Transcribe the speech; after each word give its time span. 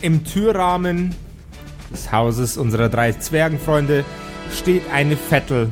Im 0.00 0.24
Türrahmen 0.24 1.14
des 1.92 2.12
Hauses 2.12 2.56
unserer 2.56 2.88
drei 2.88 3.12
Zwergenfreunde 3.12 4.04
steht 4.52 4.82
eine 4.92 5.16
Vettel. 5.16 5.70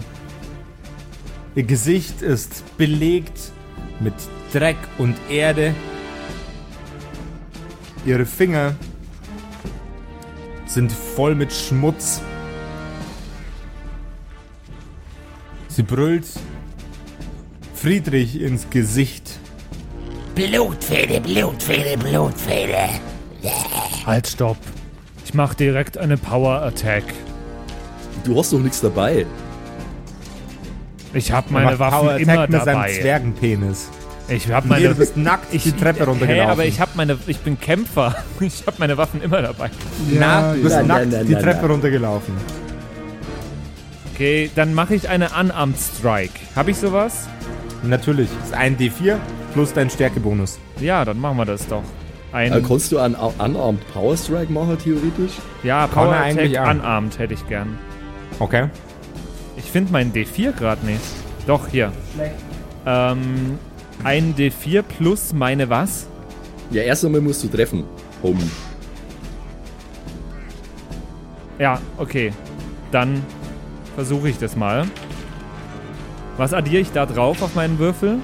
Ihr 1.55 1.65
Gesicht 1.65 2.23
ist 2.23 2.77
belegt 2.77 3.53
mit 4.01 4.15
Dreck 4.53 4.77
und 4.99 5.17
Erde. 5.29 5.75
Ihre 8.07 8.27
Finger 8.27 8.75
sind 10.67 10.91
voll 10.91 11.35
mit 11.35 11.53
Schmutz. 11.53 12.21
Sie 15.69 15.83
brüllt 15.83 16.27
Friedrich 17.75 18.41
ins 18.41 18.71
Gesicht. 18.71 19.39
Blutfede, 20.35 21.21
Blutfede, 21.21 21.97
Blutfede. 21.99 23.14
Halt, 24.07 24.27
stopp. 24.27 24.57
Ich 25.25 25.35
mach 25.35 25.55
direkt 25.55 25.97
eine 25.99 26.17
Power 26.17 26.63
Attack. 26.63 27.05
Du 28.25 28.39
hast 28.39 28.53
doch 28.53 28.59
nichts 28.59 28.81
dabei. 28.81 29.27
Ich 31.13 31.33
hab 31.33 31.51
meine 31.51 31.79
Waffen 31.79 31.99
Power 32.01 32.17
immer 32.17 32.33
Attack 32.33 32.51
mit 32.51 32.63
seinem 32.65 32.75
dabei. 32.75 32.93
Zwergenpenis. 33.01 33.89
Ich 34.29 34.51
hab 34.51 34.65
Hier, 34.65 34.71
meine 34.71 34.89
du 34.89 34.95
bist 34.95 35.17
nackt 35.17 35.53
ich, 35.53 35.65
die 35.65 35.73
Treppe 35.73 36.01
Hä, 36.01 36.05
runtergelaufen. 36.05 36.51
aber 36.51 36.65
ich 36.65 36.81
hab 36.81 36.97
meine 36.97 37.19
ich 37.27 37.39
bin 37.41 37.59
Kämpfer. 37.61 38.15
Ich 38.41 38.65
hab 38.67 38.79
meine 38.79 38.97
Waffen 38.97 39.23
immer 39.23 39.43
dabei. 39.43 39.71
Na, 40.11 40.55
du 40.55 40.63
bist 40.63 40.77
Nein, 40.77 40.87
nackt 40.87 41.01
nein, 41.03 41.11
nein, 41.11 41.27
die 41.27 41.33
nein, 41.35 41.43
Treppe 41.43 41.63
nein. 41.63 41.71
runtergelaufen. 41.71 42.35
Okay, 44.15 44.51
dann 44.55 44.75
mache 44.75 44.95
ich 44.95 45.09
eine 45.09 45.29
Unarmed 45.39 45.77
Strike. 45.79 46.33
Hab 46.57 46.69
ich 46.69 46.77
sowas? 46.77 47.29
Natürlich. 47.83 48.29
Das 48.41 48.49
ist 48.51 48.55
ein 48.55 48.77
D4 48.79 49.17
plus 49.53 49.73
dein 49.73 49.91
Stärkebonus. 49.91 50.59
Ja, 50.81 51.05
dann 51.05 51.21
machen 51.21 51.37
wir 51.37 51.45
das 51.45 51.67
doch. 51.67 51.83
Ein 52.35 52.53
Äh, 52.53 52.61
kannst 52.67 52.91
du 52.91 52.99
einen 52.99 53.15
Unarmed 53.15 53.81
Power 53.93 54.17
Strike 54.17 54.53
machen, 54.53 54.77
theoretisch? 54.77 55.35
ja, 55.63 55.87
kann 55.87 56.09
Power 56.09 56.17
er 56.17 56.25
Attack. 56.25 56.77
Unarmed 56.77 57.17
hätte 57.19 57.33
ich 57.35 57.47
gern. 57.49 57.79
Okay. 58.41 58.69
Ich 59.57 59.71
finde 59.71 59.93
meinen 59.93 60.13
D4 60.13 60.51
gerade 60.53 60.85
nicht. 60.85 61.01
Doch, 61.47 61.69
hier. 61.69 61.93
Ähm, 62.87 63.57
ein 64.03 64.35
D4 64.35 64.83
plus 64.83 65.33
meine 65.33 65.71
was? 65.71 66.09
Ja, 66.73 66.83
erst 66.83 67.05
einmal 67.05 67.21
musst 67.21 67.45
du 67.45 67.49
treffen, 67.49 67.85
Homie. 68.21 68.51
Ja, 71.61 71.79
okay. 71.99 72.33
Dann 72.91 73.23
versuche 73.95 74.29
ich 74.29 74.39
das 74.39 74.57
mal. 74.57 74.87
Was 76.37 76.53
addiere 76.53 76.83
ich 76.83 76.91
da 76.91 77.07
drauf 77.07 77.43
auf 77.43 77.55
meinen 77.55 77.79
Würfel? 77.79 78.19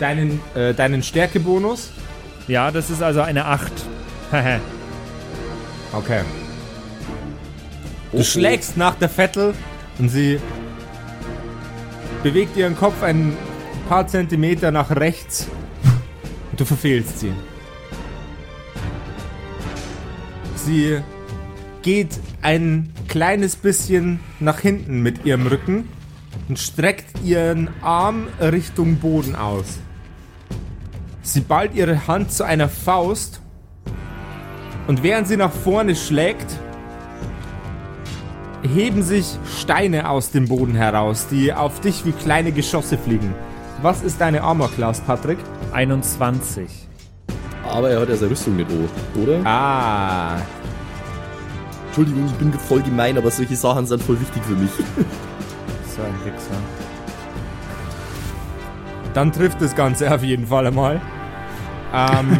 Deinen, 0.00 0.40
äh, 0.56 0.74
deinen 0.74 1.04
Stärkebonus. 1.04 1.92
Ja, 2.50 2.72
das 2.72 2.90
ist 2.90 3.00
also 3.00 3.20
eine 3.20 3.44
8. 3.44 3.70
Hehe. 4.32 4.60
Okay. 5.92 6.22
Oh, 8.10 8.16
Du 8.16 8.24
schlägst 8.24 8.76
nach 8.76 8.96
der 8.96 9.08
Vettel 9.08 9.54
und 10.00 10.08
sie 10.08 10.40
bewegt 12.24 12.56
ihren 12.56 12.76
Kopf 12.76 13.04
ein 13.04 13.36
paar 13.88 14.08
Zentimeter 14.08 14.72
nach 14.72 14.90
rechts 14.90 15.46
und 16.50 16.58
du 16.58 16.64
verfehlst 16.64 17.20
sie. 17.20 17.32
Sie 20.56 20.98
geht 21.82 22.18
ein 22.42 22.92
kleines 23.06 23.54
bisschen 23.54 24.18
nach 24.40 24.58
hinten 24.58 25.04
mit 25.04 25.24
ihrem 25.24 25.46
Rücken 25.46 25.88
und 26.48 26.58
streckt 26.58 27.22
ihren 27.22 27.70
Arm 27.80 28.26
Richtung 28.40 28.96
Boden 28.96 29.36
aus. 29.36 29.78
Sie 31.22 31.40
ballt 31.40 31.74
ihre 31.74 32.06
Hand 32.06 32.32
zu 32.32 32.44
einer 32.44 32.68
Faust 32.68 33.40
und 34.86 35.02
während 35.02 35.28
sie 35.28 35.36
nach 35.36 35.52
vorne 35.52 35.94
schlägt, 35.94 36.46
heben 38.62 39.02
sich 39.02 39.38
Steine 39.60 40.08
aus 40.08 40.30
dem 40.30 40.48
Boden 40.48 40.74
heraus, 40.74 41.26
die 41.30 41.52
auf 41.52 41.80
dich 41.80 42.04
wie 42.04 42.12
kleine 42.12 42.52
Geschosse 42.52 42.98
fliegen. 42.98 43.34
Was 43.82 44.02
ist 44.02 44.20
deine 44.20 44.42
Armor 44.42 44.70
Class, 44.70 45.00
Patrick? 45.00 45.38
21. 45.72 46.68
Aber 47.68 47.90
er 47.90 48.00
hat 48.00 48.08
ja 48.08 48.16
seine 48.16 48.32
Rüstung 48.32 48.56
mit 48.56 48.66
O, 48.70 49.20
oder? 49.22 49.40
Ah, 49.44 50.38
Entschuldigung, 51.86 52.26
ich 52.26 52.32
bin 52.34 52.52
voll 52.52 52.82
gemein, 52.82 53.16
aber 53.18 53.30
solche 53.30 53.56
Sachen 53.56 53.86
sind 53.86 54.02
voll 54.02 54.20
wichtig 54.20 54.42
für 54.44 54.54
mich. 54.54 54.70
So 55.96 56.02
ein 56.02 56.14
Wichser. 56.24 56.54
dann 59.12 59.32
trifft 59.32 59.60
das 59.60 59.74
Ganze 59.74 60.14
auf 60.14 60.22
jeden 60.22 60.46
Fall 60.46 60.68
einmal. 60.68 61.00
Ähm, 61.92 62.38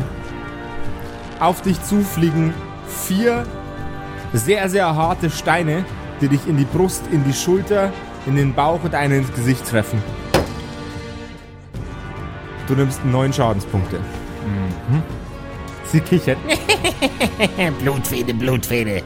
auf 1.41 1.62
dich 1.62 1.83
zufliegen 1.83 2.55
vier 2.87 3.47
sehr, 4.33 4.69
sehr 4.69 4.94
harte 4.94 5.31
Steine, 5.31 5.84
die 6.21 6.28
dich 6.28 6.47
in 6.47 6.56
die 6.56 6.65
Brust, 6.65 7.03
in 7.11 7.25
die 7.25 7.33
Schulter, 7.33 7.93
in 8.27 8.37
den 8.37 8.55
Bauch 8.55 8.83
und 8.84 8.94
einen 8.94 9.21
ins 9.21 9.33
Gesicht 9.33 9.66
treffen. 9.66 10.03
Du 12.69 12.75
nimmst 12.75 13.05
neun 13.05 13.33
Schadenspunkte. 13.33 13.99
Sie 15.87 16.00
kichert. 16.00 16.39
Blutfede, 17.81 18.33
Blutfede. 18.33 19.03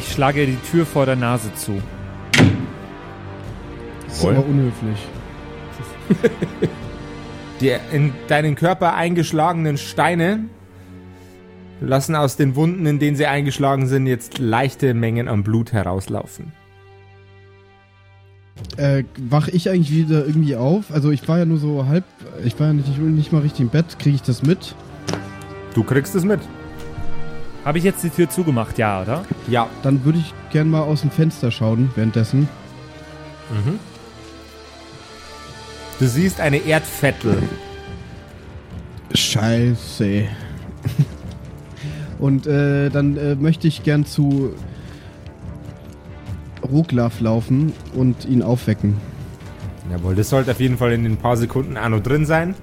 Ich 0.00 0.12
schlage 0.12 0.46
die 0.46 0.56
Tür 0.56 0.86
vor 0.86 1.04
der 1.04 1.14
Nase 1.14 1.52
zu. 1.54 1.82
Das 4.06 4.16
ist 4.16 4.24
aber 4.24 4.46
unhöflich. 4.46 4.98
Die 7.60 7.76
in 7.92 8.14
deinen 8.26 8.54
Körper 8.54 8.94
eingeschlagenen 8.94 9.76
Steine 9.76 10.44
lassen 11.82 12.16
aus 12.16 12.36
den 12.36 12.56
Wunden, 12.56 12.86
in 12.86 12.98
denen 12.98 13.14
sie 13.14 13.26
eingeschlagen 13.26 13.88
sind, 13.88 14.06
jetzt 14.06 14.38
leichte 14.38 14.94
Mengen 14.94 15.28
an 15.28 15.42
Blut 15.42 15.74
herauslaufen. 15.74 16.52
Äh, 18.78 19.04
wach 19.18 19.48
ich 19.48 19.68
eigentlich 19.68 19.92
wieder 19.92 20.24
irgendwie 20.24 20.56
auf? 20.56 20.90
Also 20.90 21.10
ich 21.10 21.28
war 21.28 21.38
ja 21.38 21.44
nur 21.44 21.58
so 21.58 21.84
halb, 21.86 22.04
ich 22.42 22.58
war 22.58 22.68
ja 22.68 22.72
nicht, 22.72 22.98
nicht 22.98 23.32
mal 23.32 23.42
richtig 23.42 23.60
im 23.60 23.68
Bett. 23.68 23.98
Kriege 23.98 24.16
ich 24.16 24.22
das 24.22 24.42
mit? 24.42 24.74
Du 25.74 25.84
kriegst 25.84 26.14
es 26.14 26.24
mit. 26.24 26.40
Habe 27.64 27.78
ich 27.78 27.84
jetzt 27.84 28.02
die 28.02 28.10
Tür 28.10 28.28
zugemacht? 28.28 28.78
Ja, 28.78 29.02
oder? 29.02 29.24
Ja. 29.48 29.68
Dann 29.82 30.04
würde 30.04 30.18
ich 30.18 30.32
gern 30.50 30.70
mal 30.70 30.82
aus 30.82 31.02
dem 31.02 31.10
Fenster 31.10 31.50
schauen 31.50 31.90
währenddessen. 31.94 32.48
Du 35.98 36.06
siehst 36.06 36.40
eine 36.40 36.58
Erdvettel. 36.58 37.42
Scheiße. 39.14 40.24
Und 42.18 42.46
äh, 42.46 42.90
dann 42.90 43.16
äh, 43.16 43.34
möchte 43.34 43.68
ich 43.68 43.82
gern 43.82 44.06
zu 44.06 44.54
Ruglaf 46.62 47.20
laufen 47.20 47.72
und 47.94 48.26
ihn 48.26 48.42
aufwecken. 48.42 48.98
Jawohl, 49.90 50.14
das 50.14 50.28
sollte 50.28 50.50
auf 50.50 50.60
jeden 50.60 50.76
Fall 50.76 50.92
in 50.92 51.04
den 51.04 51.16
paar 51.16 51.38
Sekunden 51.38 51.74
noch 51.74 52.02
drin 52.02 52.26
sein. 52.26 52.54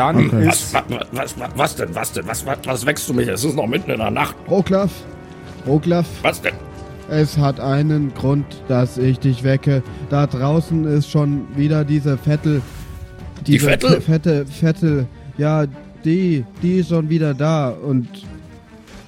Dann 0.00 0.26
Okay. 0.26 0.48
ist. 0.48 0.72
Was, 0.72 0.84
was, 1.12 1.34
was, 1.38 1.50
was 1.56 1.76
denn, 1.76 1.94
was 1.94 2.12
denn, 2.12 2.26
was, 2.26 2.46
was, 2.46 2.58
was 2.64 2.86
wächst 2.86 3.08
du 3.08 3.12
mich? 3.14 3.28
Es 3.28 3.44
ist 3.44 3.54
noch 3.56 3.66
mitten 3.66 3.90
in 3.90 3.98
der 3.98 4.10
Nacht. 4.10 4.34
Ruglaf, 4.48 4.90
Ruglaf, 5.66 6.06
Was 6.22 6.40
denn? 6.40 6.54
es 7.10 7.36
hat 7.36 7.60
einen 7.60 8.14
Grund, 8.14 8.46
dass 8.68 8.96
ich 8.96 9.18
dich 9.18 9.42
wecke. 9.44 9.82
Da 10.08 10.26
draußen 10.26 10.84
ist 10.86 11.10
schon 11.10 11.46
wieder 11.56 11.84
diese 11.84 12.16
Vettel. 12.16 12.62
Diese 13.46 13.66
Vettel? 13.66 13.90
Fe- 13.90 14.00
Fette, 14.00 14.46
Vettel. 14.46 15.06
Ja, 15.36 15.64
die, 16.04 16.44
die 16.62 16.78
ist 16.78 16.88
schon 16.90 17.08
wieder 17.10 17.34
da. 17.34 17.68
Und 17.70 18.08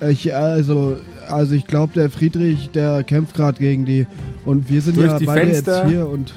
ich, 0.00 0.34
also, 0.34 0.96
also 1.28 1.54
ich 1.54 1.66
glaube, 1.66 1.92
der 1.94 2.10
Friedrich, 2.10 2.70
der 2.70 3.02
kämpft 3.04 3.34
gerade 3.34 3.58
gegen 3.58 3.84
die. 3.86 4.06
Und 4.44 4.68
wir 4.68 4.82
sind 4.82 4.96
Durch 4.96 5.06
ja 5.12 5.18
die 5.18 5.26
beide 5.26 5.46
Fenster? 5.52 5.82
jetzt 5.82 5.88
hier 5.90 6.08
und 6.08 6.34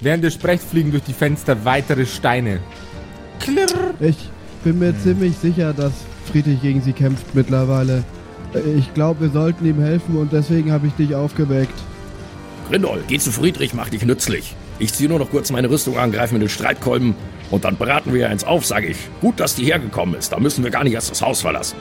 Während 0.00 0.22
ihr 0.24 0.30
sprecht, 0.30 0.62
fliegen 0.62 0.90
durch 0.92 1.02
die 1.02 1.12
Fenster 1.12 1.64
weitere 1.64 2.06
Steine. 2.06 2.60
Klirr. 3.40 3.94
ich 4.00 4.16
bin 4.64 4.78
mir 4.78 4.98
ziemlich 4.98 5.36
sicher, 5.36 5.72
dass 5.72 5.92
Friedrich 6.30 6.60
gegen 6.60 6.82
sie 6.82 6.92
kämpft 6.92 7.34
mittlerweile. 7.34 8.04
Ich 8.76 8.92
glaube, 8.94 9.22
wir 9.22 9.30
sollten 9.30 9.66
ihm 9.66 9.80
helfen 9.80 10.16
und 10.16 10.32
deswegen 10.32 10.72
habe 10.72 10.86
ich 10.86 10.94
dich 10.94 11.14
aufgeweckt. 11.14 11.74
Grindol, 12.68 13.02
geh 13.08 13.18
zu 13.18 13.30
Friedrich, 13.30 13.74
mach 13.74 13.88
dich 13.88 14.04
nützlich. 14.04 14.54
Ich 14.78 14.92
ziehe 14.92 15.08
nur 15.08 15.18
noch 15.18 15.30
kurz 15.30 15.50
meine 15.50 15.70
Rüstung 15.70 15.98
an, 15.98 16.12
greife 16.12 16.34
mir 16.34 16.40
den 16.40 16.48
Streitkolben 16.48 17.14
und 17.50 17.64
dann 17.64 17.76
braten 17.76 18.12
wir 18.12 18.28
eins 18.28 18.44
auf, 18.44 18.64
sage 18.64 18.88
ich. 18.88 18.98
Gut, 19.20 19.40
dass 19.40 19.54
die 19.54 19.64
hergekommen 19.64 20.14
ist. 20.14 20.32
Da 20.32 20.38
müssen 20.38 20.62
wir 20.62 20.70
gar 20.70 20.84
nicht 20.84 20.94
erst 20.94 21.10
das 21.10 21.22
Haus 21.22 21.40
verlassen. 21.40 21.76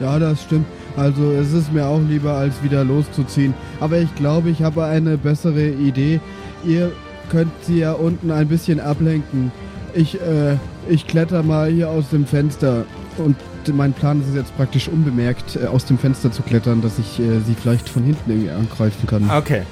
Ja, 0.00 0.18
das 0.18 0.42
stimmt. 0.42 0.66
Also 0.96 1.32
es 1.32 1.52
ist 1.52 1.72
mir 1.72 1.86
auch 1.86 2.00
lieber, 2.08 2.32
als 2.32 2.62
wieder 2.62 2.84
loszuziehen. 2.84 3.54
Aber 3.80 3.98
ich 3.98 4.14
glaube, 4.14 4.50
ich 4.50 4.62
habe 4.62 4.84
eine 4.84 5.18
bessere 5.18 5.68
Idee. 5.68 6.20
Ihr 6.64 6.92
könnt 7.30 7.52
sie 7.62 7.80
ja 7.80 7.92
unten 7.92 8.30
ein 8.30 8.48
bisschen 8.48 8.80
ablenken. 8.80 9.50
Ich, 9.94 10.20
äh, 10.20 10.56
ich 10.88 11.06
kletter 11.06 11.42
mal 11.42 11.70
hier 11.70 11.88
aus 11.88 12.10
dem 12.10 12.26
Fenster. 12.26 12.84
Und 13.16 13.36
mein 13.72 13.92
Plan 13.92 14.20
ist 14.20 14.28
es 14.28 14.34
jetzt 14.34 14.56
praktisch 14.56 14.88
unbemerkt, 14.88 15.56
äh, 15.56 15.66
aus 15.66 15.84
dem 15.84 15.98
Fenster 15.98 16.32
zu 16.32 16.42
klettern, 16.42 16.82
dass 16.82 16.98
ich 16.98 17.20
äh, 17.20 17.40
sie 17.40 17.54
vielleicht 17.54 17.88
von 17.88 18.02
hinten 18.02 18.30
irgendwie 18.30 18.50
angreifen 18.50 19.06
kann. 19.06 19.30
Okay. 19.30 19.62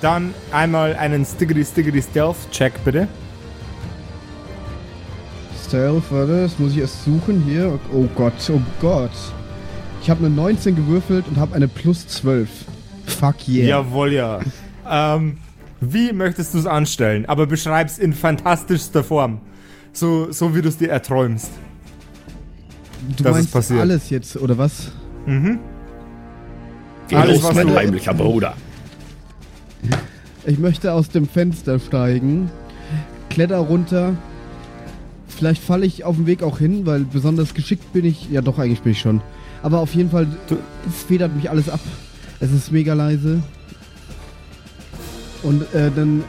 Dann 0.00 0.34
einmal 0.52 0.94
einen 0.94 1.24
Stiggity 1.24 1.64
Stiggity 1.64 2.02
Stealth 2.02 2.36
Check 2.50 2.72
bitte. 2.84 3.08
Stealth, 5.66 6.04
warte, 6.10 6.42
das 6.42 6.58
muss 6.58 6.72
ich 6.72 6.78
erst 6.78 7.04
suchen 7.04 7.42
hier. 7.46 7.78
Oh 7.92 8.06
Gott, 8.14 8.34
oh 8.50 8.60
Gott. 8.80 9.10
Ich 10.02 10.10
habe 10.10 10.24
eine 10.26 10.34
19 10.34 10.76
gewürfelt 10.76 11.26
und 11.28 11.38
habe 11.38 11.54
eine 11.54 11.66
plus 11.66 12.06
12. 12.06 12.48
Fuck 13.06 13.48
yeah. 13.48 13.66
Jawohl, 13.66 14.12
ja. 14.12 14.40
ähm, 14.88 15.38
wie 15.80 16.12
möchtest 16.12 16.54
du 16.54 16.58
es 16.58 16.66
anstellen? 16.66 17.26
Aber 17.26 17.46
beschreib's 17.46 17.98
in 17.98 18.12
fantastischster 18.12 19.02
Form. 19.02 19.40
So, 19.94 20.30
so 20.32 20.54
wie 20.54 20.60
du 20.62 20.68
es 20.68 20.76
dir 20.76 20.90
erträumst. 20.90 21.50
du 23.16 23.22
das 23.22 23.30
ist 23.30 23.32
meinst 23.32 23.52
passiert. 23.52 23.80
alles 23.80 24.10
jetzt, 24.10 24.36
oder 24.36 24.58
was? 24.58 24.90
Geh 27.08 27.16
Alles, 27.16 27.36
los, 27.36 27.44
was 27.44 27.54
mein 27.54 27.68
du- 27.68 27.74
heimlicher 27.76 28.12
Bruder. 28.14 28.54
Ich 30.46 30.58
möchte 30.58 30.92
aus 30.92 31.08
dem 31.08 31.26
Fenster 31.28 31.78
steigen, 31.78 32.50
kletter 33.30 33.58
runter. 33.58 34.14
Vielleicht 35.28 35.62
falle 35.62 35.86
ich 35.86 36.04
auf 36.04 36.16
dem 36.16 36.26
Weg 36.26 36.42
auch 36.42 36.58
hin, 36.58 36.84
weil 36.86 37.00
besonders 37.04 37.54
geschickt 37.54 37.92
bin 37.92 38.04
ich. 38.04 38.30
Ja, 38.30 38.40
doch, 38.42 38.58
eigentlich 38.58 38.82
bin 38.82 38.92
ich 38.92 39.00
schon. 39.00 39.20
Aber 39.62 39.78
auf 39.78 39.94
jeden 39.94 40.10
Fall 40.10 40.26
Du- 40.48 40.58
federt 41.08 41.34
mich 41.34 41.48
alles 41.50 41.68
ab. 41.68 41.80
Es 42.40 42.50
ist 42.52 42.72
mega 42.72 42.94
leise. 42.94 43.42
Und 45.42 45.62
äh, 45.74 45.90
dann 45.94 46.24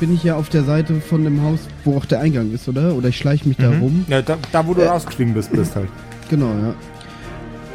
bin 0.00 0.14
ich 0.14 0.24
ja 0.24 0.34
auf 0.36 0.48
der 0.48 0.64
Seite 0.64 1.00
von 1.00 1.22
dem 1.24 1.42
Haus, 1.42 1.60
wo 1.84 1.96
auch 1.96 2.04
der 2.06 2.20
Eingang 2.20 2.52
ist, 2.52 2.68
oder? 2.68 2.94
Oder 2.94 3.08
ich 3.10 3.16
schleiche 3.18 3.46
mich 3.46 3.58
da 3.58 3.68
rum. 3.68 4.04
Ja, 4.08 4.22
da, 4.22 4.36
da 4.50 4.66
wo 4.66 4.74
du 4.74 4.80
Äh. 4.82 4.88
rausgestiegen 4.88 5.34
bist, 5.34 5.52
bist 5.52 5.76
halt. 5.76 5.88
Genau, 6.30 6.46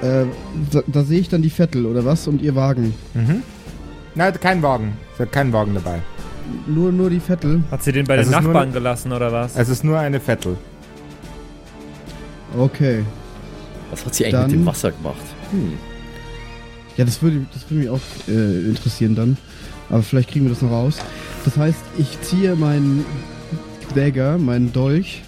ja. 0.02 0.22
Äh, 0.22 0.26
da, 0.72 0.82
da 0.88 1.04
sehe 1.04 1.20
ich 1.20 1.28
dann 1.30 1.42
die 1.42 1.50
Vettel, 1.50 1.86
oder 1.86 2.06
was? 2.06 2.26
Und 2.28 2.42
ihr 2.42 2.56
Wagen. 2.56 2.94
Nein, 4.16 4.34
kein 4.40 4.62
Wagen. 4.62 4.94
Es 5.14 5.20
hat 5.20 5.32
keinen 5.34 5.52
Wagen 5.54 5.74
dabei. 5.74 6.00
Nur, 6.68 6.92
nur 6.94 7.10
die 7.10 7.20
Vettel. 7.20 7.64
Hat 7.70 7.84
sie 7.84 7.92
den 7.92 8.06
bei 8.06 8.16
Es 8.16 8.28
den 8.28 8.34
ist 8.34 8.42
nur 8.44 8.52
Nachbarn 8.54 8.70
ne- 8.70 8.74
gelassen 8.76 9.12
oder 9.12 9.32
was? 9.34 9.56
Es 9.58 9.68
ist 9.68 9.84
nur 9.84 10.00
eine 10.00 10.20
Vettel. 10.22 10.56
Okay. 12.58 13.04
Was 13.92 14.06
hat 14.06 14.16
sie 14.16 14.24
eigentlich 14.26 14.34
Dann- 14.40 14.52
mit 14.52 14.60
dem 14.62 14.66
Wasser 14.66 14.92
gemacht? 14.92 15.16
Hm. 15.52 15.74
Ja, 16.98 17.04
das 17.04 17.22
würde, 17.22 17.46
das 17.54 17.70
würde 17.70 17.80
mich 17.82 17.90
auch 17.90 18.00
äh, 18.30 18.70
interessieren 18.70 19.16
dann. 19.16 19.38
Aber 19.90 20.02
vielleicht 20.02 20.30
kriegen 20.32 20.46
wir 20.46 20.50
das 20.52 20.62
noch 20.62 20.72
raus. 20.72 20.98
Das 21.44 21.58
heißt, 21.58 21.80
ich 21.98 22.20
ziehe 22.22 22.56
meinen 22.56 23.06
Dagger, 23.96 24.38
meinen 24.38 24.74
Dolch, 24.74 25.22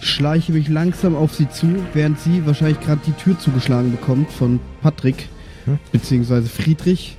schleiche 0.00 0.52
mich 0.52 0.68
langsam 0.68 1.14
auf 1.14 1.34
sie 1.34 1.48
zu, 1.50 1.66
während 1.92 2.18
sie 2.20 2.46
wahrscheinlich 2.46 2.80
gerade 2.80 3.00
die 3.06 3.12
Tür 3.12 3.38
zugeschlagen 3.38 3.90
bekommt 3.90 4.30
von 4.32 4.60
Patrick, 4.82 5.28
Hm? 5.66 5.78
beziehungsweise 5.92 6.48
Friedrich. 6.48 7.16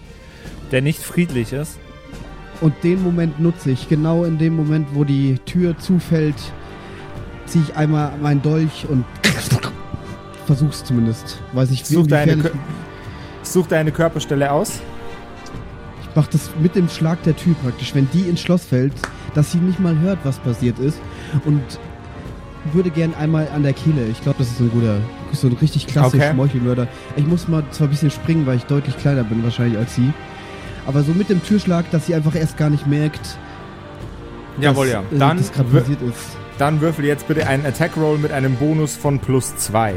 Der 0.72 0.82
nicht 0.82 1.00
friedlich 1.00 1.54
ist. 1.54 1.78
Und 2.60 2.74
den 2.84 3.04
Moment 3.04 3.40
nutze 3.40 3.72
ich. 3.72 3.88
Genau 3.88 4.24
in 4.24 4.38
dem 4.40 4.56
Moment, 4.56 4.88
wo 4.94 5.04
die 5.04 5.38
Tür 5.46 5.78
zufällt, 5.78 6.36
ziehe 7.46 7.64
ich 7.68 7.76
einmal 7.76 8.14
meinen 8.22 8.42
Dolch 8.42 8.86
und 8.90 9.06
versuch's 10.46 10.84
zumindest. 10.84 11.40
Weiß 11.54 11.70
ich, 11.72 11.86
Such 11.86 12.08
deine, 12.08 12.52
Such 13.44 13.68
deine 13.68 13.92
Körperstelle 13.92 14.52
aus. 14.52 14.80
Ich 16.12 16.16
mach 16.18 16.28
das 16.28 16.50
mit 16.62 16.76
dem 16.76 16.90
Schlag 16.90 17.24
der 17.24 17.36
Tür 17.38 17.56
praktisch, 17.64 17.96
wenn 17.96 18.08
die 18.12 18.24
ins 18.24 18.42
Schloss 18.42 18.66
fällt, 18.66 18.92
dass 19.34 19.54
sie 19.54 19.60
nicht 19.60 19.80
mal 19.80 19.98
hört, 20.00 20.20
was 20.24 20.40
passiert 20.40 20.78
ist. 20.80 21.00
Und 21.46 21.62
würde 22.74 22.90
gern 22.90 23.14
einmal 23.16 23.48
an 23.56 23.64
der 23.64 23.72
Kehle. 23.74 24.06
Ich 24.12 24.22
glaube, 24.22 24.40
das 24.40 24.48
ist 24.50 24.58
so 24.58 24.66
ein 24.66 24.72
guter, 24.72 24.98
so 25.32 25.48
ein 25.48 25.54
richtig 25.54 25.88
klasse 25.88 26.18
Okay. 26.18 26.32
Schmeuchelmörder. 26.34 26.88
Ich 27.16 27.26
muss 27.26 27.48
mal 27.48 27.64
zwar 27.72 27.88
ein 27.88 27.92
bisschen 27.92 28.12
springen, 28.12 28.46
weil 28.46 28.58
ich 28.58 28.64
deutlich 28.66 28.98
kleiner 28.98 29.24
bin 29.24 29.42
wahrscheinlich 29.44 29.78
als 29.80 29.96
sie. 29.96 30.12
Aber 30.86 31.02
so 31.02 31.14
mit 31.14 31.30
dem 31.30 31.42
Türschlag, 31.44 31.90
dass 31.92 32.08
sie 32.08 32.14
einfach 32.16 32.36
erst 32.36 32.58
gar 32.58 32.70
nicht 32.70 32.86
merkt, 32.88 33.38
Jawohl, 34.60 34.90
ja. 34.90 35.00
äh, 35.00 35.18
Dann, 35.18 35.38
das 35.38 35.52
gerade 35.54 35.70
passiert 35.70 36.02
ist. 36.02 36.20
dann 36.58 36.82
würfel 36.82 37.06
jetzt 37.06 37.26
bitte 37.30 37.48
einen 37.48 37.66
Attack 37.66 37.96
Roll 37.96 38.18
mit 38.18 38.34
einem 38.34 38.56
Bonus 38.58 38.98
von 38.98 39.18
plus 39.18 39.56
2. 39.56 39.96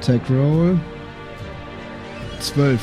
Tag 0.00 0.20
Roll. 0.30 0.80
12. 2.40 2.80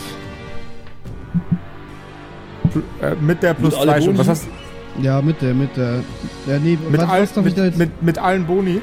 Äh, 3.01 3.15
mit 3.21 3.41
der 3.43 3.53
plus 3.53 3.71
Mit 3.71 3.79
alle 3.81 3.91
2 3.91 3.97
schon. 4.01 4.05
Boni? 4.07 4.17
Was 4.19 4.27
hast 4.27 4.47
Ja, 5.01 5.21
mit 5.21 5.41
der, 5.41 5.53
mit 5.53 5.75
der. 5.77 5.95
Ja, 6.47 6.59
nee, 6.63 6.77
mit, 6.89 7.01
was, 7.01 7.09
all, 7.09 7.21
was 7.21 7.29
ich 7.37 7.43
mit, 7.43 7.57
jetzt? 7.57 7.77
mit, 7.77 8.01
mit 8.03 8.17
allen 8.17 8.45
Boni? 8.45 8.81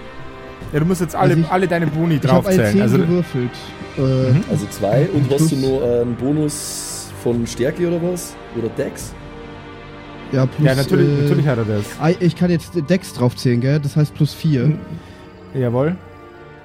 Ja, 0.72 0.80
du 0.80 0.86
musst 0.86 1.00
jetzt 1.00 1.14
alle, 1.14 1.30
Also 1.34 1.42
ich- 1.42 1.50
alle 1.50 1.68
deine 1.68 1.86
Boni 1.86 2.20
ich 2.22 2.30
habe 2.30 2.46
eine 2.48 2.56
10 2.56 2.58
draufzählen. 2.58 2.82
Also, 2.82 2.98
gewürfelt. 2.98 3.50
Äh, 3.96 4.00
Mhm. 4.00 4.44
Also 4.50 4.66
zwei. 4.70 5.08
Und 5.12 5.22
hast 5.30 5.40
du 5.50 5.56
Plus- 5.56 5.62
noch 5.62 5.82
einen 5.82 6.14
Bonus 6.16 7.08
von 7.22 7.46
Stärke 7.46 7.88
oder 7.88 8.00
was? 8.02 8.34
Oder 8.56 8.68
Dex? 8.70 9.12
Ja, 10.32 10.44
plus, 10.46 10.66
ja, 10.66 10.74
natürlich, 10.74 11.08
äh, 11.08 11.22
natürlich 11.22 11.46
hat 11.46 11.58
er 11.58 11.64
das. 11.64 12.16
Ich 12.20 12.36
kann 12.36 12.50
jetzt 12.50 12.72
Dex 12.88 13.14
draufzählen, 13.14 13.60
gell? 13.60 13.80
Das 13.80 13.96
heißt 13.96 14.14
plus 14.14 14.34
4. 14.34 14.66
Mhm. 14.66 14.78
Jawohl. 15.54 15.96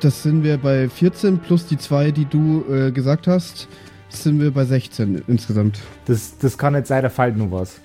Das 0.02 0.22
sind 0.22 0.44
wir 0.44 0.58
bei 0.58 0.90
14 0.90 1.38
plus 1.40 1.66
die 1.66 1.78
2, 1.78 2.12
die 2.12 2.26
du 2.26 2.66
äh, 2.70 2.92
gesagt 2.92 3.26
hast. 3.28 3.68
Sind 4.14 4.40
wir 4.40 4.52
bei 4.52 4.64
16 4.66 5.24
insgesamt. 5.28 5.80
Das, 6.06 6.38
das 6.40 6.58
kann 6.58 6.76
jetzt 6.76 6.88
sein, 6.88 7.02
da 7.04 7.10
fällt 7.10 7.36
nur 7.36 7.52
was. 7.52 7.80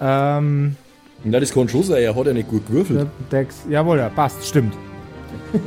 Ähm, 0.00 0.74
Na, 1.22 1.38
das 1.38 1.52
kann 1.52 1.68
schon 1.68 1.82
sein, 1.82 2.02
er 2.02 2.14
hat 2.14 2.26
ja 2.26 2.32
nicht 2.32 2.48
gut 2.48 2.66
gewürfelt. 2.66 3.06
Dex, 3.30 3.56
jawohl, 3.70 3.98
ja, 3.98 4.08
passt, 4.08 4.44
stimmt. 4.46 4.74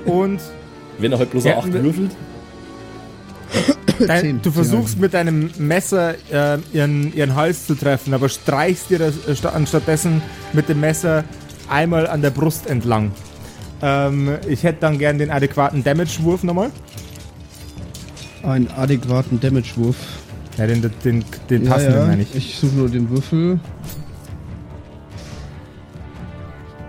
Und 0.05 0.39
Wenn 0.97 1.11
er 1.11 1.19
halt 1.19 1.31
bloß 1.31 1.45
eine 1.45 1.57
8 1.57 1.73
wir- 1.73 1.83
würfelt. 1.83 2.11
dein, 4.07 4.21
Zehn, 4.21 4.37
du 4.37 4.43
zehn 4.43 4.51
versuchst 4.53 4.99
mit 4.99 5.13
deinem 5.13 5.51
Messer 5.57 6.15
äh, 6.31 6.57
ihren, 6.73 7.13
ihren 7.15 7.35
Hals 7.35 7.67
zu 7.67 7.75
treffen, 7.75 8.13
aber 8.13 8.29
streichst 8.29 8.89
dir 8.89 8.99
das 8.99 9.27
äh, 9.27 9.35
sta- 9.35 9.49
anstattdessen 9.49 10.21
mit 10.53 10.69
dem 10.69 10.79
Messer 10.79 11.23
einmal 11.69 12.07
an 12.07 12.21
der 12.21 12.29
Brust 12.31 12.67
entlang. 12.67 13.11
Ähm, 13.81 14.37
ich 14.47 14.63
hätte 14.63 14.79
dann 14.81 14.97
gern 14.99 15.17
den 15.17 15.29
adäquaten 15.31 15.83
Damage-Wurf 15.83 16.43
nochmal. 16.43 16.71
Einen 18.43 18.67
adäquaten 18.71 19.39
Damage-Wurf. 19.39 19.97
Ja, 20.57 20.67
den, 20.67 20.81
den, 20.81 20.91
den, 21.03 21.25
den 21.49 21.63
Ja, 21.65 21.71
passenden 21.71 21.99
ja. 21.99 22.05
meine 22.07 22.21
ich. 22.21 22.35
Ich 22.35 22.57
suche 22.59 22.75
nur 22.75 22.89
den 22.89 23.09
Würfel. 23.09 23.59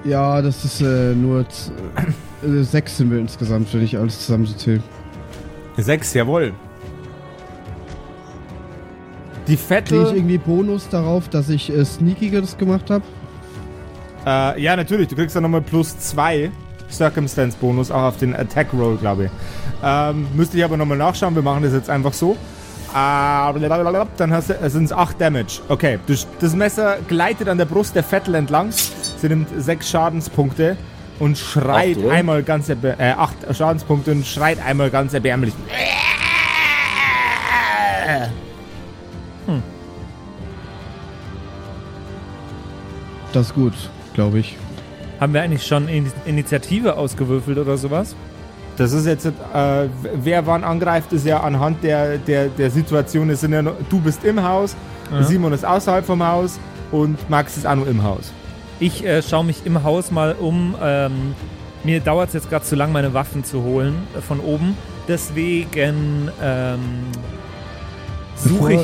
Ja, 0.05 0.41
das 0.41 0.65
ist 0.65 0.81
äh, 0.81 1.15
nur 1.15 1.47
z- 1.49 1.73
äh, 2.43 2.63
sechs 2.63 2.97
sind 2.97 3.11
wir 3.11 3.19
insgesamt, 3.19 3.73
wenn 3.75 3.83
ich 3.83 3.99
alles 3.99 4.25
zusammen 4.25 4.47
so 4.47 4.55
zähle. 4.55 4.83
Sechs, 5.77 6.15
jawohl. 6.15 6.53
Die 9.47 9.57
Kriege 9.57 10.03
ich 10.03 10.13
irgendwie 10.15 10.39
Bonus 10.39 10.89
darauf, 10.89 11.29
dass 11.29 11.49
ich 11.49 11.71
äh, 11.71 11.85
Sneakiges 11.85 12.57
gemacht 12.57 12.89
habe? 12.91 13.05
Äh, 14.25 14.63
ja, 14.63 14.77
natürlich. 14.77 15.09
Du 15.09 15.17
kriegst 15.17 15.35
dann 15.37 15.43
nochmal 15.43 15.63
plus 15.63 15.99
zwei 15.99 16.51
Circumstance-Bonus 16.93 17.91
auch 17.91 18.03
auf 18.03 18.17
den 18.17 18.35
Attack-Roll, 18.35 18.97
glaube 18.97 19.27
ich. 19.27 19.31
Ähm, 19.83 20.27
müsste 20.35 20.59
ich 20.59 20.65
aber 20.65 20.77
nochmal 20.77 20.99
nachschauen. 20.99 21.35
Wir 21.35 21.43
machen 21.43 21.63
das 21.63 21.73
jetzt 21.73 21.91
einfach 21.91 22.13
so. 22.13 22.37
Äh, 22.91 23.53
blablabla, 23.53 24.07
dann 24.17 24.43
sind 24.43 24.85
es 24.85 24.93
8 24.93 25.21
Damage. 25.21 25.61
Okay, 25.69 25.99
das, 26.07 26.55
Messer 26.55 26.99
gleitet 27.07 27.49
an 27.49 27.59
der 27.59 27.65
Brust 27.65 27.95
der 27.95 28.03
Vettel 28.03 28.35
entlang. 28.35 28.73
Sie 28.73 29.29
nimmt 29.29 29.49
6 29.57 29.89
Schadenspunkte 29.89 30.77
und 31.21 31.39
schreit 31.39 31.99
Acht, 31.99 32.09
einmal 32.09 32.43
ganz 32.43 32.69
äh, 32.69 32.77
8 32.99 33.55
Schadenspunkte 33.57 34.11
und 34.11 34.27
schreit 34.27 34.59
einmal 34.65 34.91
ganz 34.91 35.15
erbärmlich. 35.15 35.55
Das 43.33 43.47
ist 43.47 43.55
gut, 43.55 43.75
glaube 44.15 44.41
ich. 44.41 44.57
Haben 45.21 45.35
wir 45.35 45.43
eigentlich 45.43 45.67
schon 45.67 45.87
In 45.89 46.11
Initiative 46.25 46.97
ausgewürfelt 46.97 47.59
oder 47.59 47.77
sowas? 47.77 48.17
Das 48.77 48.93
ist 48.93 49.07
jetzt, 49.07 49.27
äh, 49.27 49.33
wer 50.23 50.47
wann 50.47 50.65
angreift, 50.65 51.13
ist 51.13 51.27
ja 51.27 51.41
anhand 51.41 51.83
der, 51.85 52.17
der, 52.17 52.49
der 52.49 52.71
Situation. 52.71 53.29
Es 53.29 53.41
sind 53.43 53.53
ja 53.53 53.61
noch, 53.61 53.75
du 53.91 54.01
bist 54.01 54.25
im 54.25 54.43
Haus, 54.43 54.75
Ja. 55.13 55.23
Simon 55.23 55.53
ist 55.53 55.65
außerhalb 55.67 56.07
vom 56.07 56.25
Haus 56.27 56.59
und 56.91 57.19
Max 57.29 57.57
ist 57.59 57.67
auch 57.67 57.75
noch 57.75 57.87
im 57.87 58.03
Haus. 58.03 58.33
Ich 58.79 59.05
äh, 59.05 59.23
schaue 59.23 59.45
mich 59.45 59.67
im 59.67 59.83
Haus 59.83 60.11
mal 60.11 60.35
um. 60.39 60.75
Ähm, 60.83 61.35
mir 61.85 62.01
dauert 62.01 62.29
es 62.29 62.35
jetzt 62.35 62.49
gerade 62.49 62.65
zu 62.65 62.75
lang, 62.77 62.93
meine 62.93 63.13
Waffen 63.13 63.45
zu 63.45 63.63
holen 63.63 63.95
äh, 64.17 64.23
von 64.23 64.41
oben. 64.41 64.75
Deswegen 65.09 66.31
ähm, 66.43 66.79
suche 68.37 68.75
ich. 68.75 68.81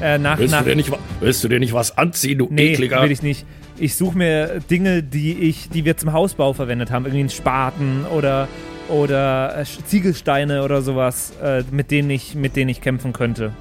äh, 0.00 0.18
nach, 0.18 0.38
Willst, 0.38 0.52
nach 0.52 0.62
du 0.62 0.70
dir 0.70 0.76
nicht, 0.76 0.90
willst 1.20 1.44
du 1.44 1.48
dir 1.48 1.60
nicht 1.60 1.72
was 1.72 1.96
anziehen, 1.96 2.38
du 2.38 2.48
Nee, 2.50 2.72
ekliger? 2.72 3.02
will 3.02 3.12
ich 3.12 3.22
nicht. 3.22 3.46
Ich 3.80 3.94
suche 3.94 4.16
mir 4.16 4.60
Dinge, 4.70 5.02
die 5.02 5.32
ich, 5.32 5.70
die 5.70 5.84
wir 5.84 5.96
zum 5.96 6.12
Hausbau 6.12 6.52
verwendet 6.52 6.90
haben. 6.90 7.06
Irgendwie 7.06 7.20
einen 7.20 7.30
Spaten 7.30 8.04
oder, 8.14 8.46
oder 8.88 9.58
äh, 9.58 9.64
Ziegelsteine 9.86 10.62
oder 10.62 10.82
sowas, 10.82 11.32
äh, 11.42 11.62
mit, 11.70 11.90
denen 11.90 12.10
ich, 12.10 12.34
mit 12.34 12.56
denen 12.56 12.68
ich 12.68 12.82
kämpfen 12.82 13.12
könnte. 13.14 13.52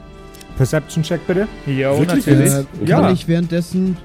Perception-Check 0.58 1.26
bitte. 1.26 1.48
Jo, 1.66 2.00
Wirklich? 2.00 2.26
natürlich. 2.28 2.52
Äh, 2.54 2.64
Ja. 2.86 3.00
Kann 3.02 3.14
ich 3.14 3.28
währenddessen. 3.30 3.96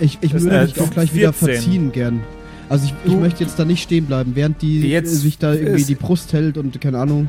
Ich, 0.00 0.18
ich 0.20 0.32
Das 0.32 0.42
würde 0.44 0.56
ist, 0.58 0.76
mich 0.76 0.78
äh, 0.78 0.86
auch 0.86 0.90
gleich 0.90 1.14
wieder 1.14 1.32
14. 1.32 1.54
verziehen 1.56 1.92
gern. 1.92 2.20
Also 2.68 2.86
ich, 2.86 3.12
ich 3.12 3.18
möchte 3.18 3.42
jetzt 3.44 3.58
da 3.58 3.64
nicht 3.64 3.82
stehen 3.82 4.06
bleiben, 4.06 4.32
während 4.34 4.62
die 4.62 4.88
Jetzt 4.88 5.12
äh, 5.12 5.16
sich 5.16 5.36
da 5.36 5.52
irgendwie 5.52 5.84
die 5.84 5.94
Brust 5.96 6.32
hält 6.32 6.56
und 6.56 6.80
keine 6.80 6.98
Ahnung. 6.98 7.28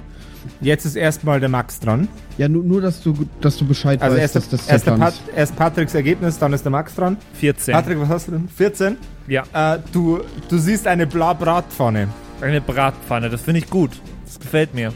Jetzt 0.62 0.86
ist 0.86 0.96
erstmal 0.96 1.40
der 1.40 1.50
Max 1.50 1.80
dran. 1.80 2.08
Ja, 2.38 2.48
nur, 2.48 2.64
nur 2.64 2.82
dass 2.82 3.02
du 3.02 3.14
dass 3.42 3.58
du 3.58 3.66
Bescheid 3.68 4.02
Also 4.02 4.16
weißt, 4.18 4.36
erst, 4.36 4.54
dass 4.54 4.66
das 4.66 4.68
erst, 4.68 4.86
Pat, 4.86 5.14
ist. 5.14 5.22
erst 5.36 5.56
Patricks 5.56 5.94
Ergebnis, 5.94 6.38
dann 6.40 6.54
ist 6.54 6.64
der 6.64 6.72
Max 6.72 6.96
dran. 6.96 7.18
14. 7.40 7.74
Patrick, 7.74 8.00
was 8.00 8.10
hast 8.10 8.28
du 8.28 8.32
denn? 8.34 8.50
14? 8.50 8.98
Ja, 9.28 9.44
Äh, 9.54 9.80
du, 9.92 10.22
du 10.50 10.58
siehst 10.58 10.88
eine 10.88 11.08
Bla-Bratpfanne. 11.08 12.08
eine 12.42 12.62
Bratpfanne. 12.62 13.30
Das 13.30 13.42
finde 13.42 13.60
ich 13.60 13.70
gut. 13.70 13.92
Das 14.26 14.40
gefällt 14.40 14.74
mir. 14.74 14.94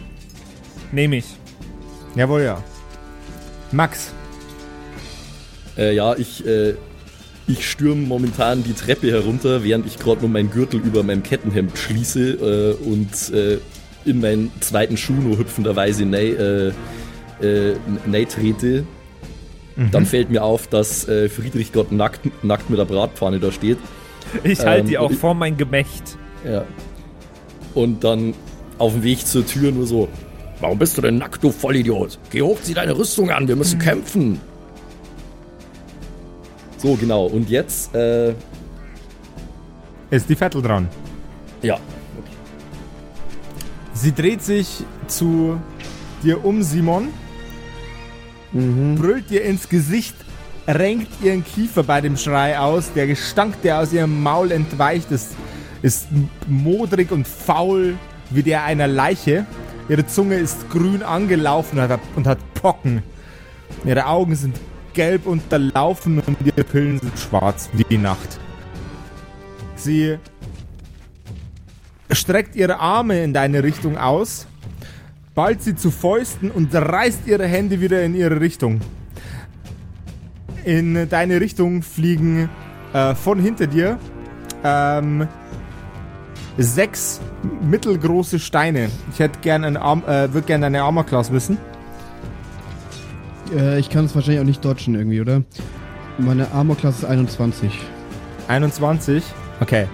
Nehme 0.91 1.17
ich. 1.17 1.25
Jawohl, 2.15 2.41
ja. 2.43 2.63
Max, 3.71 4.11
Äh, 5.77 5.93
ja, 5.95 6.15
ich, 6.15 6.45
äh, 6.47 6.73
ich 7.47 7.69
stürme 7.69 8.01
momentan 8.07 8.63
die 8.63 8.73
Treppe 8.73 9.11
herunter, 9.11 9.63
während 9.63 9.85
ich 9.85 9.99
gerade 9.99 10.21
nur 10.21 10.29
meinen 10.29 10.49
Gürtel 10.49 10.79
über 10.79 11.03
meinem 11.03 11.21
Kettenhemd 11.23 11.77
schließe 11.77 12.77
äh, 12.81 12.83
und 12.83 13.31
äh, 13.33 13.59
in 14.07 14.19
meinen 14.21 14.51
zweiten 14.61 14.97
Schuh 14.97 15.13
nur 15.13 15.37
hüpfenderweise 15.37 16.05
nei, 16.05 16.27
äh, 16.29 16.67
äh, 17.41 17.75
nei 18.05 18.25
trete. 18.25 18.85
Dann 19.91 20.07
fällt 20.07 20.31
mir 20.31 20.43
auf, 20.43 20.65
dass 20.65 21.07
äh, 21.07 21.29
Friedrich 21.29 21.71
Gott 21.71 21.91
nackt, 21.91 22.21
nackt 22.43 22.67
mit 22.71 22.79
der 22.79 22.85
Bratpfanne 22.85 23.39
da 23.39 23.51
steht. 23.51 23.77
Ich 24.43 24.59
halte 24.61 24.81
Ähm, 24.81 24.87
die 24.87 24.97
auch 24.97 25.11
ich- 25.11 25.17
vor 25.19 25.35
mein 25.35 25.55
Gemächt. 25.55 26.17
Ja. 26.43 26.65
Und 27.75 28.03
dann 28.03 28.33
auf 28.79 28.93
dem 28.93 29.03
Weg 29.03 29.25
zur 29.27 29.45
Tür 29.45 29.71
nur 29.71 29.85
so, 29.85 30.07
Warum 30.59 30.79
bist 30.79 30.97
du 30.97 31.03
denn 31.03 31.19
nackt, 31.19 31.43
du 31.43 31.51
Vollidiot? 31.51 32.17
Geh 32.31 32.41
hoch, 32.41 32.57
zieh 32.63 32.73
deine 32.73 32.97
Rüstung 32.97 33.29
an, 33.29 33.47
wir 33.47 33.55
müssen 33.55 33.77
kämpfen. 33.77 34.39
so 36.77 36.95
genau. 36.95 37.25
Und 37.27 37.47
jetzt, 37.49 37.93
äh, 37.95 38.33
ist 40.09 40.27
die 40.29 40.35
Vettel 40.35 40.61
dran. 40.63 40.87
ja. 41.61 41.77
Sie 43.99 44.13
dreht 44.13 44.43
sich 44.43 44.83
zu 45.07 45.59
dir 46.21 46.45
um, 46.45 46.61
Simon, 46.61 47.07
brüllt 48.53 49.31
dir 49.31 49.43
ins 49.43 49.67
Gesicht, 49.69 50.13
renkt 50.67 51.09
ihren 51.23 51.43
Kiefer 51.43 51.81
bei 51.81 51.99
dem 51.99 52.15
Schrei 52.15 52.59
aus. 52.59 52.93
Der 52.93 53.07
Gestank, 53.07 53.59
der 53.63 53.79
aus 53.79 53.91
ihrem 53.91 54.21
Maul 54.21 54.51
entweicht, 54.51 55.09
ist, 55.09 55.35
ist 55.81 56.07
modrig 56.47 57.11
und 57.11 57.27
faul 57.27 57.95
wie 58.29 58.43
der 58.43 58.65
einer 58.65 58.87
Leiche. 58.87 59.47
Ihre 59.89 60.05
Zunge 60.05 60.35
ist 60.35 60.69
grün 60.69 61.01
angelaufen 61.01 61.79
und 61.79 61.89
hat, 61.89 62.01
und 62.15 62.27
hat 62.27 62.37
Pocken. 62.53 63.01
Ihre 63.83 64.05
Augen 64.05 64.35
sind 64.35 64.59
gelb 64.93 65.25
unterlaufen 65.25 66.19
und 66.19 66.37
ihre 66.45 66.63
Pillen 66.63 66.99
sind 66.99 67.17
schwarz 67.17 67.69
wie 67.73 67.83
die 67.83 67.97
Nacht. 67.97 68.39
Sie 69.75 70.19
streckt 72.11 72.55
ihre 72.55 72.79
Arme 72.79 73.23
in 73.23 73.33
deine 73.33 73.63
Richtung 73.63 73.97
aus, 73.97 74.47
ballt 75.35 75.61
sie 75.61 75.75
zu 75.75 75.91
Fäusten 75.91 76.51
und 76.51 76.73
reißt 76.73 77.27
ihre 77.27 77.45
Hände 77.45 77.81
wieder 77.81 78.03
in 78.03 78.15
ihre 78.15 78.39
Richtung. 78.39 78.81
In 80.63 81.07
deine 81.09 81.39
Richtung 81.39 81.81
fliegen 81.81 82.49
äh, 82.93 83.15
von 83.15 83.39
hinter 83.39 83.67
dir 83.67 83.99
ähm, 84.63 85.27
sechs 86.57 87.21
mittelgroße 87.61 88.39
Steine. 88.39 88.89
Ich 89.13 89.19
hätte 89.19 89.39
gern 89.39 89.63
eine 89.63 89.81
Arm, 89.81 90.03
äh, 90.05 90.33
würde 90.33 90.47
gerne 90.47 90.65
deine 90.65 90.81
Armor 90.81 91.05
Class 91.05 91.31
wissen. 91.31 91.57
Äh, 93.55 93.79
ich 93.79 93.89
kann 93.89 94.05
es 94.05 94.15
wahrscheinlich 94.15 94.41
auch 94.41 94.45
nicht 94.45 94.65
dodgen 94.65 94.95
irgendwie, 94.95 95.21
oder? 95.21 95.43
Meine 96.17 96.51
Armor-Klasse 96.51 97.05
ist 97.05 97.05
21. 97.05 97.71
21. 98.47 99.23
Okay. 99.59 99.87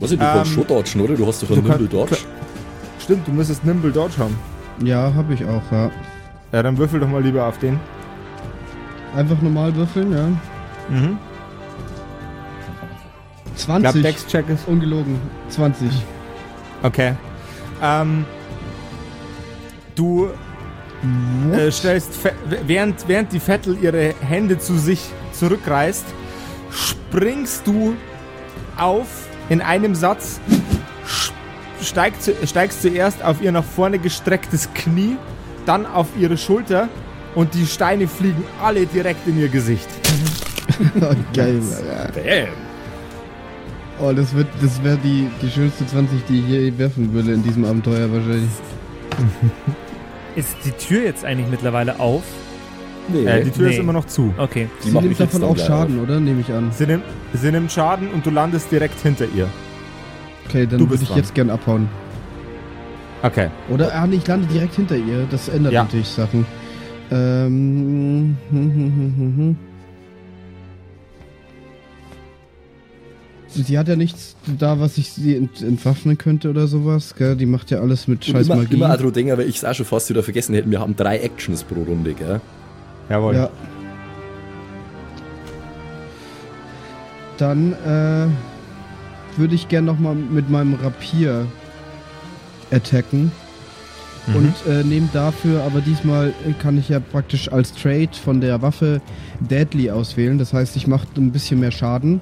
Was 0.00 0.10
ich, 0.10 0.18
du 0.18 0.24
Ähm, 0.24 0.30
kannst 0.34 0.52
schon 0.52 0.66
dodgen, 0.66 1.00
oder? 1.02 1.14
Du 1.14 1.26
hast 1.26 1.42
doch 1.42 1.50
einen 1.50 1.66
kann- 1.66 1.78
Nimble 1.78 1.88
Dodge. 1.88 2.16
Stimmt, 2.98 3.26
du 3.28 3.32
müsstest 3.32 3.64
Nimble 3.64 3.92
Dodge 3.92 4.18
haben. 4.18 4.36
Ja, 4.82 5.12
habe 5.14 5.34
ich 5.34 5.44
auch, 5.44 5.62
ja. 5.70 5.90
Ja, 6.52 6.62
dann 6.62 6.76
würfel 6.78 7.00
doch 7.00 7.08
mal 7.08 7.22
lieber 7.22 7.44
auf 7.46 7.58
den. 7.58 7.78
Einfach 9.14 9.40
normal 9.42 9.74
würfeln, 9.74 10.12
ja. 10.12 10.28
Mhm. 10.88 11.18
Ich 13.54 13.62
20. 13.64 13.82
glaube, 13.82 14.00
Dex-Check 14.02 14.48
ist. 14.48 14.66
Ungelogen. 14.66 15.18
20. 15.50 15.90
Okay. 16.82 17.14
Ähm, 17.82 18.24
du 19.94 20.28
äh, 21.52 21.70
stellst, 21.70 22.12
während, 22.66 23.06
während 23.06 23.32
die 23.32 23.40
Vettel 23.40 23.76
ihre 23.82 24.14
Hände 24.20 24.58
zu 24.58 24.78
sich 24.78 25.00
zurückreißt, 25.32 26.04
springst 26.70 27.66
du 27.66 27.94
auf 28.78 29.19
in 29.50 29.60
einem 29.60 29.94
Satz, 29.94 30.40
sch- 31.06 31.32
steigst, 31.86 32.22
zu, 32.22 32.32
steigst 32.46 32.80
zuerst 32.80 33.22
auf 33.22 33.42
ihr 33.42 33.52
nach 33.52 33.64
vorne 33.64 33.98
gestrecktes 33.98 34.68
Knie, 34.72 35.16
dann 35.66 35.84
auf 35.84 36.06
ihre 36.18 36.38
Schulter 36.38 36.88
und 37.34 37.52
die 37.54 37.66
Steine 37.66 38.08
fliegen 38.08 38.42
alle 38.62 38.86
direkt 38.86 39.26
in 39.28 39.38
ihr 39.38 39.48
Gesicht. 39.48 39.88
Geil. 41.34 41.60
Bam. 42.14 42.48
Oh, 44.02 44.12
das 44.14 44.34
wird, 44.34 44.46
das 44.62 44.82
wäre 44.82 44.96
die, 44.96 45.28
die 45.42 45.50
schönste 45.50 45.86
20, 45.86 46.24
die 46.26 46.38
ich 46.40 46.48
je 46.48 46.78
werfen 46.78 47.12
würde 47.12 47.32
in 47.34 47.42
diesem 47.42 47.66
Abenteuer 47.66 48.10
wahrscheinlich. 48.10 48.48
Ist 50.36 50.56
die 50.64 50.70
Tür 50.70 51.02
jetzt 51.04 51.24
eigentlich 51.24 51.48
mittlerweile 51.50 52.00
auf? 52.00 52.22
Nee, 53.12 53.24
Äh, 53.26 53.44
die 53.44 53.50
Tür 53.50 53.66
Nee. 53.68 53.74
ist 53.74 53.78
immer 53.80 53.92
noch 53.92 54.06
zu. 54.06 54.32
Okay. 54.38 54.68
die 54.82 54.88
Sie 54.88 54.92
macht 54.94 55.04
nimmt 55.04 55.20
davon 55.20 55.44
auch 55.44 55.56
Schaden, 55.58 56.00
oder? 56.00 56.20
Nehme 56.20 56.40
ich 56.40 56.52
an. 56.52 56.70
Sie 56.72 56.86
nimmt, 56.86 57.04
sie 57.34 57.50
nimmt 57.52 57.70
Schaden 57.72 58.08
und 58.10 58.24
du 58.26 58.30
landest 58.30 58.70
direkt 58.70 59.00
hinter 59.00 59.26
ihr. 59.34 59.48
Okay, 60.48 60.66
dann 60.66 60.78
Du 60.78 60.88
würde 60.90 61.02
ich 61.02 61.08
dran. 61.08 61.18
jetzt 61.18 61.34
gern 61.34 61.50
abhauen. 61.50 61.88
Okay. 63.22 63.48
Oder, 63.68 63.94
ah, 63.94 64.06
nee, 64.06 64.16
ich 64.16 64.26
lande 64.26 64.46
direkt 64.46 64.74
hinter 64.74 64.96
ihr. 64.96 65.26
Das 65.30 65.48
ändert 65.48 65.72
Ja. 65.72 65.84
natürlich 65.84 66.08
Sachen. 66.08 66.46
Ähm. 67.12 68.36
hm, 68.50 68.58
hm, 68.60 68.74
hm, 68.74 69.14
hm, 69.16 69.36
hm. 69.36 69.56
Sie 73.52 73.76
hat 73.78 73.88
ja 73.88 73.96
nichts 73.96 74.36
da, 74.58 74.78
was 74.78 74.96
ich 74.96 75.10
sie 75.12 75.34
ent 75.34 75.60
entwaffnen 75.60 76.16
könnte 76.16 76.50
oder 76.50 76.68
sowas, 76.68 77.16
gell? 77.16 77.34
Die 77.34 77.46
macht 77.46 77.72
ja 77.72 77.80
alles 77.80 78.06
mit 78.06 78.24
scheiß 78.24 78.46
immer, 78.46 78.56
Magie. 78.56 78.74
immer 78.76 78.92
auch 78.92 78.96
dran 78.96 79.12
denken, 79.12 79.36
weil 79.36 79.48
ich 79.48 79.56
es 79.56 79.64
auch 79.64 79.74
schon 79.74 79.86
fast 79.86 80.08
wieder 80.08 80.22
vergessen 80.22 80.54
hätte. 80.54 80.70
Wir 80.70 80.78
haben 80.78 80.94
drei 80.94 81.18
Actions 81.18 81.64
pro 81.64 81.82
Runde, 81.82 82.14
gell? 82.14 82.40
Jawohl. 83.10 83.34
Ja. 83.34 83.50
Dann 87.36 87.72
äh, 87.72 89.38
würde 89.38 89.54
ich 89.54 89.68
gern 89.68 89.84
nochmal 89.84 90.14
mit 90.14 90.48
meinem 90.48 90.74
Rapier 90.74 91.46
attacken. 92.70 93.32
Mhm. 94.26 94.36
Und 94.36 94.54
äh, 94.68 94.84
nehme 94.84 95.08
dafür, 95.12 95.62
aber 95.64 95.80
diesmal 95.80 96.32
kann 96.60 96.78
ich 96.78 96.88
ja 96.88 97.00
praktisch 97.00 97.50
als 97.50 97.72
Trade 97.72 98.10
von 98.12 98.40
der 98.40 98.62
Waffe 98.62 99.00
Deadly 99.40 99.90
auswählen. 99.90 100.38
Das 100.38 100.52
heißt, 100.52 100.76
ich 100.76 100.86
mache 100.86 101.06
ein 101.16 101.32
bisschen 101.32 101.60
mehr 101.60 101.70
Schaden. 101.72 102.20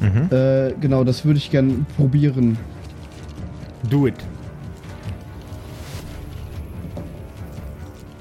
Mhm. 0.00 0.34
Äh, 0.34 0.72
genau, 0.80 1.04
das 1.04 1.24
würde 1.24 1.38
ich 1.38 1.50
gern 1.50 1.86
probieren. 1.96 2.58
Do 3.88 4.06
it. 4.06 4.14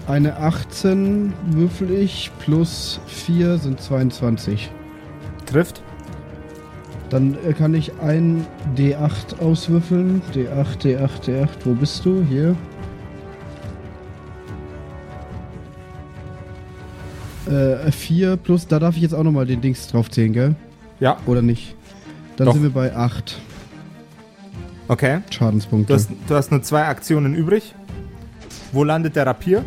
Eine 0.08 0.38
18 0.38 1.34
würfel 1.50 1.92
ich, 1.92 2.32
plus 2.40 3.00
4 3.08 3.58
sind 3.58 3.82
22. 3.82 4.70
Trifft. 5.48 5.82
Dann 7.10 7.36
äh, 7.44 7.54
kann 7.54 7.74
ich 7.74 7.92
ein 8.02 8.46
D8 8.76 9.40
auswürfeln. 9.40 10.22
D8, 10.34 10.82
D8, 10.82 11.24
D8. 11.24 11.50
Wo 11.64 11.74
bist 11.74 12.06
du? 12.06 12.24
Hier. 12.30 12.56
Äh, 17.48 17.92
4 17.92 18.38
plus, 18.38 18.68
da 18.68 18.80
darf 18.80 18.96
ich 18.96 19.02
jetzt 19.02 19.14
auch 19.14 19.24
nochmal 19.24 19.46
den 19.46 19.62
Dings 19.62 19.88
draufzählen, 19.88 20.34
gell? 20.34 20.56
Ja. 21.00 21.18
Oder 21.26 21.42
nicht? 21.42 21.76
Dann 22.38 22.46
Doch. 22.46 22.54
sind 22.54 22.64
wir 22.64 22.72
bei 22.72 22.96
8 22.96 23.40
Okay. 24.88 25.22
Schadenspunkte. 25.32 25.94
Du 25.94 25.94
hast, 25.96 26.10
du 26.28 26.36
hast 26.36 26.52
nur 26.52 26.62
zwei 26.62 26.86
Aktionen 26.86 27.34
übrig. 27.34 27.74
Wo 28.72 28.84
landet 28.84 29.16
der 29.16 29.26
Rapier? 29.26 29.66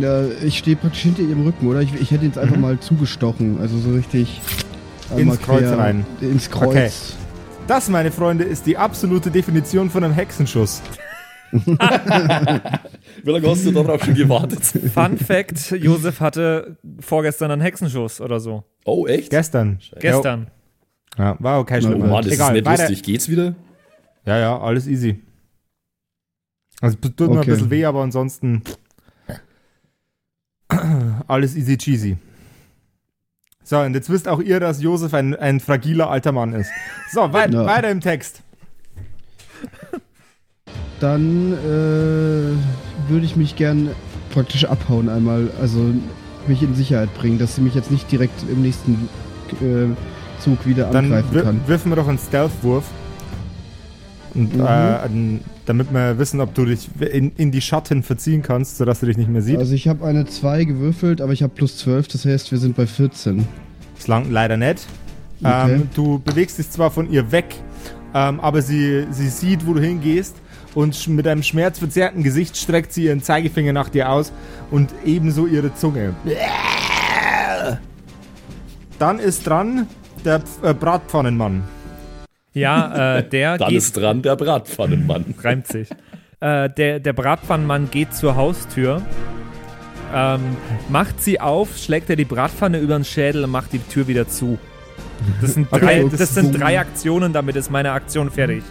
Ja, 0.00 0.24
ich 0.44 0.58
stehe 0.58 0.76
praktisch 0.76 1.02
hinter 1.02 1.22
ihrem 1.22 1.44
Rücken, 1.44 1.66
oder? 1.66 1.80
Ich, 1.80 1.92
ich 1.94 2.10
hätte 2.10 2.24
jetzt 2.26 2.38
einfach 2.38 2.56
Mhm. 2.56 2.62
mal 2.62 2.80
zugestochen. 2.80 3.58
Also 3.60 3.78
so 3.78 3.90
richtig. 3.92 4.40
Ins 5.16 5.40
Kreuz 5.40 5.70
rein. 5.70 6.06
Ins 6.20 6.50
Kreuz. 6.50 6.68
Okay. 6.68 6.90
Das, 7.66 7.88
meine 7.88 8.10
Freunde, 8.10 8.44
ist 8.44 8.66
die 8.66 8.76
absolute 8.76 9.30
Definition 9.30 9.90
von 9.90 10.02
einem 10.04 10.14
Hexenschuss. 10.14 10.82
Wie 11.52 13.30
lange 13.30 13.46
hast 13.48 13.64
du 13.66 13.70
darauf 13.72 14.02
schon 14.04 14.14
gewartet? 14.14 14.62
Fun 14.64 15.18
Fact: 15.18 15.70
Josef 15.72 16.20
hatte 16.20 16.76
vorgestern 17.00 17.50
einen 17.50 17.60
Hexenschuss 17.62 18.20
oder 18.20 18.40
so. 18.40 18.64
Oh, 18.84 19.06
echt? 19.06 19.30
Gestern. 19.30 19.78
Gestern. 20.00 20.48
Ja, 21.18 21.36
war 21.40 21.60
okay, 21.60 21.82
schlimm. 21.82 22.00
Oh 22.02 22.06
Mann, 22.06 22.24
das 22.24 22.32
Egal, 22.32 22.48
ist 22.48 22.54
nicht 22.54 22.66
weiter. 22.66 22.82
lustig. 22.88 23.02
Geht's 23.02 23.28
wieder? 23.28 23.54
Ja, 24.24 24.38
ja, 24.38 24.58
alles 24.58 24.86
easy. 24.86 25.20
Also 26.80 26.96
tut 26.96 27.20
mir 27.20 27.26
ein 27.32 27.38
Okay. 27.38 27.50
bisschen 27.50 27.70
weh, 27.70 27.84
aber 27.84 28.02
ansonsten 28.02 28.62
alles 31.28 31.56
easy 31.56 31.76
cheesy. 31.76 32.16
So, 33.64 33.78
und 33.78 33.94
jetzt 33.94 34.10
wisst 34.10 34.26
auch 34.28 34.40
ihr, 34.40 34.58
dass 34.60 34.82
Josef 34.82 35.14
ein, 35.14 35.34
ein 35.36 35.60
fragiler 35.60 36.10
alter 36.10 36.32
Mann 36.32 36.52
ist. 36.52 36.70
So, 37.12 37.32
wei 37.32 37.46
Ja. 37.46 37.64
weiter 37.66 37.90
im 37.90 38.00
Text. 38.00 38.42
Dann 41.00 41.52
äh, 41.52 43.10
würde 43.10 43.24
ich 43.24 43.36
mich 43.36 43.56
gern 43.56 43.90
praktisch 44.32 44.64
abhauen 44.64 45.08
einmal, 45.08 45.50
also 45.60 45.92
mich 46.46 46.62
in 46.62 46.74
Sicherheit 46.74 47.12
bringen, 47.14 47.38
dass 47.38 47.56
sie 47.56 47.60
mich 47.60 47.74
jetzt 47.74 47.90
nicht 47.90 48.10
direkt 48.10 48.42
im 48.48 48.62
nächsten 48.62 49.08
äh, 49.60 50.40
Zug 50.40 50.64
wieder 50.66 50.90
Dann 50.90 51.06
angreifen 51.06 51.42
kann. 51.42 51.60
wirfen 51.66 51.90
wir 51.90 51.96
doch 51.96 52.08
einen 52.08 52.18
Stealth-Wurf. 52.18 52.84
Und, 54.34 54.56
Mhm. 54.56 54.60
äh, 54.64 55.40
damit 55.66 55.92
wir 55.92 56.18
wissen, 56.18 56.40
ob 56.40 56.54
du 56.54 56.64
dich 56.64 56.88
in, 57.00 57.32
in 57.36 57.50
die 57.50 57.60
Schatten 57.60 58.02
verziehen 58.02 58.42
kannst, 58.42 58.78
sodass 58.78 59.00
du 59.00 59.06
dich 59.06 59.16
nicht 59.18 59.28
mehr 59.28 59.42
siehst. 59.42 59.58
Also 59.58 59.74
ich 59.74 59.88
habe 59.88 60.06
eine 60.06 60.24
2 60.26 60.64
gewürfelt, 60.64 61.20
aber 61.20 61.32
ich 61.32 61.42
habe 61.42 61.52
plus 61.54 61.76
12, 61.78 62.08
das 62.08 62.24
heißt, 62.24 62.50
wir 62.50 62.58
sind 62.58 62.74
bei 62.76 62.86
14. 62.86 63.46
Das 63.96 64.08
langt 64.08 64.30
leider 64.30 64.56
nicht. 64.56 64.86
Okay. 65.44 65.74
Ähm, 65.74 65.88
du 65.94 66.18
bewegst 66.18 66.58
dich 66.58 66.70
zwar 66.70 66.90
von 66.90 67.10
ihr 67.10 67.30
weg, 67.32 67.46
ähm, 68.14 68.40
aber 68.40 68.62
sie, 68.62 69.06
sie 69.10 69.28
sieht, 69.28 69.66
wo 69.66 69.74
du 69.74 69.80
hingehst 69.80 70.36
und 70.74 71.08
mit 71.08 71.26
einem 71.26 71.42
schmerzverzerrten 71.42 72.22
Gesicht 72.22 72.56
streckt 72.56 72.92
sie 72.94 73.04
ihren 73.04 73.22
Zeigefinger 73.22 73.72
nach 73.74 73.88
dir 73.90 74.10
aus 74.10 74.32
und 74.70 74.90
ebenso 75.04 75.46
ihre 75.46 75.74
Zunge. 75.74 76.14
Dann 78.98 79.18
ist 79.18 79.46
dran 79.46 79.86
der 80.24 80.40
äh, 80.62 80.72
Bratpfannenmann. 80.72 81.64
Ja, 82.54 83.18
äh, 83.18 83.28
der 83.28 83.58
Dann 83.58 83.68
geht. 83.70 83.78
ist 83.78 83.96
dran 83.96 84.22
der 84.22 84.36
Bratpfannenmann. 84.36 85.34
reimt 85.42 85.66
sich. 85.66 85.88
Äh, 86.40 86.68
der, 86.70 87.00
der 87.00 87.12
Bratpfannenmann 87.12 87.90
geht 87.90 88.14
zur 88.14 88.36
Haustür, 88.36 89.00
ähm, 90.14 90.40
macht 90.88 91.22
sie 91.22 91.40
auf, 91.40 91.76
schlägt 91.78 92.10
er 92.10 92.16
die 92.16 92.24
Bratpfanne 92.24 92.78
über 92.78 92.94
den 92.94 93.04
Schädel 93.04 93.44
und 93.44 93.50
macht 93.50 93.72
die 93.72 93.78
Tür 93.78 94.06
wieder 94.08 94.28
zu. 94.28 94.58
Das 95.40 95.54
sind 95.54 95.68
drei, 95.70 96.04
Okay, 96.04 96.16
das 96.18 96.34
sind 96.34 96.58
drei 96.60 96.78
Aktionen, 96.78 97.32
damit 97.32 97.56
ist 97.56 97.70
meine 97.70 97.92
Aktion 97.92 98.30
fertig. 98.30 98.62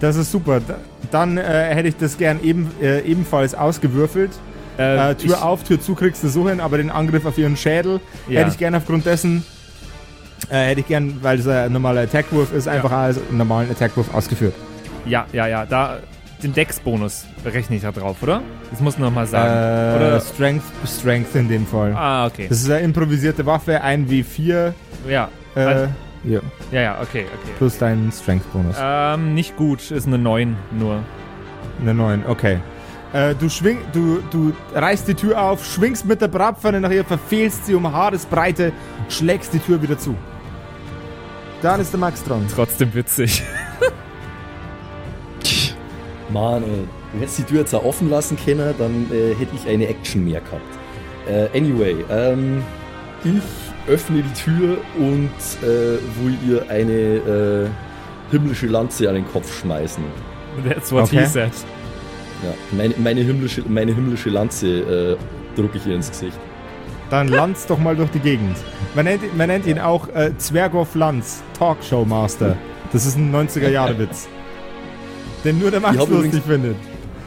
Das 0.00 0.16
ist 0.16 0.30
super. 0.30 0.60
Da- 0.66 0.76
Dann 1.10 1.38
äh, 1.38 1.42
hätte 1.74 1.88
ich 1.88 1.96
das 1.96 2.18
gern 2.18 2.42
eben, 2.42 2.70
äh, 2.82 3.00
ebenfalls 3.00 3.54
ausgewürfelt. 3.54 4.30
Äh, 4.76 5.14
Tür 5.14 5.34
ich- 5.34 5.42
auf, 5.42 5.64
Tür 5.64 5.80
zu 5.80 5.94
kriegst 5.94 6.22
du 6.22 6.28
so 6.28 6.48
hin, 6.48 6.60
aber 6.60 6.76
den 6.76 6.90
Angriff 6.90 7.24
auf 7.24 7.38
ihren 7.38 7.56
Schädel 7.56 8.00
Ja. 8.28 8.40
hätte 8.40 8.50
ich 8.50 8.58
gern 8.58 8.74
aufgrund 8.74 9.06
dessen, 9.06 9.44
äh, 10.50 10.66
hätte 10.66 10.80
ich 10.80 10.86
gern, 10.86 11.18
weil 11.22 11.38
es 11.38 11.46
ein 11.46 11.72
normaler 11.72 12.02
Attackwurf 12.02 12.52
ist, 12.52 12.68
einfach 12.68 12.92
als 12.92 13.18
einen 13.28 13.38
normalen 13.38 13.70
Attackwurf 13.70 14.12
ausgeführt. 14.14 14.54
Ja, 15.06 15.26
ja, 15.32 15.46
ja, 15.46 15.66
da 15.66 15.98
den 16.42 16.52
Dex-Bonus 16.52 17.26
berechne 17.42 17.76
ich 17.76 17.82
da 17.82 17.90
drauf, 17.90 18.22
oder? 18.22 18.42
Das 18.70 18.80
muss 18.80 18.96
noch 18.96 19.10
mal 19.10 19.26
sagen. 19.26 19.48
Äh, 19.50 19.96
oder? 19.96 20.20
Strength, 20.20 20.62
Strength 20.86 21.34
in 21.34 21.48
dem 21.48 21.66
Fall. 21.66 21.92
Ah, 21.96 22.26
okay. 22.26 22.46
Das 22.48 22.60
ist 22.60 22.70
eine 22.70 22.80
improvisierte 22.80 23.44
Waffe, 23.44 23.80
ein 23.82 24.08
W4, 24.08 24.72
Ja, 25.08 25.28
äh, 25.56 25.60
Also- 25.60 25.88
ja, 26.24 26.40
ja, 26.72 26.80
ja, 26.80 26.92
okay, 27.00 27.24
okay. 27.26 27.52
plus 27.58 27.78
dein 27.78 28.10
Strength-Bonus. 28.12 28.76
Ähm, 28.80 29.34
nicht 29.34 29.56
gut, 29.56 29.90
ist 29.90 30.06
eine 30.06 30.18
9 30.18 30.56
nur. 30.78 31.00
Eine 31.80 31.94
9, 31.94 32.24
okay. 32.26 32.58
Äh, 33.12 33.34
du 33.34 33.48
schwing, 33.48 33.78
du, 33.92 34.20
du 34.30 34.52
reißt 34.74 35.08
die 35.08 35.14
Tür 35.14 35.40
auf, 35.40 35.64
schwingst 35.64 36.04
mit 36.04 36.20
der 36.20 36.28
Bratpfanne 36.28 36.80
nach 36.80 36.90
ihr, 36.90 37.04
verfehlst 37.04 37.64
sie 37.66 37.74
um 37.74 37.90
Haaresbreite, 37.90 38.72
schlägst 39.08 39.52
die 39.54 39.58
Tür 39.60 39.80
wieder 39.80 39.98
zu. 39.98 40.14
Dann 41.62 41.80
ist 41.80 41.92
der 41.92 42.00
Max 42.00 42.22
dran. 42.22 42.46
Trotzdem 42.54 42.92
witzig. 42.94 43.42
Mann, 46.30 46.62
ey. 46.62 46.88
Du 47.14 47.20
hättest 47.20 47.38
die 47.38 47.42
Tür 47.44 47.60
jetzt 47.60 47.74
auch 47.74 47.84
offen 47.84 48.10
lassen 48.10 48.36
können, 48.44 48.74
dann 48.78 49.06
äh, 49.10 49.34
hätte 49.34 49.56
ich 49.56 49.66
eine 49.66 49.86
Action 49.88 50.24
mehr 50.26 50.40
gehabt. 50.42 50.62
Äh, 51.26 51.56
anyway, 51.58 51.96
ähm, 52.10 52.62
ich 53.24 53.42
öffne 53.92 54.22
die 54.22 54.34
Tür 54.34 54.76
und 54.98 55.30
äh, 55.62 55.98
will 56.22 56.36
ihr 56.46 56.66
eine 56.68 56.92
äh, 56.92 57.68
himmlische 58.30 58.66
Lanze 58.66 59.08
an 59.08 59.14
den 59.14 59.26
Kopf 59.26 59.58
schmeißen. 59.60 60.04
That's 60.68 60.92
what 60.92 61.04
Okay. 61.04 61.20
he 61.20 61.26
said. 61.26 61.50
Ja, 62.44 62.54
meine, 62.76 62.94
meine, 62.98 63.20
himmlische, 63.22 63.62
meine 63.68 63.94
himmlische 63.94 64.30
Lanze 64.30 64.66
äh, 64.66 65.16
drücke 65.56 65.78
ich 65.78 65.86
ihr 65.86 65.94
ins 65.96 66.08
Gesicht. 66.10 66.38
Dann 67.10 67.28
Lanz 67.28 67.66
doch 67.66 67.78
mal 67.78 67.96
durch 67.96 68.10
die 68.10 68.20
Gegend. 68.20 68.56
Man 68.94 69.06
nennt, 69.06 69.36
man 69.36 69.48
nennt 69.48 69.66
ihn 69.66 69.78
auch 69.78 70.08
äh, 70.08 70.30
Zwergoff 70.36 70.94
Lanz, 70.94 71.42
Talkshow 71.58 72.04
Master. 72.04 72.56
Das 72.92 73.06
ist 73.06 73.16
ein 73.16 73.34
90er-Jahre-Witz. 73.34 74.28
Den 75.44 75.58
nur 75.58 75.70
der 75.70 75.80
Max 75.80 75.96
lustig 75.96 76.16
übrigens- 76.16 76.38
findet. 76.46 76.76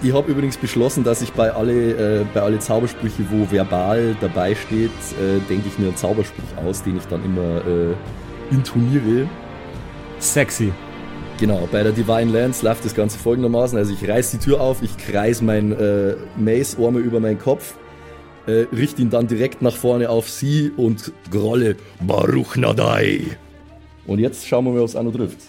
Ich 0.04 0.12
habe 0.14 0.32
übrigens 0.32 0.58
beschlossen, 0.58 1.04
dass 1.04 1.22
ich 1.22 1.32
bei 1.32 1.52
alle, 1.52 2.22
äh, 2.22 2.26
bei 2.34 2.42
alle 2.42 2.58
Zaubersprüche, 2.58 3.24
wo 3.30 3.52
verbal 3.52 4.16
dabei 4.20 4.56
steht, 4.56 4.90
äh, 4.90 5.40
denke 5.48 5.68
ich 5.68 5.78
mir 5.78 5.88
einen 5.90 5.96
Zauberspruch 5.96 6.66
aus, 6.66 6.82
den 6.82 6.98
ich 6.98 7.06
dann 7.06 7.24
immer 7.24 7.58
äh, 7.68 7.94
intoniere. 8.52 9.28
Sexy. 10.20 10.72
Genau, 11.42 11.68
bei 11.72 11.82
der 11.82 11.92
Divine 11.92 12.32
Lance 12.32 12.64
läuft 12.64 12.86
das 12.86 12.94
Ganze 12.94 13.18
folgendermaßen. 13.18 13.76
Also 13.76 13.94
ich 13.94 14.08
reiß 14.08 14.30
die 14.30 14.38
Tür 14.38 14.62
auf, 14.62 14.84
ich 14.84 14.96
kreis 14.96 15.42
mein 15.42 15.72
äh, 15.72 16.14
Mace-Arme 16.38 17.00
über 17.00 17.20
meinen 17.20 17.40
Kopf, 17.40 17.74
äh, 18.46 18.68
richte 18.72 19.02
ihn 19.02 19.10
dann 19.10 19.26
direkt 19.26 19.64
nach 19.64 19.76
vorne 19.76 20.12
auf 20.12 20.30
sie 20.30 20.72
und 20.78 21.12
grolle 21.32 21.78
Baruch 22.00 22.58
Nadai. 22.58 23.26
Und 24.06 24.20
jetzt 24.20 24.48
schauen 24.48 24.66
wir 24.66 24.74
mal, 24.74 24.82
ob 24.82 24.90
es 24.90 24.96
auch 24.96 25.02
noch 25.02 25.16
trifft. 25.16 25.40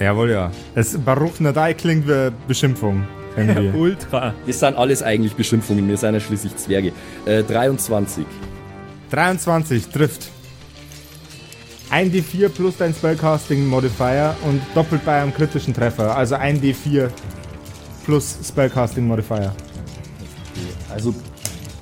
Jawohl, 0.00 0.30
ja. 0.30 0.50
Das 0.74 0.96
Baruch 0.96 1.40
Nadai 1.40 1.74
klingt 1.74 2.08
wie 2.08 2.30
Beschimpfung. 2.48 3.06
Irgendwie. 3.36 3.68
Ultra. 3.78 4.34
Das 4.46 4.60
sind 4.60 4.78
alles 4.78 5.02
eigentlich 5.02 5.34
Beschimpfungen, 5.34 5.86
wir 5.86 5.98
sind 5.98 6.14
ja 6.14 6.20
schließlich 6.20 6.56
Zwerge. 6.56 6.92
Äh, 7.26 7.42
23. 7.42 8.24
23 9.10 9.88
trifft. 9.88 10.30
Ein 11.90 12.12
D4 12.12 12.50
plus 12.50 12.76
dein 12.76 12.92
Spellcasting 12.92 13.66
Modifier 13.66 14.36
und 14.44 14.60
doppelt 14.74 15.04
bei 15.04 15.22
einem 15.22 15.32
kritischen 15.32 15.72
Treffer. 15.72 16.14
Also 16.14 16.34
ein 16.34 16.60
D4 16.60 17.08
plus 18.04 18.38
Spellcasting 18.46 19.06
Modifier. 19.06 19.54
Also 20.90 21.14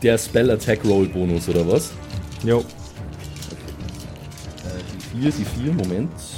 der 0.03 0.17
Spell 0.19 0.51
Attack 0.51 0.85
Roll 0.85 1.07
Bonus 1.09 1.49
oder 1.49 1.67
was? 1.67 1.93
Jo. 2.45 2.61
Äh, 2.61 2.63
die 5.15 5.21
4, 5.23 5.33
die 5.33 5.45
4, 5.45 5.73
Moment. 5.73 6.13
Ist 6.15 6.35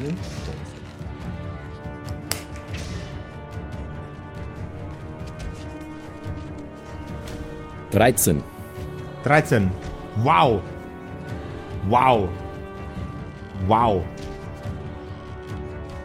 sie? 0.00 0.14
13. 7.94 8.42
13. 9.22 9.70
Wow. 10.22 10.60
Wow. 11.88 12.28
Wow. 13.66 14.02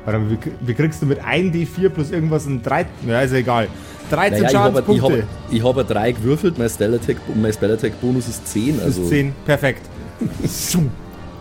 Warte 0.05 0.19
mal, 0.19 0.31
wie, 0.31 0.37
wie 0.61 0.73
kriegst 0.73 1.01
du 1.01 1.05
mit 1.05 1.23
1 1.23 1.53
D4 1.55 1.89
plus 1.89 2.11
irgendwas 2.11 2.45
ein 2.45 2.61
3? 2.63 2.85
Ja, 3.07 3.21
ist 3.21 3.31
ja 3.31 3.37
egal. 3.37 3.67
13 4.09 4.41
Naja, 4.41 4.49
ich 4.49 4.55
habe 4.57 4.79
ich 4.79 4.85
Schadenspunkte. 5.01 5.27
hab, 5.61 5.63
hab 5.63 5.77
ein 5.77 5.87
3 5.87 6.11
gewürfelt, 6.13 6.57
mein 6.57 6.69
Spell 6.69 6.95
Attack, 6.95 7.17
mein 7.35 7.53
Spell 7.53 7.77
Bonus 8.01 8.27
ist 8.27 8.47
10. 8.47 8.77
Das 8.77 8.85
Also 8.85 9.03
ist 9.03 9.09
10. 9.09 9.33
Perfekt. 9.45 9.81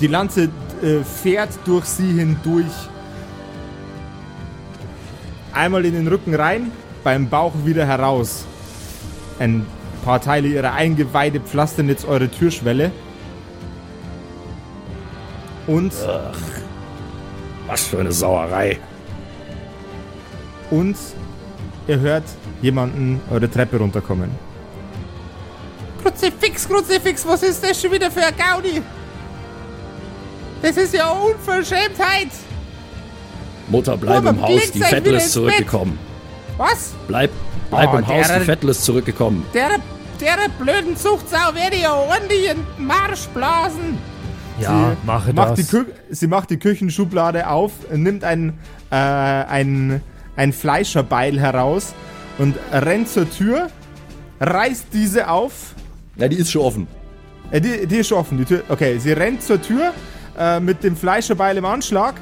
Die 0.00 0.06
Lanze 0.06 0.44
äh, 0.82 1.02
fährt 1.02 1.50
durch 1.64 1.84
sie 1.86 2.12
hindurch. 2.12 2.66
Einmal 5.52 5.84
in 5.86 5.94
den 5.94 6.06
Rücken 6.06 6.34
rein, 6.34 6.70
beim 7.02 7.28
Bauch 7.28 7.52
wieder 7.64 7.86
heraus. 7.86 8.44
Ein 9.38 9.66
paar 10.04 10.20
Teile 10.20 10.48
ihrer 10.48 10.72
Eingeweide 10.74 11.40
pflastern 11.40 11.88
jetzt 11.88 12.06
eure 12.06 12.28
Türschwelle. 12.28 12.92
Und, 15.68 15.92
Was 17.66 17.86
für 17.86 18.00
eine 18.00 18.10
Sauerei. 18.10 18.78
und 20.70 20.96
ihr 21.86 22.00
hört 22.00 22.24
jemanden 22.62 23.20
eure 23.30 23.48
Treppe 23.50 23.78
runterkommen. 23.78 24.30
Kruzifix, 26.02 26.66
Kruzifix, 26.68 27.26
was 27.26 27.42
ist 27.42 27.62
das 27.62 27.80
schon 27.80 27.92
wieder 27.92 28.10
für 28.10 28.24
ein 28.24 28.34
Gaudi? 28.36 28.82
Das 30.62 30.76
ist 30.76 30.94
ja 30.94 31.10
Unverschämtheit! 31.10 32.28
Mutter, 33.68 33.96
bleib 33.96 34.24
Mama, 34.24 34.30
im 34.30 34.42
Haus, 34.42 34.70
die 34.72 34.80
Vettel 34.80 35.14
ist 35.14 35.32
zurückgekommen. 35.32 35.98
Was? 36.56 36.94
Bleib, 37.06 37.30
bleib 37.70 37.92
Oh, 37.94 37.98
im 37.98 38.06
Haus, 38.08 38.26
die 38.32 38.40
Vettel 38.44 38.70
ist 38.70 38.84
zurückgekommen. 38.84 39.44
Der, 39.54 39.68
der 40.20 40.48
blöden 40.58 40.96
Zuchtsau 40.96 41.54
werde 41.54 41.76
ich 41.76 41.82
ja 41.82 41.94
ordentlich 41.94 42.50
in 42.50 42.56
den 42.76 42.86
Marsch 42.86 43.26
blasen. 43.34 43.98
Ja, 44.60 44.96
mache 45.04 45.32
macht 45.32 45.58
das. 45.58 45.66
Die 45.66 45.76
Kü 45.76 45.84
sie 46.10 46.26
macht 46.26 46.50
die 46.50 46.58
Küchenschublade 46.58 47.48
auf, 47.48 47.72
nimmt 47.94 48.24
ein, 48.24 48.58
äh, 48.90 48.94
ein, 48.94 50.00
ein 50.36 50.52
Fleischerbeil 50.52 51.38
heraus 51.38 51.94
und 52.38 52.56
rennt 52.72 53.08
zur 53.08 53.30
Tür, 53.30 53.68
reißt 54.40 54.86
diese 54.92 55.30
auf. 55.30 55.74
Ja, 56.16 56.28
die 56.28 56.36
ist 56.36 56.50
schon 56.50 56.62
offen. 56.62 56.86
Äh, 57.50 57.60
die, 57.60 57.86
die 57.86 57.96
ist 57.96 58.08
schon 58.08 58.18
offen, 58.18 58.38
die 58.38 58.44
Tür. 58.44 58.62
Okay, 58.68 58.98
sie 58.98 59.12
rennt 59.12 59.42
zur 59.42 59.60
Tür 59.60 59.92
äh, 60.38 60.60
mit 60.60 60.82
dem 60.84 60.96
Fleischerbeil 60.96 61.56
im 61.56 61.64
Anschlag. 61.64 62.14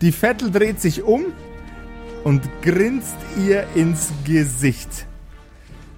Die 0.00 0.12
Vettel 0.12 0.50
dreht 0.50 0.80
sich 0.80 1.02
um 1.02 1.26
und 2.24 2.42
grinst 2.62 3.16
ihr 3.46 3.66
ins 3.74 4.12
Gesicht. 4.24 5.06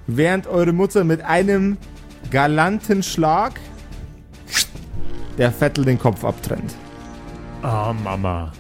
Während 0.07 0.47
eure 0.47 0.73
Mutter 0.73 1.05
mit 1.05 1.23
einem 1.23 1.79
galanten 2.31 3.03
Schlag 3.03 3.53
der 5.39 5.53
Vettel 5.53 5.85
den 5.85 5.99
Kopf 5.99 6.25
abtrennt. 6.25 6.75
Ah, 7.63 7.93
Mama. 7.93 8.53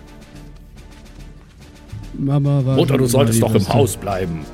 Mama 2.14 2.64
war. 2.64 2.76
Mutter, 2.76 2.96
du 2.96 3.06
solltest 3.06 3.42
doch 3.42 3.54
im. 3.54 3.68
Haus 3.68 3.96
bleiben. 3.96 4.44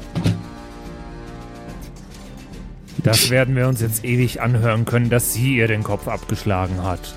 Das 3.02 3.30
werden 3.30 3.56
wir 3.56 3.66
uns 3.68 3.80
jetzt 3.80 4.04
ewig 4.04 4.42
anhören 4.42 4.84
können, 4.84 5.08
dass 5.08 5.32
sie 5.32 5.56
ihr 5.56 5.68
den 5.68 5.82
Kopf 5.82 6.06
abgeschlagen 6.08 6.82
hat. 6.82 7.14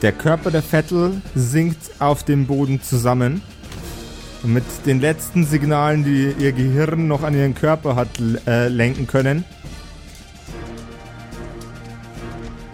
Der 0.00 0.12
Körper 0.12 0.50
der 0.50 0.62
Vettel 0.62 1.22
sinkt 1.34 2.00
auf 2.00 2.24
dem 2.24 2.46
Boden 2.46 2.82
zusammen. 2.82 3.42
Und 4.42 4.52
mit 4.52 4.64
den 4.86 5.00
letzten 5.00 5.44
Signalen, 5.44 6.04
die 6.04 6.34
ihr 6.38 6.52
Gehirn 6.52 7.06
noch 7.06 7.22
an 7.22 7.34
ihren 7.34 7.54
Körper 7.54 7.94
hat 7.94 8.08
äh, 8.46 8.68
lenken 8.68 9.06
können, 9.06 9.44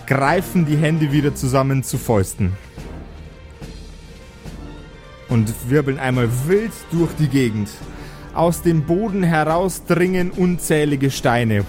greifen 0.08 0.64
die 0.64 0.76
Hände 0.78 1.12
wieder 1.12 1.34
zusammen 1.34 1.82
zu 1.82 1.98
Fäusten. 1.98 2.54
Und 5.28 5.52
wirbeln 5.68 5.98
einmal 5.98 6.30
wild 6.46 6.72
durch 6.90 7.12
die 7.18 7.28
Gegend. 7.28 7.68
Aus 8.32 8.62
dem 8.62 8.84
Boden 8.84 9.22
heraus 9.22 9.84
dringen 9.84 10.30
unzählige 10.30 11.10
Steine. 11.10 11.66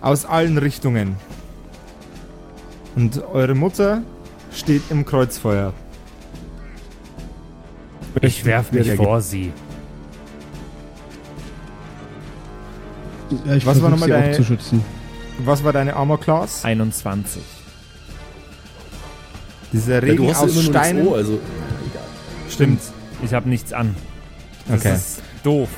Aus 0.00 0.24
allen 0.24 0.56
Richtungen. 0.56 1.16
Und 2.94 3.20
eure 3.32 3.56
Mutter 3.56 4.02
steht 4.54 4.82
im 4.90 5.04
Kreuzfeuer. 5.04 5.72
Ich 8.22 8.44
werf 8.44 8.70
mich 8.70 8.92
vor 8.92 9.20
sie. 9.20 9.52
Ja, 13.44 13.54
ich 13.56 13.66
Was 13.66 13.82
war 13.82 13.90
nochmal 13.90 14.08
sie 14.08 14.12
deine- 14.12 14.30
auch 14.30 14.36
zu 14.36 14.44
schützen. 14.44 14.97
Was 15.38 15.62
war 15.64 15.72
deine 15.72 15.94
Armor 15.96 16.18
Class? 16.20 16.64
21. 16.64 17.42
Dieser 19.72 19.94
Ja, 19.94 19.98
Regen 20.00 20.16
du 20.24 20.28
hast 20.30 20.40
ja 20.40 20.46
aus 20.46 20.64
Steinen. 20.64 21.06
O, 21.06 21.14
also 21.14 21.38
Stimmt. 22.50 22.80
Ich 23.22 23.34
habe 23.34 23.48
nichts 23.48 23.72
an. 23.72 23.94
Das 24.68 24.80
Okay. 24.80 24.94
ist 24.94 25.22
doof 25.42 25.68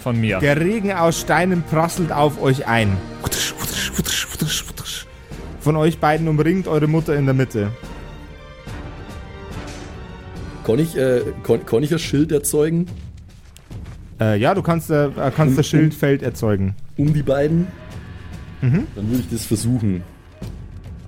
von 0.00 0.20
mir. 0.20 0.38
Der 0.38 0.60
Regen 0.60 0.92
aus 0.92 1.20
Steinen 1.20 1.62
prasselt 1.62 2.12
auf 2.12 2.40
euch 2.40 2.66
ein. 2.66 2.96
Von 5.60 5.76
euch 5.76 5.98
beiden 5.98 6.28
umringt 6.28 6.68
eure 6.68 6.86
Mutter 6.86 7.14
in 7.16 7.24
der 7.26 7.34
Mitte. 7.34 7.70
kann 10.64 10.78
ich, 10.78 10.96
äh, 10.98 11.22
kann, 11.44 11.64
kann 11.64 11.82
ich 11.82 11.92
ein 11.92 11.98
Schild 11.98 12.30
erzeugen 12.30 12.86
Äh, 14.20 14.38
ja, 14.38 14.52
du 14.54 14.60
kannst, 14.62 14.90
äh, 14.90 15.08
kannst 15.34 15.52
Um- 15.52 15.56
das 15.56 15.66
Schildfeld 15.66 16.22
erzeugen. 16.22 16.74
um 16.98 17.14
die 17.14 17.22
beiden? 17.22 17.68
Mhm. 18.60 18.86
Dann 18.94 19.08
würde 19.10 19.20
ich 19.22 19.30
das 19.30 19.44
versuchen. 19.46 20.02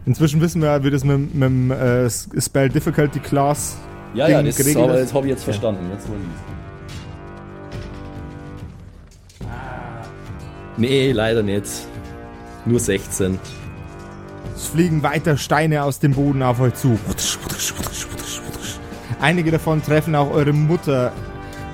Inzwischen 0.07 0.41
wissen 0.41 0.63
wir, 0.63 0.83
wie 0.83 0.91
das 0.91 1.05
mit, 1.05 1.35
mit 1.35 1.43
dem 1.49 1.71
äh, 1.71 2.09
Spell 2.11 2.69
Difficulty 2.69 3.19
Class 3.21 3.77
Ja, 4.15 4.27
Ding 4.27 4.37
ja, 4.37 4.43
das, 4.43 4.57
geregelt 4.57 4.85
aber 4.85 4.95
ist. 4.99 5.05
das 5.09 5.15
habe 5.15 5.27
ich 5.27 5.31
jetzt 5.33 5.45
verstanden. 5.45 5.91
Jetzt 5.93 6.09
wollen 6.09 6.21
wir 9.39 9.47
Nee, 10.77 11.13
leider 11.13 11.43
nicht. 11.43 11.67
Nur 12.65 12.81
16. 12.81 13.39
Es 14.55 14.67
fliegen 14.69 15.03
weiter 15.03 15.37
Steine 15.37 15.83
aus 15.85 15.99
dem 15.99 16.13
Boden 16.13 16.43
auf 16.43 16.61
euch 16.61 16.75
zu. 16.75 16.99
Einige 19.21 19.51
davon 19.51 19.83
treffen 19.83 20.15
auch 20.15 20.31
eure 20.31 20.53
Mutter 20.53 21.13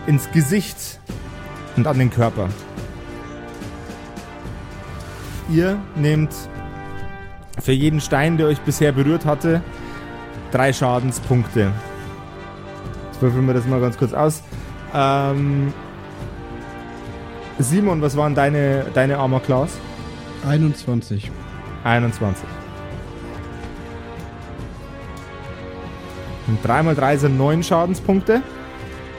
ins 0.07 0.31
Gesicht 0.33 1.01
und 1.77 1.87
an 1.87 1.99
den 1.99 2.11
Körper. 2.11 2.49
Ihr 5.49 5.79
nehmt 5.95 6.31
für 7.63 7.73
jeden 7.73 8.01
Stein, 8.01 8.37
der 8.37 8.49
euch 8.49 8.61
bisher 8.61 8.93
berührt 8.93 9.25
hatte, 9.25 9.63
drei 10.53 10.73
Schadenspunkte. 10.73 11.73
Jetzt 13.07 13.23
würfeln 13.23 13.47
wir 13.47 13.55
das 13.55 13.67
mal 13.67 13.81
ganz 13.81 13.97
kurz 13.97 14.13
aus. 14.13 14.43
Ähm, 14.95 15.73
Simon, 17.59 18.03
was 18.03 18.17
waren 18.17 18.35
deine, 18.35 18.87
deine 18.93 19.19
Armor 19.19 19.41
Class? 19.41 19.79
21. 20.47 21.31
21. 21.85 22.47
Und 26.47 26.65
3 26.65 26.83
mal 26.83 26.95
3 26.95 27.17
sind 27.17 27.39
9 27.39 27.63
Schadenspunkte. 27.63 28.43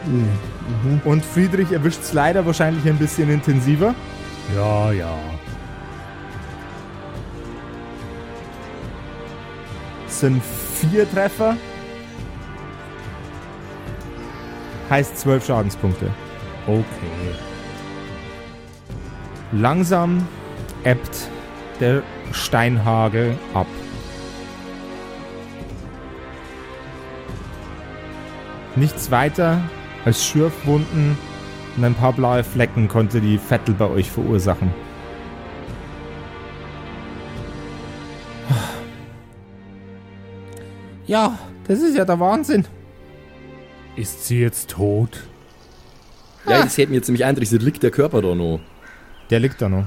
Mhm. 0.05 1.01
Und 1.03 1.25
Friedrich 1.25 1.71
erwischt 1.71 2.01
es 2.01 2.13
leider 2.13 2.45
wahrscheinlich 2.45 2.85
ein 2.87 2.97
bisschen 2.97 3.29
intensiver. 3.29 3.95
Ja, 4.55 4.91
ja. 4.91 5.17
Es 10.17 10.21
sind 10.21 10.41
4 10.41 11.12
Treffer. 11.12 11.56
Heißt 14.89 15.15
12 15.19 15.45
Schadenspunkte. 15.45 16.10
Okay. 16.65 17.36
Langsam 19.51 20.27
ebbt 20.84 21.30
der 21.80 22.01
Steinhagel 22.32 23.38
ab. 23.53 23.67
Nichts 28.75 29.12
weiter 29.12 29.62
als 30.03 30.25
Schürfwunden 30.25 31.15
und 31.77 31.84
ein 31.84 31.93
paar 31.93 32.13
blaue 32.13 32.43
Flecken 32.43 32.88
konnte 32.88 33.21
die 33.21 33.38
Vettel 33.38 33.75
bei 33.75 33.86
euch 33.88 34.10
verursachen. 34.10 34.87
Ja, 41.08 41.38
das 41.67 41.80
ist 41.82 41.96
ja 41.96 42.06
der 42.06 42.20
Wahnsinn. 42.20 42.65
Ist 43.96 44.26
sie 44.26 44.41
jetzt 44.41 44.70
tot? 44.70 45.24
Ja, 46.46 46.62
das 46.63 46.78
hätte 46.78 46.89
mir 46.91 46.98
jetzt 46.98 47.08
nämlich 47.08 47.26
eindrücklich, 47.26 47.62
liegt 47.62 47.84
der 47.84 47.91
Körper 47.91 48.22
da 48.22 48.36
noch. 48.36 48.60
Der 49.30 49.39
liegt 49.39 49.62
da 49.62 49.67
noch. 49.70 49.86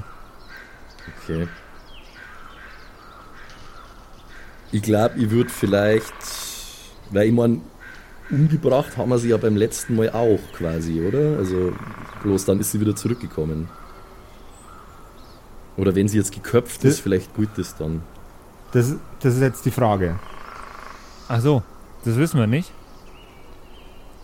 Okay. 1.23 1.47
Ich 4.71 4.81
glaube, 4.81 5.17
ich 5.17 5.29
würde 5.29 5.49
vielleicht, 5.49 6.13
weil 7.09 7.27
ich 7.27 7.33
meine, 7.33 7.61
umgebracht 8.29 8.95
haben 8.97 9.09
wir 9.09 9.17
sie 9.17 9.29
ja 9.29 9.37
beim 9.37 9.55
letzten 9.57 9.95
Mal 9.95 10.09
auch 10.11 10.39
quasi, 10.53 11.01
oder? 11.01 11.37
Also 11.37 11.73
bloß 12.23 12.45
dann 12.45 12.59
ist 12.59 12.71
sie 12.71 12.79
wieder 12.79 12.95
zurückgekommen. 12.95 13.69
Oder 15.77 15.95
wenn 15.95 16.07
sie 16.07 16.17
jetzt 16.17 16.33
geköpft 16.33 16.83
ist, 16.83 16.97
Das- 16.97 16.99
vielleicht 16.99 17.33
gut 17.33 17.57
ist 17.57 17.79
dann. 17.79 18.03
Das, 18.71 18.95
das 19.19 19.35
ist 19.35 19.41
jetzt 19.41 19.65
die 19.65 19.71
Frage. 19.71 20.17
Ach 21.33 21.39
so, 21.39 21.63
das 22.03 22.17
wissen 22.17 22.39
wir 22.41 22.47
nicht. 22.47 22.69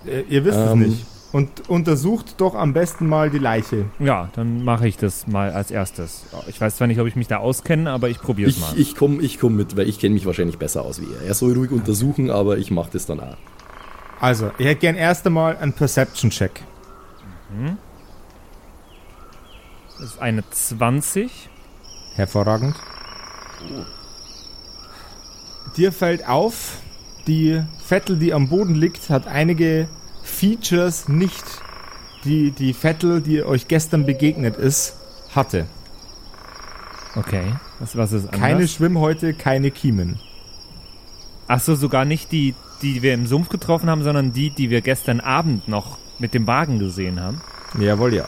Äh, 0.05 0.23
Ihr 0.23 0.43
wisst 0.43 0.57
Ähm. 0.57 0.81
es 0.81 0.87
nicht. 0.89 1.05
Und 1.31 1.69
untersucht 1.69 2.35
doch 2.39 2.53
am 2.55 2.73
besten 2.73 3.07
mal 3.07 3.29
die 3.29 3.37
Leiche. 3.37 3.85
Ja, 3.99 4.29
dann 4.35 4.63
mache 4.63 4.87
ich 4.87 4.97
das 4.97 5.25
mal 5.27 5.51
als 5.51 5.71
erstes. 5.71 6.23
Ich 6.47 6.59
weiß 6.59 6.75
zwar 6.77 6.87
nicht, 6.87 6.99
ob 6.99 7.07
ich 7.07 7.15
mich 7.15 7.27
da 7.27 7.37
auskenne, 7.37 7.91
aber 7.91 8.09
ich 8.09 8.19
probiere 8.19 8.49
es 8.49 8.59
mal. 8.59 8.73
ich 8.77 8.95
komme 8.95 9.21
ich 9.21 9.39
komm 9.39 9.55
mit, 9.55 9.75
weil 9.77 9.87
ich 9.87 9.99
kenne 9.99 10.13
mich 10.15 10.25
wahrscheinlich 10.25 10.57
besser 10.57 10.83
aus 10.83 11.01
wie 11.01 11.05
er. 11.13 11.21
Er 11.27 11.33
soll 11.33 11.53
ruhig 11.53 11.71
untersuchen, 11.71 12.29
aber 12.31 12.57
ich 12.57 12.71
mache 12.71 12.89
das 12.93 13.05
dann 13.05 13.19
auch. 13.21 13.37
Also, 14.19 14.51
ich 14.57 14.65
hätte 14.65 14.79
gern 14.81 14.95
erst 14.95 15.25
einmal 15.27 15.57
einen 15.57 15.73
Perception-Check. 15.73 16.61
Das 19.99 20.09
ist 20.09 20.19
eine 20.21 20.49
20. 20.49 21.49
Hervorragend. 22.15 22.75
Dir 25.75 25.91
fällt 25.91 26.27
auf, 26.27 26.77
die 27.27 27.61
Vettel, 27.85 28.17
die 28.17 28.33
am 28.33 28.49
Boden 28.49 28.75
liegt, 28.75 29.09
hat 29.09 29.27
einige 29.27 29.87
Features 30.23 31.07
nicht, 31.07 31.43
die 32.23 32.51
die 32.51 32.73
Vettel, 32.73 33.21
die 33.21 33.43
euch 33.43 33.67
gestern 33.67 34.05
begegnet 34.05 34.57
ist, 34.57 34.95
hatte. 35.35 35.65
Okay. 37.15 37.53
Was, 37.79 37.95
was 37.95 38.11
ist 38.11 38.25
anders? 38.25 38.39
Keine 38.39 38.67
Schwimmhäute, 38.67 39.33
keine 39.33 39.71
Kiemen. 39.71 40.19
Ach 41.47 41.59
so, 41.59 41.75
sogar 41.75 42.05
nicht 42.05 42.31
die, 42.31 42.55
die 42.81 43.01
wir 43.01 43.13
im 43.13 43.27
Sumpf 43.27 43.49
getroffen 43.49 43.89
haben, 43.89 44.03
sondern 44.03 44.33
die, 44.33 44.49
die 44.49 44.69
wir 44.69 44.81
gestern 44.81 45.19
Abend 45.19 45.67
noch 45.67 45.97
mit 46.19 46.33
dem 46.33 46.47
Wagen 46.47 46.79
gesehen 46.79 47.19
haben. 47.19 47.41
Jawohl, 47.79 48.13
ja. 48.13 48.25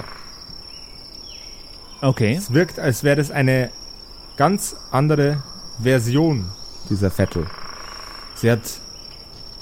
Okay. 2.02 2.36
Es 2.36 2.54
wirkt, 2.54 2.80
als 2.80 3.04
wäre 3.04 3.18
das 3.18 3.32
eine 3.32 3.72
ganz 4.38 4.76
andere 4.92 5.44
Version 5.82 6.46
dieser 6.90 7.12
Vettel. 7.12 7.48
Sie 8.36 8.50
hat 8.50 8.62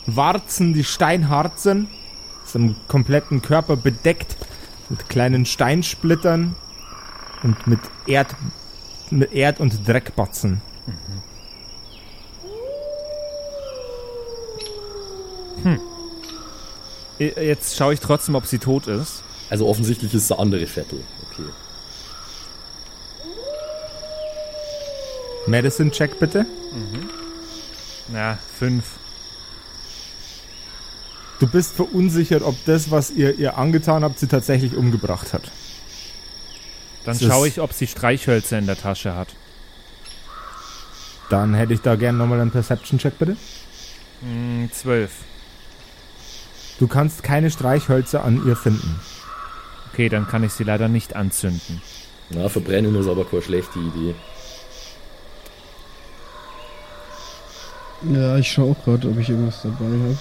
Warzen, 0.08 0.74
die 0.74 0.84
steinhart 0.84 1.60
sind, 1.60 1.89
ist 2.46 2.56
am 2.56 2.76
kompletten 2.88 3.41
Körper 3.41 3.76
bedeckt 3.76 4.36
Mit 4.89 5.10
kleinen 5.10 5.46
Steinsplittern 5.46 6.56
und 7.43 7.67
mit 7.67 7.80
Erd, 8.08 8.36
mit 9.12 9.34
Erd- 9.34 9.60
und 9.60 9.86
Dreckbatzen. 9.88 10.62
I- 17.20 17.34
Jetzt 17.36 17.76
schaue 17.76 17.93
ich 17.93 18.00
trotzdem, 18.00 18.36
ob 18.36 18.46
sie 18.46 18.60
tot 18.60 18.88
ist. 18.88 19.24
Also 19.50 19.67
offensichtlich 19.67 20.13
ist 20.13 20.24
es 20.24 20.28
der 20.28 20.39
andere 20.39 20.67
Vettel. 20.67 21.04
Okay. 21.32 21.43
Medicine-Check 25.48 26.20
bitte. 26.20 26.46
Na, 28.10 28.38
fünf. 28.60 28.86
Du 31.39 31.47
bist 31.47 31.76
verunsichert, 31.76 32.41
ob 32.41 32.56
das, 32.65 32.89
was 32.89 33.12
ihr 33.12 33.38
ihr 33.38 33.58
angetan 33.58 34.04
habt, 34.04 34.19
sie 34.19 34.28
tatsächlich 34.28 34.76
umgebracht 34.76 35.34
hat. 35.34 35.52
Dann 37.06 37.19
schaue 37.19 37.47
ich, 37.47 37.62
ob 37.62 37.73
sie 37.73 37.88
Streichhölzer 37.88 38.58
in 38.58 38.65
der 38.65 38.78
Tasche 38.78 39.15
hat. 39.15 39.30
Dann 41.30 41.54
hätte 41.54 41.73
ich 41.73 41.82
da 41.82 41.95
gerne 41.95 42.17
nochmal 42.17 42.41
einen 42.41 42.52
Perception-Check 42.52 43.19
bitte. 43.19 43.38
Hm, 44.21 44.69
zwölf. 44.73 45.12
Du 46.80 46.88
kannst 46.88 47.23
keine 47.23 47.52
Streichhölzer 47.52 48.23
an 48.23 48.45
ihr 48.47 48.56
finden. 48.56 49.00
Okay, 49.91 50.10
dann 50.10 50.28
kann 50.28 50.43
ich 50.43 50.54
sie 50.54 50.63
leider 50.63 50.88
nicht 50.88 51.15
anzünden. 51.15 51.82
Na, 52.30 52.50
verbrennen 52.50 52.95
ist 52.95 53.08
aber 53.08 53.26
keine 53.26 53.41
schlechte 53.41 53.80
Idee. 53.80 54.15
Ja, 58.13 58.38
ich 58.38 58.52
schaue 58.52 58.71
auch 58.71 58.84
gerade, 58.84 59.10
ob 59.10 59.17
ich 59.17 59.30
irgendwas 59.30 59.62
dabei 59.63 59.86
habe. 59.86 60.17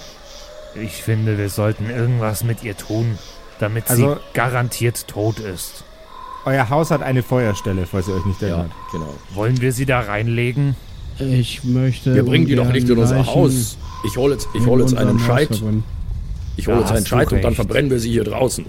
Ich 0.81 1.01
finde, 1.03 1.37
wir 1.37 1.49
sollten 1.49 1.89
irgendwas 1.89 2.43
mit 2.43 2.63
ihr 2.63 2.75
tun, 2.77 3.17
damit 3.59 3.89
Also- 3.89 4.15
sie 4.15 4.19
garantiert 4.33 5.07
tot 5.07 5.39
ist. 5.39 5.83
Euer 6.45 6.69
Haus 6.69 6.91
hat 6.91 7.01
eine 7.01 7.23
Feuerstelle, 7.23 7.85
falls 7.85 8.07
ihr 8.07 8.15
euch 8.15 8.25
nicht 8.25 8.41
Ja, 8.41 8.47
erinnert. 8.49 8.71
genau. 8.91 9.13
Wollen 9.33 9.59
wir 9.59 9.73
sie 9.73 9.85
da 9.85 9.99
reinlegen? 10.01 10.75
Ich 11.19 11.63
möchte. 11.63 12.13
Wir 12.13 12.23
bringen 12.23 12.45
die 12.45 12.55
doch 12.55 12.71
nicht 12.71 12.87
in 12.87 12.97
unser 12.97 13.25
Haus. 13.25 13.77
Ich 14.05 14.15
hole 14.17 14.33
jetzt, 14.33 14.47
ich 14.53 14.65
hol 14.65 14.79
jetzt 14.79 14.95
einen 14.95 15.19
Scheit. 15.19 15.49
Ich 16.55 16.67
hole 16.67 16.79
jetzt 16.79 16.91
einen 16.91 17.05
Scheit 17.05 17.31
und 17.33 17.41
dann 17.43 17.55
verbrennen 17.55 17.89
wir 17.91 17.99
sie 17.99 18.11
hier 18.11 18.23
draußen. 18.23 18.65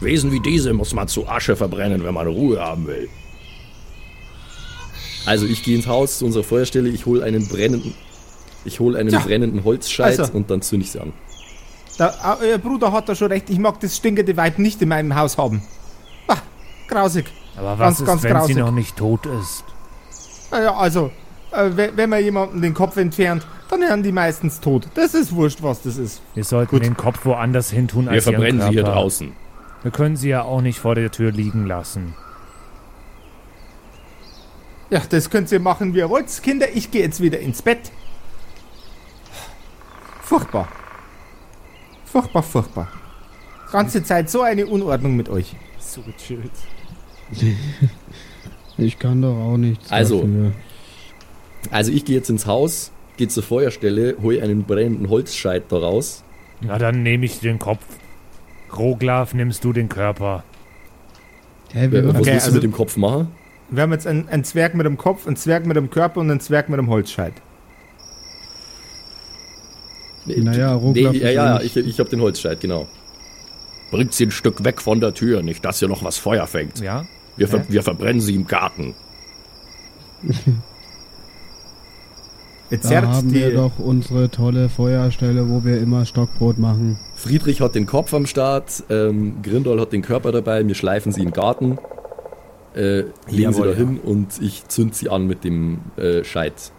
Wesen 0.00 0.32
wie 0.32 0.40
diese 0.40 0.72
muss 0.72 0.94
man 0.94 1.08
zu 1.08 1.28
Asche 1.28 1.56
verbrennen, 1.56 2.04
wenn 2.04 2.14
man 2.14 2.26
Ruhe 2.26 2.60
haben 2.60 2.86
will. 2.86 3.08
Also 5.26 5.46
ich 5.46 5.62
gehe 5.62 5.76
ins 5.76 5.86
Haus 5.86 6.18
zu 6.18 6.24
unserer 6.26 6.42
Feuerstelle, 6.44 6.88
ich 6.88 7.06
hole 7.06 7.22
einen 7.22 7.46
brennenden, 7.48 7.94
ich 8.64 8.80
hole 8.80 8.98
einen 8.98 9.08
Tja. 9.10 9.20
brennenden 9.20 9.64
Holzscheit 9.64 10.18
Also. 10.18 10.32
und 10.32 10.50
dann 10.50 10.62
zünde 10.62 10.84
ich 10.84 10.92
sie 10.92 11.00
an. 11.00 11.12
Da, 11.98 12.14
ah, 12.22 12.36
euer 12.40 12.58
Bruder 12.58 12.90
hat 12.92 13.08
da 13.08 13.14
schon 13.14 13.28
recht, 13.28 13.50
ich 13.50 13.58
mag 13.58 13.78
das 13.80 13.96
stinkende 13.96 14.36
Weib 14.36 14.58
nicht 14.58 14.80
in 14.82 14.88
meinem 14.88 15.14
Haus 15.14 15.36
haben. 15.38 15.62
Ah, 16.28 16.36
grausig. 16.88 17.26
Aber 17.56 17.78
was 17.78 17.78
Ganz, 17.78 18.00
ist, 18.00 18.06
ganz 18.06 18.22
wenn 18.22 18.32
grausig. 18.32 18.54
sie 18.56 18.60
noch 18.62 18.70
nicht 18.72 18.96
tot 18.96 19.26
ist? 19.26 19.64
Naja, 20.50 20.74
also, 20.74 21.10
äh, 21.50 21.70
we- 21.76 21.92
wenn 21.94 22.08
man 22.10 22.22
jemanden 22.24 22.62
den 22.62 22.72
Kopf 22.72 22.96
entfernt, 22.96 23.46
dann 23.68 23.80
werden 23.82 24.02
die 24.02 24.12
meistens 24.12 24.60
tot. 24.60 24.88
Das 24.94 25.12
ist 25.14 25.34
wurscht, 25.34 25.62
was 25.62 25.82
das 25.82 25.96
ist. 25.98 26.22
Wir 26.34 26.44
sollten 26.44 26.76
Gut. 26.76 26.84
den 26.84 26.96
Kopf 26.96 27.24
woanders 27.24 27.70
hin 27.70 27.88
tun 27.88 28.06
Wir 28.06 28.12
als 28.12 28.24
ihren 28.26 28.34
verbrennen 28.34 28.62
sie 28.62 28.68
hier 28.68 28.84
draußen. 28.84 29.32
Wir 29.82 29.90
können 29.90 30.16
sie 30.16 30.28
ja 30.30 30.42
auch 30.42 30.60
nicht 30.62 30.78
vor 30.78 30.94
der 30.94 31.10
Tür 31.10 31.30
liegen 31.32 31.66
lassen. 31.66 32.14
Ja, 34.90 35.00
das 35.08 35.30
könnt 35.30 35.50
ihr 35.52 35.60
machen, 35.60 35.94
wie 35.94 35.98
ihr 35.98 36.10
wollt. 36.10 36.26
Kinder, 36.42 36.66
ich 36.74 36.90
gehe 36.90 37.02
jetzt 37.02 37.20
wieder 37.20 37.38
ins 37.40 37.62
Bett. 37.62 37.90
Furchtbar. 40.32 40.66
Furchtbar, 42.06 42.42
furchtbar. 42.42 42.88
Ganze 43.70 44.02
Zeit 44.02 44.30
so 44.30 44.40
eine 44.40 44.66
Unordnung 44.66 45.14
mit 45.14 45.28
euch. 45.28 45.54
So 45.78 46.00
gechillt. 46.02 46.50
Ich 48.78 48.98
kann 48.98 49.20
doch 49.20 49.36
auch 49.36 49.58
nichts. 49.58 49.92
Also. 49.92 50.22
Dafür. 50.22 50.52
Also 51.70 51.92
ich 51.92 52.06
gehe 52.06 52.16
jetzt 52.16 52.30
ins 52.30 52.46
Haus, 52.46 52.90
gehe 53.18 53.28
zur 53.28 53.42
Feuerstelle, 53.42 54.16
hole 54.22 54.42
einen 54.42 54.64
brennenden 54.64 55.10
Holzscheit 55.10 55.64
daraus. 55.70 56.24
Na, 56.62 56.78
dann 56.78 57.02
nehme 57.02 57.26
ich 57.26 57.38
den 57.40 57.58
Kopf. 57.58 57.84
Roglaf, 58.74 59.34
nimmst 59.34 59.62
du 59.64 59.74
den 59.74 59.90
Körper. 59.90 60.42
Hä, 61.74 61.84
Äh, 61.84 61.92
wir 61.92 62.08
Was 62.08 62.14
Okay, 62.14 62.18
willst 62.24 62.28
du 62.28 62.32
also- 62.46 62.52
mit 62.54 62.62
dem 62.62 62.72
Kopf 62.72 62.96
machen? 62.96 63.28
Wir 63.68 63.82
haben 63.82 63.92
jetzt 63.92 64.06
einen, 64.06 64.26
einen 64.30 64.44
Zwerg 64.44 64.74
mit 64.74 64.86
dem 64.86 64.96
Kopf, 64.96 65.26
einen 65.26 65.36
Zwerg 65.36 65.66
mit 65.66 65.76
dem 65.76 65.90
Körper 65.90 66.20
und 66.20 66.30
einen 66.30 66.40
Zwerg 66.40 66.70
mit 66.70 66.78
dem 66.78 66.88
Holzscheit. 66.88 67.34
Naja, 70.26 70.74
nee, 70.74 70.80
Roglaf 70.80 71.14
ja, 71.14 71.30
ja, 71.30 71.60
ich, 71.60 71.76
ich 71.76 71.98
habe 71.98 72.08
den 72.08 72.20
Holzscheit, 72.20 72.60
genau. 72.60 72.86
Bringt 73.90 74.14
sie 74.14 74.26
ein 74.26 74.30
Stück 74.30 74.64
weg 74.64 74.80
von 74.80 75.00
der 75.00 75.14
Tür, 75.14 75.42
nicht 75.42 75.64
dass 75.64 75.80
hier 75.80 75.88
noch 75.88 76.04
was 76.04 76.18
Feuer 76.18 76.46
fängt. 76.46 76.80
Ja? 76.80 77.04
Wir, 77.36 77.48
ver 77.48 77.64
wir 77.68 77.82
verbrennen 77.82 78.20
sie 78.20 78.34
im 78.34 78.46
Garten. 78.46 78.94
Jetzt 82.70 82.90
Da 82.90 83.02
haben 83.02 83.32
wir 83.34 83.54
doch 83.54 83.78
unsere 83.78 84.30
tolle 84.30 84.70
Feuerstelle, 84.70 85.50
wo 85.50 85.62
wir 85.62 85.78
immer 85.78 86.06
Stockbrot 86.06 86.56
machen. 86.56 86.98
Friedrich 87.16 87.60
hat 87.60 87.74
den 87.74 87.84
Kopf 87.84 88.14
am 88.14 88.24
Start, 88.24 88.84
ähm, 88.88 89.42
Grindol 89.42 89.78
hat 89.78 89.92
den 89.92 90.00
Körper 90.00 90.32
dabei, 90.32 90.66
wir 90.66 90.74
schleifen 90.74 91.12
sie 91.12 91.20
im 91.20 91.32
Garten, 91.32 91.76
äh, 92.74 93.00
legen 93.00 93.12
sie 93.28 93.42
Jawohl, 93.42 93.68
da 93.68 93.74
hin 93.74 94.00
und 94.02 94.40
ich 94.40 94.66
zünd 94.68 94.94
sie 94.94 95.10
an 95.10 95.26
mit 95.26 95.44
dem 95.44 95.80
äh, 95.98 96.24
Scheit. 96.24 96.72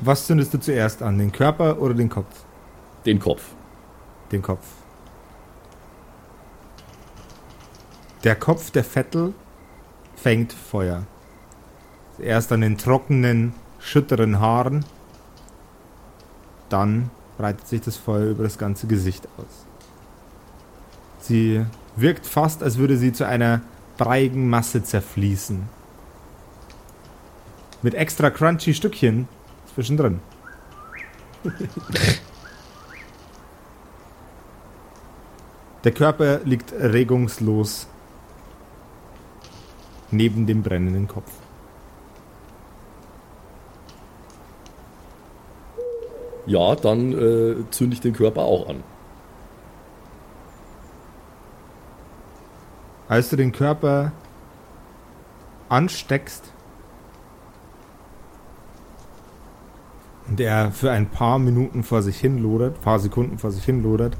Was 0.00 0.26
zündest 0.26 0.54
du 0.54 0.58
zuerst 0.58 1.02
an? 1.02 1.18
Den 1.18 1.32
Körper 1.32 1.82
oder 1.82 1.92
den 1.92 2.08
Kopf? 2.08 2.45
Den 3.06 3.20
Kopf. 3.20 3.54
Den 4.32 4.42
Kopf. 4.42 4.66
Der 8.24 8.34
Kopf 8.34 8.72
der 8.72 8.82
Vettel 8.82 9.32
fängt 10.16 10.52
Feuer. 10.52 11.04
Erst 12.18 12.50
an 12.50 12.62
den 12.62 12.76
trockenen, 12.76 13.54
schütteren 13.78 14.40
Haaren. 14.40 14.84
Dann 16.68 17.10
breitet 17.38 17.68
sich 17.68 17.80
das 17.80 17.96
Feuer 17.96 18.30
über 18.30 18.42
das 18.42 18.58
ganze 18.58 18.88
Gesicht 18.88 19.28
aus. 19.36 19.66
Sie 21.20 21.64
wirkt 21.94 22.26
fast, 22.26 22.64
als 22.64 22.78
würde 22.78 22.96
sie 22.96 23.12
zu 23.12 23.24
einer 23.24 23.60
breiigen 23.98 24.50
Masse 24.50 24.82
zerfließen. 24.82 25.68
Mit 27.82 27.94
extra 27.94 28.30
crunchy 28.30 28.74
Stückchen 28.74 29.28
zwischendrin. 29.74 30.18
Der 35.86 35.94
Körper 35.94 36.40
liegt 36.42 36.72
regungslos 36.72 37.86
neben 40.10 40.44
dem 40.44 40.64
brennenden 40.64 41.06
Kopf. 41.06 41.30
Ja, 46.44 46.74
dann 46.74 47.12
äh, 47.12 47.70
zünde 47.70 47.94
ich 47.94 48.00
den 48.00 48.14
Körper 48.14 48.42
auch 48.42 48.68
an. 48.68 48.82
Als 53.06 53.30
du 53.30 53.36
den 53.36 53.52
Körper 53.52 54.10
ansteckst 55.68 56.52
und 60.26 60.40
er 60.40 60.72
für 60.72 60.90
ein 60.90 61.08
paar 61.08 61.38
Minuten 61.38 61.84
vor 61.84 62.02
sich 62.02 62.18
hin 62.18 62.38
lodert, 62.38 62.82
paar 62.82 62.98
Sekunden 62.98 63.38
vor 63.38 63.52
sich 63.52 63.62
hin 63.62 63.84
lodert, 63.84 64.16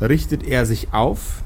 richtet 0.00 0.46
er 0.46 0.66
sich 0.66 0.92
auf, 0.92 1.42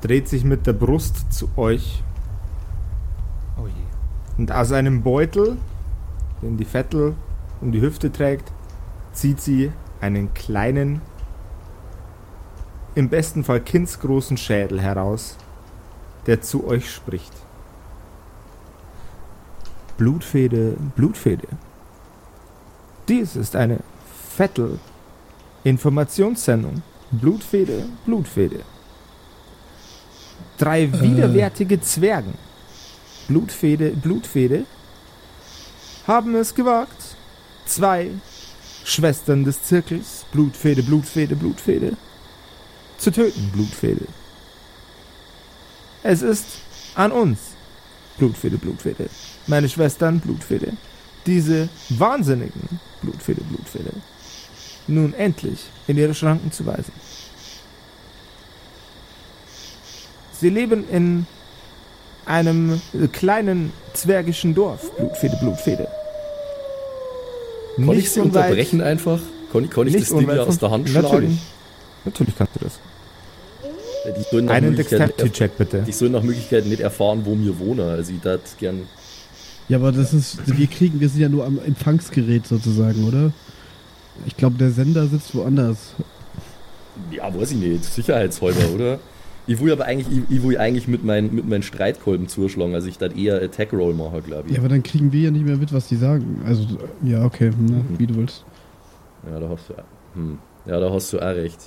dreht 0.00 0.28
sich 0.28 0.44
mit 0.44 0.66
der 0.66 0.72
Brust 0.72 1.32
zu 1.32 1.48
euch 1.56 2.02
Oh 3.56 3.66
je. 3.66 3.72
und 4.38 4.52
aus 4.52 4.72
einem 4.72 5.02
Beutel, 5.02 5.56
den 6.42 6.56
die 6.56 6.64
Vettel 6.64 7.14
um 7.60 7.72
die 7.72 7.80
Hüfte 7.80 8.10
trägt, 8.10 8.52
zieht 9.12 9.40
sie 9.40 9.72
einen 10.00 10.34
kleinen, 10.34 11.00
im 12.94 13.08
besten 13.08 13.44
Fall 13.44 13.60
kindsgroßen 13.60 14.36
Schädel 14.36 14.80
heraus, 14.80 15.36
der 16.26 16.42
zu 16.42 16.66
euch 16.66 16.92
spricht. 16.92 17.32
Blutfede, 19.96 20.76
Blutfede. 20.96 21.48
Dies 23.08 23.36
ist 23.36 23.54
eine 23.56 23.78
Vettel-Informationssendung. 24.36 26.82
Blutfede, 27.10 27.86
Blutfede. 28.04 28.60
Drei 30.58 30.92
widerwärtige 30.92 31.80
Zwergen 31.80 32.34
Blutfede, 33.28 33.90
Blutfede, 33.90 34.66
haben 36.06 36.34
es 36.34 36.54
gewagt. 36.54 37.16
Zwei 37.66 38.10
Schwestern 38.84 39.44
des 39.44 39.62
Zirkels, 39.62 40.26
Blutfede, 40.32 40.82
Blutfede, 40.82 41.34
Blutfede, 41.34 41.96
zu 42.98 43.10
töten, 43.10 43.50
Blutfede. 43.52 44.06
Es 46.02 46.20
ist 46.20 46.44
an 46.94 47.10
uns, 47.10 47.38
Blutfede, 48.18 48.58
Blutfede, 48.58 49.08
meine 49.46 49.70
Schwestern, 49.70 50.20
Blutfede, 50.20 50.74
diese 51.24 51.70
wahnsinnigen 51.88 52.80
Blutfede, 53.00 53.40
Blutfede, 53.40 53.92
nun 54.86 55.14
endlich 55.14 55.60
in 55.86 55.96
ihre 55.96 56.14
Schranken 56.14 56.52
zu 56.52 56.66
weisen. 56.66 56.92
Sie 60.40 60.48
leben 60.50 60.84
in 60.90 61.26
einem 62.26 62.80
kleinen 63.12 63.72
zwergischen 63.92 64.54
Dorf, 64.54 64.90
Blutfede, 64.96 65.36
Blutfede. 65.40 65.88
Konnte 67.76 67.94
ich 67.94 68.10
sie 68.10 68.20
unweit- 68.20 68.44
unterbrechen 68.44 68.80
einfach? 68.80 69.20
Konnte, 69.52 69.68
konnte 69.70 69.90
ich 69.96 70.00
das 70.02 70.08
Ding 70.16 70.28
wieder 70.28 70.46
aus 70.46 70.58
der 70.58 70.70
Hand 70.70 70.92
Natürlich. 70.92 71.08
schlagen? 71.10 71.38
Natürlich 72.04 72.36
kannst 72.36 72.54
du 72.56 72.60
das. 72.64 72.78
Die 74.30 74.48
Einen 74.48 74.76
Dexterity-Check 74.76 75.56
bitte. 75.56 75.82
die 75.86 75.92
sollen 75.92 76.12
nach 76.12 76.22
Möglichkeit 76.22 76.66
nicht 76.66 76.80
erfahren, 76.80 77.22
wo 77.24 77.36
wir 77.38 77.58
wohnen. 77.58 77.80
Also 77.88 78.12
ich 78.12 78.20
gern. 78.58 78.82
Ja, 79.68 79.78
aber 79.78 79.92
das 79.92 80.12
ist, 80.12 80.38
wir 80.58 80.66
kriegen, 80.66 81.00
wir 81.00 81.08
sind 81.08 81.20
ja 81.22 81.28
nur 81.30 81.46
am 81.46 81.58
Empfangsgerät 81.58 82.46
sozusagen, 82.46 83.04
oder? 83.08 83.32
Ich 84.26 84.36
glaube, 84.36 84.56
der 84.56 84.70
Sender 84.70 85.06
sitzt 85.06 85.34
woanders. 85.34 85.94
Ja, 87.10 87.34
weiß 87.34 87.52
ich 87.52 87.58
nicht. 87.58 87.84
Sicherheitshalber, 87.84 88.74
oder? 88.74 88.98
Ich 89.46 89.60
will 89.60 89.72
aber 89.72 89.84
eigentlich, 89.84 90.24
ich, 90.30 90.36
ich 90.36 90.42
will 90.42 90.56
eigentlich 90.56 90.88
mit 90.88 91.04
meinen 91.04 91.34
mit 91.34 91.46
meinen 91.46 91.62
Streitkolben 91.62 92.28
zuschlagen, 92.28 92.74
also 92.74 92.88
ich 92.88 92.96
das 92.96 93.12
eher 93.12 93.42
Attack 93.42 93.74
Roll 93.74 93.92
mache, 93.92 94.22
glaube 94.22 94.48
ich. 94.48 94.54
Ja, 94.54 94.60
aber 94.60 94.70
dann 94.70 94.82
kriegen 94.82 95.12
wir 95.12 95.20
ja 95.20 95.30
nicht 95.30 95.44
mehr 95.44 95.56
mit, 95.56 95.72
was 95.72 95.88
die 95.88 95.96
sagen. 95.96 96.40
Also, 96.46 96.66
ja, 97.02 97.24
okay, 97.24 97.50
ne, 97.50 97.84
wie 97.98 98.06
du 98.06 98.14
willst. 98.14 98.44
Ja, 99.30 99.38
da 99.38 99.48
hast 99.50 99.68
du, 99.68 99.74
hm. 100.14 100.38
ja, 100.64 100.80
da 100.80 100.90
hast 100.90 101.12
du 101.12 101.18
auch 101.18 101.34
recht. 101.34 101.58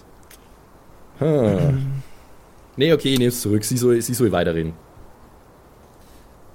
Hm. 1.20 1.78
Nee, 2.80 2.94
okay, 2.94 3.14
ich 3.14 3.18
nehme 3.18 3.30
es 3.30 3.42
zurück. 3.42 3.64
Sie 3.64 3.76
soll, 3.76 4.00
sie 4.04 4.14
soll 4.14 4.32
weiterreden. 4.32 4.74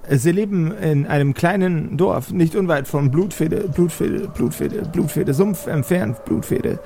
Sie 0.09 0.31
leben 0.31 0.71
in 0.71 1.07
einem 1.07 1.33
kleinen 1.33 1.95
Dorf, 1.97 2.31
nicht 2.31 2.55
unweit 2.55 2.87
von 2.87 3.09
Blutfede, 3.09 3.69
Blutfede, 3.69 4.27
Blutfede, 4.27 4.81
Blutfede, 4.91 5.33
Sumpf 5.33 5.67
entfernt, 5.67 6.25
Blutfede. 6.25 6.79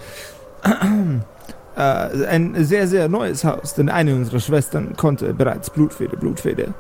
äh, 1.76 1.80
ein 1.80 2.54
sehr, 2.64 2.88
sehr 2.88 3.10
neues 3.10 3.44
Haus, 3.44 3.74
denn 3.74 3.90
eine 3.90 4.14
unserer 4.16 4.40
Schwestern 4.40 4.96
konnte 4.96 5.34
bereits 5.34 5.70
Blutfede, 5.72 6.16
Blutfede. 6.16 6.74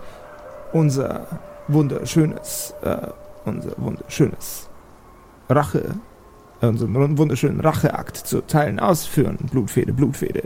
Unser 0.74 1.26
wunderschönes, 1.68 2.74
äh, 2.84 2.98
unser 3.46 3.72
wunderschönes 3.78 4.70
Rache, 5.50 5.96
äh, 6.62 6.68
unseren 6.68 7.18
wunderschönen 7.18 7.62
Racheakt 7.62 8.16
zu 8.16 8.42
Teilen 8.42 8.80
ausführen. 8.80 9.38
Blutfede, 9.52 9.92
Blutfede. 9.92 10.44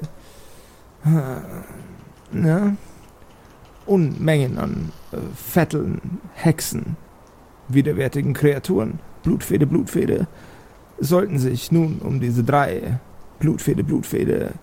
Äh, 1.06 2.39
Ja. 2.47 2.73
Unmengen 3.91 4.58
an 4.58 4.91
äh, 5.12 5.17
Vetteln, 5.36 6.21
Hexen, 6.34 6.95
widerwärtigen 7.67 8.34
Kreaturen, 8.34 8.99
Blutfede, 9.21 9.67
Blutfede, 9.67 10.27
sollten 10.97 11.39
sich 11.39 11.73
nun 11.73 11.99
um 11.99 12.21
diese 12.21 12.45
drei 12.45 12.99
Blutfede, 13.39 13.84
Blutfede, 13.84 14.54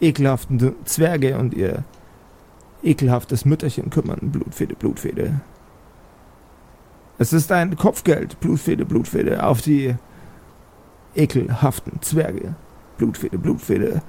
ekelhaften 0.00 0.74
Zwerge 0.86 1.36
und 1.36 1.52
ihr 1.52 1.84
ekelhaftes 2.82 3.44
Mütterchen 3.44 3.90
kümmern, 3.90 4.30
Blutfede, 4.32 4.74
Blutfede. 4.74 5.42
Es 7.18 7.34
ist 7.34 7.52
ein 7.52 7.76
Kopfgeld, 7.76 8.40
Blutfede, 8.40 8.86
Blutfede, 8.86 9.44
auf 9.44 9.60
die 9.60 9.96
ekelhaften 11.14 12.00
Zwerge, 12.00 12.54
Blutfede, 12.96 13.36
Blutfede, 13.36 14.00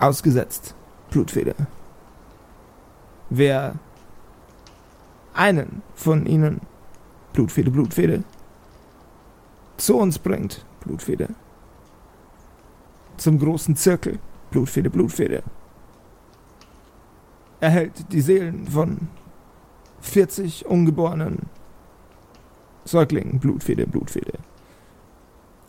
ausgesetzt, 0.00 0.74
Blutfede. 1.10 1.54
Wer 3.36 3.74
einen 5.32 5.82
von 5.96 6.24
ihnen, 6.24 6.60
Blutfede, 7.32 7.68
Blutfede, 7.68 8.22
zu 9.76 9.96
uns 9.96 10.20
bringt, 10.20 10.64
Blutfede, 10.84 11.30
zum 13.16 13.40
großen 13.40 13.74
Zirkel, 13.74 14.20
Blutfede, 14.52 14.88
Blutfede, 14.88 15.42
erhält 17.58 18.12
die 18.12 18.20
Seelen 18.20 18.68
von 18.68 19.08
40 20.00 20.66
ungeborenen 20.66 21.50
Säuglingen, 22.84 23.40
Blutfede, 23.40 23.84
Blutfede. 23.84 24.38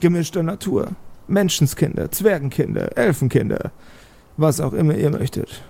Gemischter 0.02 0.44
Natur, 0.44 0.92
Menschenskinder, 1.28 2.12
Zwergenkinder, 2.12 2.96
Elfenkinder, 2.96 3.72
was 4.38 4.62
auch 4.62 4.74
immer 4.74 4.94
ihr 4.94 5.10
möchtet. 5.10 5.64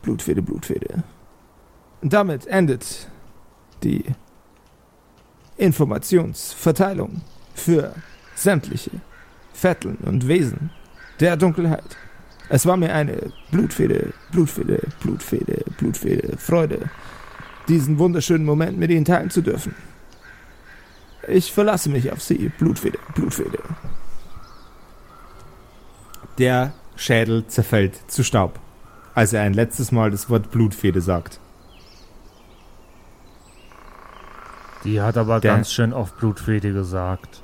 Blutfede, 0.00 0.40
Blutfede. 0.40 1.04
Und 2.04 2.12
damit 2.12 2.46
endet 2.48 3.08
die 3.82 4.04
Informationsverteilung 5.56 7.22
für 7.54 7.94
sämtliche 8.34 8.90
Vetteln 9.54 9.96
und 10.04 10.28
Wesen 10.28 10.68
der 11.18 11.38
Dunkelheit. 11.38 11.96
Es 12.50 12.66
war 12.66 12.76
mir 12.76 12.92
eine 12.92 13.32
Blutfede, 13.50 14.12
Blutfede, 14.32 14.86
Blutfede, 15.00 15.64
Blutfede, 15.78 16.36
Freude, 16.36 16.90
diesen 17.68 17.98
wunderschönen 17.98 18.44
Moment 18.44 18.76
mit 18.76 18.90
Ihnen 18.90 19.06
teilen 19.06 19.30
zu 19.30 19.40
dürfen. 19.40 19.74
Ich 21.26 21.54
verlasse 21.54 21.88
mich 21.88 22.12
auf 22.12 22.20
Sie, 22.20 22.52
Blutfede, 22.58 22.98
Blutfede. 23.14 23.60
Der 26.36 26.74
Schädel 26.96 27.46
zerfällt 27.46 27.98
zu 28.08 28.22
Staub, 28.22 28.60
als 29.14 29.32
er 29.32 29.40
ein 29.40 29.54
letztes 29.54 29.90
Mal 29.90 30.10
das 30.10 30.28
Wort 30.28 30.50
Blutfede 30.50 31.00
sagt. 31.00 31.40
Die 34.84 35.00
hat 35.00 35.16
aber 35.16 35.40
Der- 35.40 35.54
ganz 35.54 35.72
schön 35.72 35.92
oft 35.92 36.16
Blutfede 36.18 36.72
gesagt. 36.72 37.42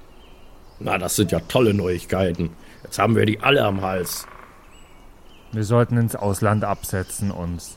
Na, 0.78 0.98
das 0.98 1.16
sind 1.16 1.32
ja 1.32 1.40
tolle 1.40 1.74
Neuigkeiten. 1.74 2.50
Jetzt 2.82 2.98
haben 2.98 3.16
wir 3.16 3.26
die 3.26 3.40
alle 3.40 3.64
am 3.64 3.82
Hals. 3.82 4.26
Wir 5.52 5.64
sollten 5.64 5.96
ins 5.96 6.16
Ausland 6.16 6.64
absetzen 6.64 7.30
uns. 7.30 7.76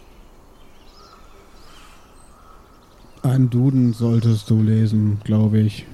Einen 3.24 3.50
Duden 3.50 3.94
solltest 3.94 4.50
du 4.50 4.62
lesen, 4.62 5.20
glaube 5.24 5.60
ich. 5.60 5.86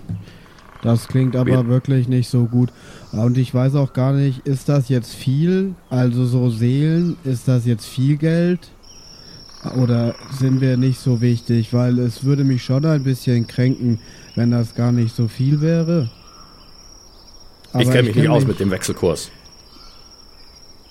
Das 0.81 1.07
klingt 1.07 1.35
aber 1.35 1.45
Wir- 1.51 1.67
wirklich 1.67 2.07
nicht 2.07 2.29
so 2.29 2.45
gut. 2.45 2.71
Und 3.11 3.37
ich 3.37 3.53
weiß 3.53 3.75
auch 3.75 3.93
gar 3.93 4.13
nicht, 4.13 4.47
ist 4.47 4.69
das 4.69 4.89
jetzt 4.89 5.13
viel? 5.13 5.75
Also 5.89 6.25
so 6.25 6.49
Seelen, 6.49 7.17
ist 7.23 7.47
das 7.47 7.65
jetzt 7.65 7.85
viel 7.85 8.17
Geld? 8.17 8.69
Oder 9.75 10.15
sind 10.39 10.61
wir 10.61 10.77
nicht 10.77 10.99
so 10.99 11.21
wichtig? 11.21 11.73
Weil 11.73 11.99
es 11.99 12.23
würde 12.23 12.43
mich 12.43 12.63
schon 12.63 12.85
ein 12.85 13.03
bisschen 13.03 13.45
kränken, 13.45 13.99
wenn 14.35 14.51
das 14.51 14.73
gar 14.73 14.91
nicht 14.91 15.15
so 15.15 15.27
viel 15.27 15.61
wäre. 15.61 16.09
ich 17.67 17.75
Aber 17.75 17.83
kenne 17.83 18.03
mich 18.03 18.15
nicht 18.15 18.23
kenn 18.23 18.31
aus 18.31 18.45
mit 18.45 18.59
dem 18.59 18.71
Wechselkurs. 18.71 19.31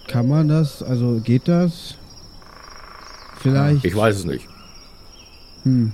Kann 0.06 0.28
man 0.28 0.48
das? 0.48 0.82
Also 0.82 1.20
geht 1.22 1.48
das? 1.48 1.94
Vielleicht. 3.38 3.84
Ich 3.84 3.96
weiß 3.96 4.16
es 4.16 4.24
nicht. 4.24 4.46
Hm. 5.62 5.92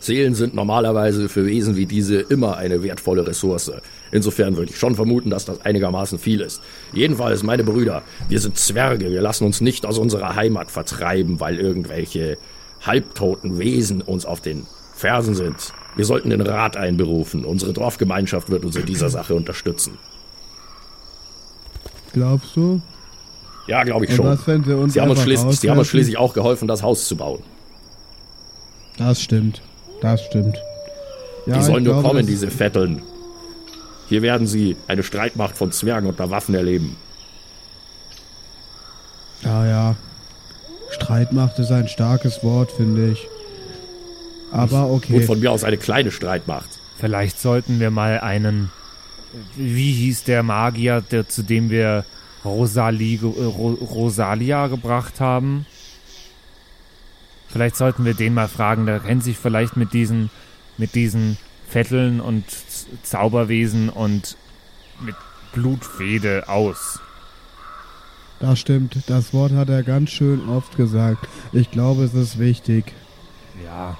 Seelen 0.00 0.34
sind 0.34 0.54
normalerweise 0.54 1.28
für 1.28 1.46
Wesen 1.46 1.76
wie 1.76 1.86
diese 1.86 2.16
immer 2.16 2.58
eine 2.58 2.82
wertvolle 2.82 3.26
Ressource. 3.26 3.72
Insofern 4.12 4.56
würde 4.56 4.70
ich 4.70 4.78
schon 4.78 4.94
vermuten, 4.94 5.30
dass 5.30 5.44
das 5.44 5.60
einigermaßen 5.62 6.18
viel 6.18 6.40
ist. 6.40 6.62
Jedenfalls, 6.92 7.42
meine 7.42 7.64
Brüder, 7.64 8.02
wir 8.28 8.38
sind 8.40 8.56
Zwerge, 8.58 9.10
wir 9.10 9.22
lassen 9.22 9.44
uns 9.44 9.60
nicht 9.60 9.86
aus 9.86 9.98
unserer 9.98 10.36
Heimat 10.36 10.70
vertreiben, 10.70 11.40
weil 11.40 11.58
irgendwelche 11.58 12.38
halbtoten 12.82 13.58
Wesen 13.58 14.02
uns 14.02 14.24
auf 14.24 14.40
den 14.40 14.66
Fersen 14.94 15.34
sind. 15.34 15.72
Wir 15.96 16.04
sollten 16.04 16.30
den 16.30 16.40
Rat 16.40 16.76
einberufen. 16.76 17.44
Unsere 17.44 17.72
Dorfgemeinschaft 17.72 18.50
wird 18.50 18.64
uns 18.64 18.76
in 18.76 18.86
dieser 18.86 19.08
Sache 19.10 19.34
unterstützen. 19.34 19.98
Glaubst 22.12 22.54
du? 22.56 22.80
Ja, 23.66 23.82
glaube 23.82 24.04
ich 24.04 24.10
Und 24.12 24.16
schon. 24.16 24.26
was, 24.26 24.46
wenn 24.46 24.66
wir 24.66 24.76
uns 24.78 24.92
Sie 24.94 25.00
haben 25.00 25.10
uns, 25.10 25.22
schließlich, 25.22 25.58
Sie 25.58 25.70
haben 25.70 25.78
uns 25.78 25.88
schließlich 25.88 26.18
auch 26.18 26.34
geholfen, 26.34 26.68
das 26.68 26.82
Haus 26.82 27.08
zu 27.08 27.16
bauen. 27.16 27.42
Das 28.98 29.20
stimmt. 29.20 29.62
Das 30.00 30.22
stimmt. 30.22 30.56
Ja, 31.46 31.56
Die 31.58 31.62
sollen 31.62 31.84
nur 31.84 31.94
glaube, 31.94 32.08
kommen, 32.08 32.26
diese 32.26 32.50
Vetteln. 32.50 33.02
Hier 34.08 34.22
werden 34.22 34.46
sie 34.46 34.76
eine 34.86 35.02
Streitmacht 35.02 35.56
von 35.56 35.72
Zwergen 35.72 36.08
unter 36.08 36.30
Waffen 36.30 36.54
erleben. 36.54 36.96
Ja, 39.42 39.66
ja. 39.66 39.96
Streitmacht 40.90 41.58
ist 41.58 41.72
ein 41.72 41.88
starkes 41.88 42.42
Wort, 42.42 42.72
finde 42.72 43.12
ich. 43.12 43.26
Aber 44.52 44.86
Und 44.86 45.04
okay. 45.04 45.22
von 45.22 45.40
mir 45.40 45.50
aus 45.50 45.64
eine 45.64 45.76
kleine 45.76 46.10
Streitmacht. 46.10 46.68
Vielleicht 46.98 47.40
sollten 47.40 47.80
wir 47.80 47.90
mal 47.90 48.20
einen. 48.20 48.70
Wie 49.56 49.92
hieß 49.92 50.24
der 50.24 50.44
Magier, 50.44 51.00
der, 51.00 51.28
zu 51.28 51.42
dem 51.42 51.68
wir 51.68 52.04
Rosalie, 52.44 53.16
äh, 53.16 53.44
Ro, 53.44 53.70
Rosalia 53.72 54.68
gebracht 54.68 55.20
haben? 55.20 55.66
Vielleicht 57.48 57.76
sollten 57.76 58.04
wir 58.04 58.14
den 58.14 58.34
mal 58.34 58.48
fragen. 58.48 58.86
Der 58.86 59.00
kennt 59.00 59.24
sich 59.24 59.36
vielleicht 59.36 59.76
mit 59.76 59.92
diesen, 59.92 60.30
mit 60.78 60.94
diesen 60.94 61.36
Vetteln 61.68 62.20
und 62.20 62.44
Zauberwesen 63.02 63.88
und 63.88 64.36
mit 65.00 65.16
Blutfede 65.52 66.48
aus. 66.48 67.00
Das 68.40 68.58
stimmt. 68.58 68.96
Das 69.06 69.32
Wort 69.32 69.52
hat 69.52 69.68
er 69.68 69.82
ganz 69.82 70.10
schön 70.10 70.48
oft 70.48 70.76
gesagt. 70.76 71.28
Ich 71.52 71.70
glaube, 71.70 72.04
es 72.04 72.14
ist 72.14 72.38
wichtig. 72.38 72.92
Ja. 73.64 73.96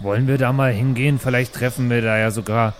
Wollen 0.00 0.28
wir 0.28 0.38
da 0.38 0.52
mal 0.52 0.72
hingehen? 0.72 1.18
Vielleicht 1.18 1.54
treffen 1.54 1.90
wir 1.90 2.02
da 2.02 2.18
ja 2.18 2.30
sogar 2.30 2.74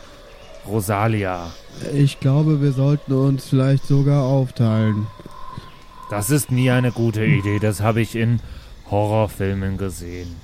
Rosalia. 0.67 1.51
Ich 1.93 2.21
glaube, 2.21 2.63
wir 2.63 2.73
sollten 2.73 3.13
uns 3.13 3.49
vielleicht 3.49 3.87
sogar 3.87 4.25
aufteilen. 4.25 5.07
Das 6.11 6.31
ist 6.31 6.53
nie 6.53 6.71
eine 6.71 6.93
gute 6.93 7.25
Idee. 7.25 7.59
Das 7.59 7.81
habe 7.81 8.01
ich 8.01 8.15
in 8.15 8.41
Horrorfilmen 8.91 9.77
gesehen. 9.77 10.37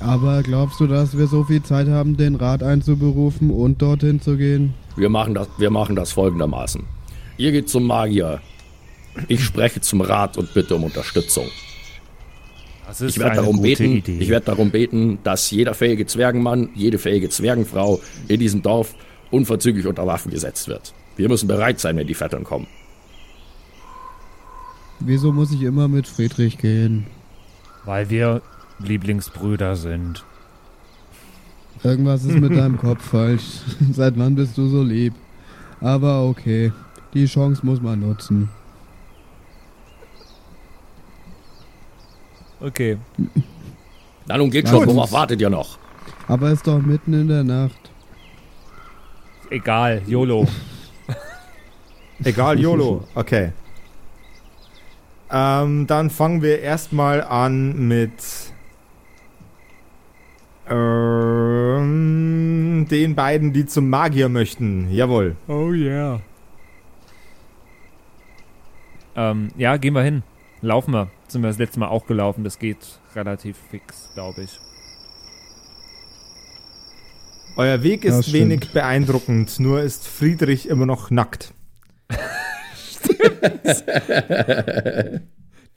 Aber 0.00 0.42
glaubst 0.42 0.78
du, 0.80 0.86
dass 0.86 1.16
wir 1.16 1.26
so 1.26 1.44
viel 1.44 1.62
Zeit 1.62 1.88
haben, 1.88 2.16
den 2.16 2.36
Rat 2.36 2.62
einzuberufen 2.62 3.50
und 3.50 3.82
dorthin 3.82 4.20
zu 4.20 4.36
gehen? 4.36 4.74
Wir 4.96 5.08
machen 5.08 5.34
das, 5.34 5.48
wir 5.58 5.70
machen 5.70 5.96
das 5.96 6.12
folgendermaßen. 6.12 6.84
Ihr 7.36 7.52
geht 7.52 7.68
zum 7.68 7.84
Magier. 7.84 8.40
Ich 9.26 9.42
spreche 9.44 9.80
zum 9.80 10.00
Rat 10.00 10.36
und 10.36 10.52
bitte 10.54 10.76
um 10.76 10.84
Unterstützung. 10.84 11.46
Das 12.86 13.00
ist 13.00 13.16
Ich 13.16 13.22
werde 13.22 13.36
darum 13.36 13.60
beten, 13.60 13.96
Idee. 13.96 14.18
ich 14.18 14.28
werde 14.28 14.46
darum 14.46 14.70
beten, 14.70 15.18
dass 15.24 15.50
jeder 15.50 15.74
fähige 15.74 16.06
Zwergenmann, 16.06 16.70
jede 16.74 16.98
fähige 16.98 17.28
Zwergenfrau 17.28 18.00
in 18.28 18.40
diesem 18.40 18.62
Dorf 18.62 18.94
unverzüglich 19.30 19.86
unter 19.86 20.06
Waffen 20.06 20.30
gesetzt 20.30 20.68
wird. 20.68 20.94
Wir 21.16 21.28
müssen 21.28 21.48
bereit 21.48 21.80
sein, 21.80 21.96
wenn 21.96 22.06
die 22.06 22.14
Vettern 22.14 22.44
kommen. 22.44 22.66
Wieso 25.00 25.32
muss 25.32 25.52
ich 25.52 25.62
immer 25.62 25.88
mit 25.88 26.06
Friedrich 26.06 26.58
gehen? 26.58 27.06
Weil 27.84 28.10
wir 28.10 28.42
Lieblingsbrüder 28.78 29.76
sind. 29.76 30.24
Irgendwas 31.82 32.24
ist 32.24 32.38
mit 32.38 32.52
deinem 32.56 32.78
Kopf 32.78 33.02
falsch. 33.04 33.62
Seit 33.92 34.18
wann 34.18 34.34
bist 34.34 34.56
du 34.58 34.68
so 34.68 34.82
lieb? 34.82 35.14
Aber 35.80 36.24
okay, 36.24 36.72
die 37.14 37.26
Chance 37.26 37.64
muss 37.64 37.80
man 37.80 38.00
nutzen. 38.00 38.48
Okay. 42.60 42.98
Na 44.26 44.36
nun 44.36 44.50
geht 44.50 44.68
schon, 44.68 44.84
worauf 44.86 45.12
wartet 45.12 45.40
ihr 45.40 45.50
noch? 45.50 45.78
Aber 46.26 46.50
ist 46.50 46.66
doch 46.66 46.80
mitten 46.80 47.12
in 47.12 47.28
der 47.28 47.44
Nacht. 47.44 47.90
Egal, 49.50 50.02
YOLO. 50.06 50.46
Egal, 52.24 52.58
YOLO. 52.58 53.04
Okay. 53.14 53.52
Ähm, 55.30 55.86
dann 55.86 56.10
fangen 56.10 56.42
wir 56.42 56.60
erstmal 56.60 57.22
an 57.22 57.86
mit 57.86 58.12
ähm, 60.70 62.86
den 62.90 63.14
beiden, 63.14 63.52
die 63.52 63.66
zum 63.66 63.88
Magier 63.90 64.28
möchten. 64.28 64.90
Jawohl. 64.90 65.36
Oh 65.46 65.70
yeah. 65.72 66.20
Ähm, 69.16 69.50
ja, 69.56 69.76
gehen 69.76 69.94
wir 69.94 70.02
hin. 70.02 70.22
Laufen 70.60 70.92
wir. 70.92 71.10
Sind 71.28 71.42
wir 71.42 71.48
das 71.48 71.58
letzte 71.58 71.78
Mal 71.80 71.88
auch 71.88 72.06
gelaufen. 72.06 72.44
Das 72.44 72.58
geht 72.58 73.00
relativ 73.14 73.56
fix, 73.70 74.10
glaube 74.14 74.42
ich. 74.42 74.58
Euer 77.56 77.82
Weg 77.82 78.04
Ja, 78.04 78.18
ist 78.18 78.28
stimmt. 78.28 78.50
wenig 78.50 78.72
beeindruckend, 78.72 79.58
nur 79.58 79.80
ist 79.82 80.06
Friedrich 80.06 80.68
immer 80.68 80.86
noch 80.86 81.10
nackt. 81.10 81.52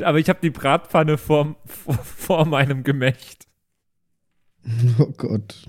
Aber 0.03 0.19
ich 0.19 0.29
habe 0.29 0.39
die 0.41 0.49
Bratpfanne 0.51 1.17
vor, 1.17 1.55
vor, 1.65 1.95
vor 2.03 2.45
meinem 2.45 2.83
Gemächt. 2.83 3.47
Oh 4.99 5.11
Gott. 5.17 5.67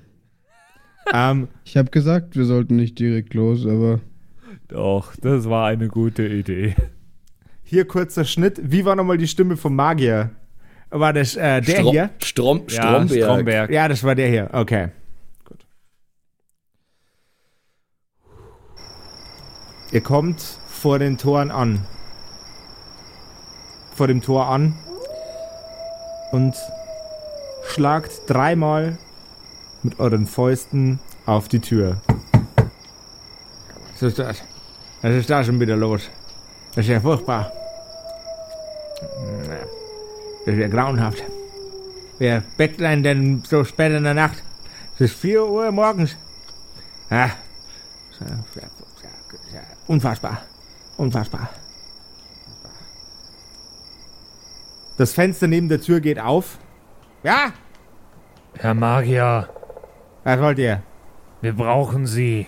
ähm, 1.13 1.49
Ich 1.65 1.77
habe 1.77 1.91
gesagt, 1.91 2.37
wir 2.37 2.45
sollten 2.45 2.77
nicht 2.77 2.99
direkt 2.99 3.35
los, 3.35 3.67
aber 3.67 4.01
Doch, 4.69 5.15
das 5.17 5.49
war 5.49 5.67
eine 5.69 5.89
gute 5.89 6.27
Idee. 6.27 6.75
hier 7.63 7.87
kurzer 7.87 8.25
Schnitt. 8.25 8.61
Wie 8.63 8.85
war 8.85 8.95
nochmal 8.97 9.19
die 9.19 9.29
Stimme 9.29 9.57
vom 9.57 9.75
Magier? 9.75 10.31
War 10.91 11.13
das 11.15 11.37
äh, 11.37 11.63
der 11.63 11.81
Stro- 11.81 11.91
hier? 11.91 12.11
Strom, 12.23 12.63
Ja, 12.69 12.83
Stromberg. 12.83 13.23
Stromberg. 13.25 13.71
Ja, 13.71 13.89
das 13.89 14.05
war 14.05 14.15
der 14.15 14.29
hier. 14.29 14.51
Okay. 14.53 14.89
Gut. 15.47 15.65
Ihr 19.91 20.01
kommt 20.03 20.41
vor 20.69 20.99
den 20.99 21.17
Toren 21.19 21.51
an. 21.51 21.87
Vor 23.95 24.07
dem 24.09 24.21
Tor 24.23 24.49
an. 24.49 24.75
Und 26.33 26.55
schlagt 27.67 28.23
dreimal 28.27 28.99
mit 29.83 29.99
euren 29.99 30.27
Fäusten 30.27 31.01
auf 31.27 31.49
die 31.49 31.61
Tür. 31.61 32.01
Was 33.93 34.03
ist 34.03 34.19
das? 34.19 34.43
Was 35.03 35.15
ist 35.15 35.31
da 35.31 35.43
schon 35.45 35.61
wieder 35.61 35.77
los? 35.77 36.09
Das 36.75 36.85
ist 36.85 36.91
ja 36.91 37.01
furchtbar. 37.01 37.53
Das 40.45 40.55
ist 40.55 40.61
ja 40.61 40.69
grauenhaft. 40.69 41.23
Wer 42.19 42.43
einen 42.59 43.03
denn 43.03 43.43
so 43.49 43.65
spät 43.65 43.93
in 43.93 44.05
der 44.05 44.15
Nacht? 44.15 44.43
Es 44.95 45.03
ist 45.03 45.15
4 45.17 45.45
Uhr 45.45 45.73
morgens. 45.73 46.17
Ja. 47.11 47.31
Unfassbar. 49.87 50.43
Unfassbar. 50.97 51.51
Das 54.97 55.13
Fenster 55.15 55.49
neben 55.49 55.69
der 55.69 55.81
Tür 55.81 56.01
geht 56.01 56.21
auf. 56.21 56.59
Ja, 57.23 57.53
Herr 58.59 58.75
Magier, 58.75 59.49
was 60.25 60.41
wollt 60.41 60.59
ihr? 60.59 60.83
wir 61.41 61.53
brauchen 61.55 62.07
Sie. 62.07 62.47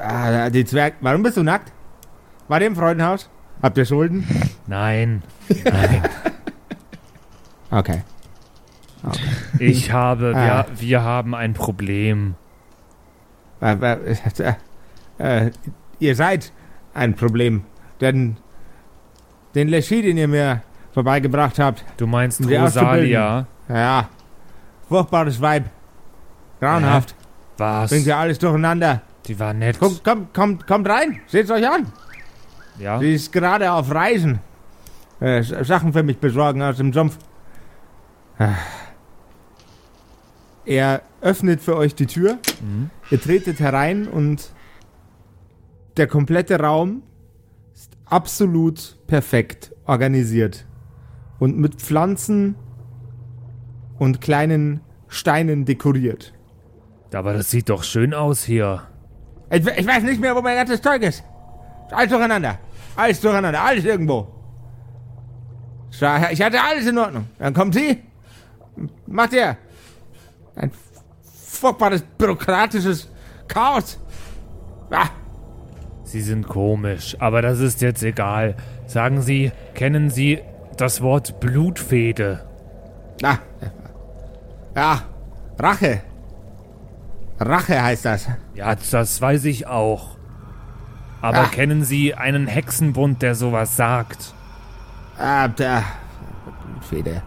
Ah, 0.00 0.50
die 0.50 0.64
Zwerg. 0.64 0.94
Warum 1.00 1.22
bist 1.24 1.36
du 1.36 1.42
nackt? 1.42 1.72
War 2.48 2.60
ihr 2.60 2.68
im 2.68 2.76
Freudenhaus? 2.76 3.28
Habt 3.62 3.76
ihr 3.78 3.84
Schulden? 3.84 4.24
Nein, 4.66 5.22
nein. 5.64 6.02
Okay. 7.70 8.02
Ich 9.58 9.90
habe, 9.92 10.32
Ah. 10.36 10.66
wir, 10.68 10.80
wir 10.80 11.02
haben 11.02 11.34
ein 11.34 11.54
Problem. 11.54 12.34
Äh, 13.60 13.74
äh, 13.74 14.54
äh, 15.18 15.50
ihr 15.98 16.14
seid 16.16 16.52
ein 16.94 17.14
Problem. 17.14 17.64
Denn 18.00 18.36
den 19.54 19.68
Leschi, 19.68 20.02
den 20.02 20.16
ihr 20.18 20.28
mir 20.28 20.62
vorbeigebracht 20.92 21.58
habt, 21.58 21.84
Du 21.96 22.06
meinst 22.06 22.40
Um 22.40 22.52
Rosalia? 22.52 23.46
ja, 23.68 24.08
furchtbares 24.88 25.40
Weib. 25.40 25.64
Grauenhaft. 26.60 27.14
Was? 27.58 27.90
Bringt 27.90 28.06
ja 28.06 28.18
alles 28.20 28.38
durcheinander. 28.38 29.02
Die 29.26 29.38
war 29.38 29.52
nett. 29.52 29.78
Kommt, 29.78 30.02
kommt, 30.04 30.34
kommt, 30.34 30.66
kommt 30.66 30.88
rein. 30.88 31.20
Seht's 31.26 31.50
euch 31.50 31.66
an. 31.68 31.86
Ja? 32.78 32.98
Sie 32.98 33.14
ist 33.14 33.32
gerade 33.32 33.70
auf 33.72 33.90
Reisen. 33.94 34.40
Äh, 35.20 35.42
Sachen 35.42 35.92
für 35.92 36.02
mich 36.02 36.18
besorgen 36.18 36.62
aus 36.62 36.78
dem 36.78 36.92
Sumpf. 36.92 37.18
Ah. 38.38 38.54
Er 40.64 41.02
öffnet 41.20 41.60
für 41.60 41.76
euch 41.76 41.94
die 41.94 42.06
Tür. 42.06 42.38
Mhm. 42.62 42.90
Ihr 43.10 43.20
tretet 43.20 43.60
herein 43.60 44.06
und 44.08 44.50
der 45.96 46.06
komplette 46.06 46.58
Raum 46.60 47.02
ist 47.74 47.92
absolut 48.06 48.96
perfekt 49.06 49.72
organisiert. 49.84 50.64
Und 51.40 51.58
mit 51.58 51.74
Pflanzen 51.74 52.54
und 53.98 54.20
kleinen 54.20 54.80
Steinen 55.08 55.64
dekoriert. 55.64 56.32
Aber 57.12 57.32
das 57.32 57.50
sieht 57.50 57.68
doch 57.68 57.82
schön 57.82 58.14
aus 58.14 58.44
hier. 58.44 58.82
Ich, 59.50 59.66
ich 59.66 59.86
weiß 59.86 60.04
nicht 60.04 60.20
mehr, 60.20 60.36
wo 60.36 60.40
mein 60.42 60.56
ganzes 60.56 60.80
Zeug 60.80 61.02
ist. 61.02 61.24
Alles 61.90 62.10
durcheinander. 62.10 62.58
Alles 62.94 63.20
durcheinander. 63.20 63.60
Alles 63.60 63.84
irgendwo. 63.84 64.28
Ich 65.90 66.00
hatte 66.40 66.62
alles 66.62 66.86
in 66.86 66.96
Ordnung. 66.96 67.26
Dann 67.38 67.52
kommt 67.52 67.74
sie. 67.74 68.00
Macht 69.06 69.32
ihr. 69.32 69.56
Ein 70.54 70.70
furchtbares 71.24 72.02
bürokratisches 72.16 73.10
Chaos. 73.48 73.98
Ah, 74.90 75.08
Sie 76.10 76.22
sind 76.22 76.48
komisch, 76.48 77.16
aber 77.20 77.40
das 77.40 77.60
ist 77.60 77.80
jetzt 77.82 78.02
egal. 78.02 78.56
Sagen 78.86 79.22
Sie, 79.22 79.52
kennen 79.74 80.10
Sie 80.10 80.40
das 80.80 81.00
Wort 81.02 81.40
Blutfede? 81.40 82.44
ah. 83.22 83.38
Ja. 84.76 85.02
Rache. 85.58 86.00
Rache 87.38 87.82
heißt 87.82 88.04
das. 88.04 88.28
Ja, 88.54 88.74
das 88.74 89.20
weiß 89.20 89.44
ich 89.46 89.66
auch. 89.66 90.16
Aber 91.22 91.40
Ah. 91.40 91.46
kennen 91.48 91.84
Sie 91.84 92.14
einen 92.14 92.46
Hexenbund, 92.46 93.20
der 93.22 93.34
sowas 93.34 93.76
sagt? 93.76 94.32
Ah, 95.18 95.48
da. 95.48 95.82
Blutfede. 96.64 97.22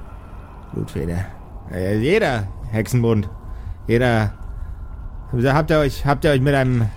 Blutfede. 0.74 1.26
Äh, 1.72 1.98
jeder 1.98 2.48
Hexenbund. 2.72 3.30
Jeder. 3.88 4.34
Habt 5.46 5.70
ihr 5.72 5.80
euch, 5.80 6.06
habt 6.06 6.24
ihr 6.26 6.32
euch 6.32 6.42
mit 6.42 6.56
einem. 6.56 6.90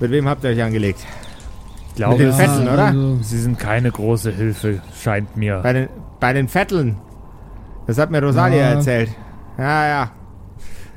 Mit 0.00 0.10
wem 0.10 0.28
habt 0.28 0.44
ihr 0.44 0.50
euch 0.50 0.62
angelegt? 0.62 1.04
Ich 1.98 2.04
glaube, 2.04 2.32
Sie, 2.32 2.38
Fesseln, 2.38 2.68
oder? 2.68 2.84
Also, 2.86 3.18
Sie 3.22 3.38
sind 3.38 3.58
keine 3.58 3.90
große 3.90 4.30
Hilfe, 4.30 4.80
scheint 5.02 5.36
mir. 5.36 5.60
Bei 5.62 5.72
den, 5.72 5.88
bei 6.20 6.32
den 6.32 6.46
Vetteln. 6.48 6.96
Das 7.88 7.98
hat 7.98 8.10
mir 8.10 8.22
Rosalia 8.22 8.58
Ja. 8.58 8.70
erzählt. 8.74 9.10
Ja, 9.58 9.86
ja. 9.88 10.10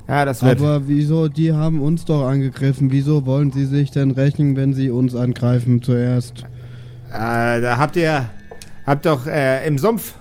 Ja, 0.07 0.25
das 0.25 0.43
wird. 0.43 0.59
aber 0.59 0.87
wieso, 0.87 1.27
die 1.27 1.53
haben 1.53 1.81
uns 1.81 2.05
doch 2.05 2.27
angegriffen. 2.27 2.91
Wieso 2.91 3.25
wollen 3.25 3.51
sie 3.51 3.65
sich 3.65 3.91
denn 3.91 4.11
rächen, 4.11 4.55
wenn 4.57 4.73
sie 4.73 4.89
uns 4.91 5.15
angreifen 5.15 5.81
zuerst? 5.81 6.43
Äh, 7.11 7.61
da 7.61 7.77
habt 7.77 7.95
ihr. 7.95 8.29
Habt 8.85 9.05
doch 9.05 9.25
äh, 9.25 9.65
im 9.65 9.77
Sumpf 9.77 10.13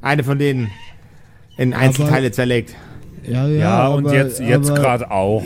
eine 0.00 0.24
von 0.24 0.38
denen 0.38 0.70
in 1.56 1.72
Einzelteile 1.74 2.30
zerlegt. 2.32 2.74
Ja, 3.24 3.46
ja, 3.46 3.58
Ja, 3.58 3.88
und 3.88 4.06
aber- 4.06 4.14
jetzt, 4.16 4.40
jetzt 4.40 4.70
aber- 4.70 4.80
gerade 4.80 5.10
auch. 5.10 5.42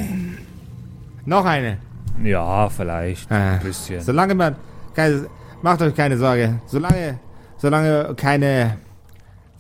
Noch 1.27 1.45
eine. 1.45 1.79
Ja, 2.23 2.69
vielleicht. 2.69 3.31
Ah, 3.33 3.55
Ein 3.55 3.61
bisschen. 3.61 4.01
Solange 4.03 4.35
man. 4.35 4.57
Keine, 4.95 5.27
macht 5.63 5.83
euch 5.83 5.95
keine 5.95 6.17
Sorge. 6.19 6.61
Solange. 6.67 7.19
Solange 7.59 8.15
keine. 8.17 8.77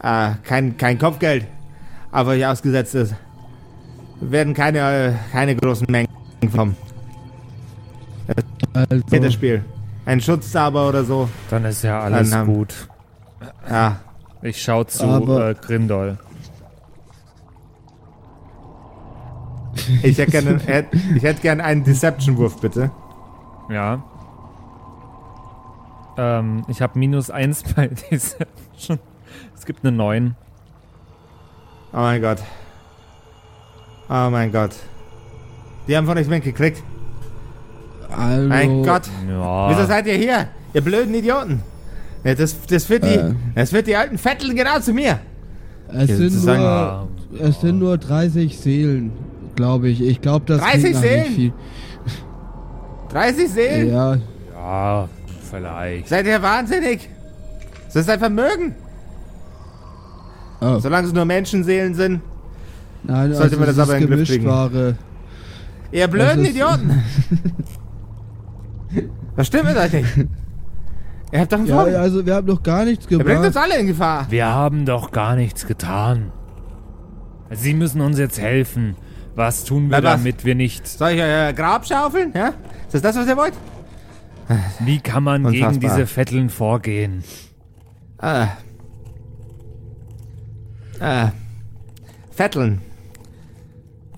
Äh, 0.02 0.30
kein, 0.44 0.76
kein 0.78 0.98
Kopfgeld 0.98 1.46
auf 2.10 2.26
euch 2.26 2.44
ausgesetzt 2.46 2.94
ist, 2.94 3.14
werden 4.20 4.54
keine, 4.54 4.78
äh, 4.78 5.12
keine 5.30 5.54
großen 5.54 5.86
Mengen 5.90 6.08
kommen. 6.54 6.74
Also, 8.72 9.04
Geht 9.10 9.24
das 9.24 9.34
Spiel. 9.34 9.62
Ein 10.06 10.20
Schutzzauber 10.20 10.88
oder 10.88 11.04
so. 11.04 11.28
Dann 11.50 11.64
ist 11.66 11.82
ja 11.82 12.00
alles 12.00 12.30
Dann 12.30 12.38
haben- 12.40 12.54
gut. 12.54 12.88
Ja. 13.68 13.96
Ich 14.42 14.62
schau 14.62 14.84
zu 14.84 15.04
Aber- 15.04 15.50
äh, 15.50 15.54
Grindol. 15.54 16.16
Ich 20.02 20.18
hätte 20.18 20.30
gerne 20.30 20.58
hätt, 20.66 20.86
ich 21.14 21.22
hätt 21.22 21.40
gern 21.42 21.60
einen 21.60 21.84
Deception-Wurf, 21.84 22.60
bitte. 22.60 22.90
Ja. 23.68 24.02
Ähm, 26.22 26.64
ich 26.68 26.82
habe 26.82 26.98
minus 26.98 27.30
eins 27.30 27.62
bei 27.74 27.86
Deception. 27.88 28.98
Es 29.56 29.64
gibt 29.64 29.84
eine 29.84 29.96
9. 29.96 30.36
Oh 31.92 31.96
mein 31.96 32.20
Gott. 32.20 32.38
Oh 34.08 34.28
mein 34.30 34.52
Gott. 34.52 34.72
Die 35.88 35.96
haben 35.96 36.06
von 36.06 36.18
euch 36.18 36.28
mitgekriegt. 36.28 36.82
also, 38.14 38.48
Mein 38.48 38.82
Gott. 38.82 39.02
Ja. 39.28 39.70
Wieso 39.70 39.86
seid 39.86 40.06
ihr 40.06 40.14
hier? 40.14 40.48
Ihr 40.74 40.82
blöden 40.82 41.14
Idioten. 41.14 41.62
Ja, 42.22 42.34
das, 42.34 42.54
das, 42.66 42.84
führt 42.84 43.04
die, 43.04 43.14
Äh. 43.14 43.34
das 43.54 43.70
führt 43.70 43.86
die 43.86 43.96
alten 43.96 44.18
Vetteln 44.18 44.54
genau 44.54 44.78
zu 44.80 44.92
mir. 44.92 45.20
Es 45.88 46.10
Ja, 46.10 46.16
sind, 46.16 46.44
nur, 46.44 47.08
es 47.40 47.60
sind 47.60 47.78
nur 47.78 47.96
30 47.98 48.58
Seelen, 48.58 49.12
glaube 49.56 49.88
ich. 49.88 50.00
Ich 50.02 50.20
glaube, 50.20 50.44
das 50.46 50.60
30 50.60 50.80
klingt 50.80 50.94
nach 50.96 51.02
nicht 51.02 51.10
Seelen? 51.10 51.34
viel. 51.34 51.52
30 53.10 53.48
Seelen? 53.50 53.92
Ja, 53.92 54.16
ja, 54.54 55.08
vielleicht. 55.50 56.08
Seid 56.08 56.26
ihr 56.26 56.40
wahnsinnig? 56.42 57.08
Das 57.86 57.96
ist 57.96 58.08
ein 58.10 58.18
Vermögen. 58.18 58.74
oh. 60.60 60.78
Solange 60.78 61.06
es 61.08 61.12
nur 61.12 61.24
Menschenseelen 61.24 61.94
sind. 61.94 62.20
Nein, 63.02 63.34
Sollte 63.34 63.56
man 63.56 63.68
es 63.68 63.76
das 63.76 63.88
aber 63.88 63.98
in 63.98 64.06
den 64.06 64.16
Griff 64.16 64.28
kriegen. 64.28 64.96
Ihr 65.92 66.06
blöden 66.08 66.44
ist- 66.44 66.50
Idioten. 66.50 67.02
Was 69.36 69.46
stimmt 69.46 69.64
mit 69.66 69.76
euch 69.76 69.92
nicht? 69.92 70.16
Ihr 71.32 71.40
habt 71.40 71.52
doch 71.52 71.58
einen 71.58 71.66
Ja, 71.68 71.78
also 71.78 72.26
wir 72.26 72.34
haben 72.34 72.46
doch 72.46 72.62
gar 72.62 72.84
nichts 72.84 73.06
Ihr 73.08 73.18
bringt 73.18 73.38
uns 73.40 73.54
gemacht. 73.54 73.70
alle 73.70 73.80
in 73.80 73.86
Gefahr. 73.86 74.26
Wir 74.30 74.46
haben 74.46 74.84
doch 74.84 75.12
gar 75.12 75.36
nichts 75.36 75.66
getan. 75.66 76.32
Sie 77.50 77.72
müssen 77.74 78.00
uns 78.00 78.18
jetzt 78.18 78.40
helfen. 78.40 78.96
Was 79.36 79.64
tun 79.64 79.90
wir, 79.90 79.98
Na, 80.00 80.02
was? 80.02 80.12
damit 80.16 80.44
wir 80.44 80.54
nicht. 80.56 80.86
Soll 80.86 81.10
ich 81.12 81.20
euer 81.22 81.52
Grab 81.52 81.86
schaufeln? 81.86 82.32
Ja? 82.34 82.48
Ist 82.86 82.94
das 82.94 83.02
das, 83.02 83.16
was 83.16 83.26
ihr 83.28 83.36
wollt? 83.36 83.54
Wie 84.80 84.98
kann 85.00 85.22
man 85.22 85.44
gegen 85.50 85.66
Unfassbar. 85.66 85.96
diese 85.96 86.06
Vetteln 86.06 86.50
vorgehen? 86.50 87.22
Ah. 88.18 88.48
Ah. 90.98 91.30
Vetteln. 92.32 92.80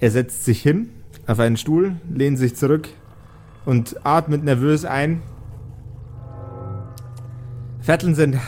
Er 0.01 0.11
setzt 0.11 0.45
sich 0.45 0.63
hin 0.63 0.91
auf 1.27 1.39
einen 1.39 1.57
Stuhl, 1.57 1.97
lehnt 2.11 2.39
sich 2.39 2.57
zurück 2.57 2.89
und 3.65 4.05
atmet 4.05 4.43
nervös 4.43 4.85
ein. 4.85 5.23
Vetteln 7.81 8.15
sind 8.15 8.39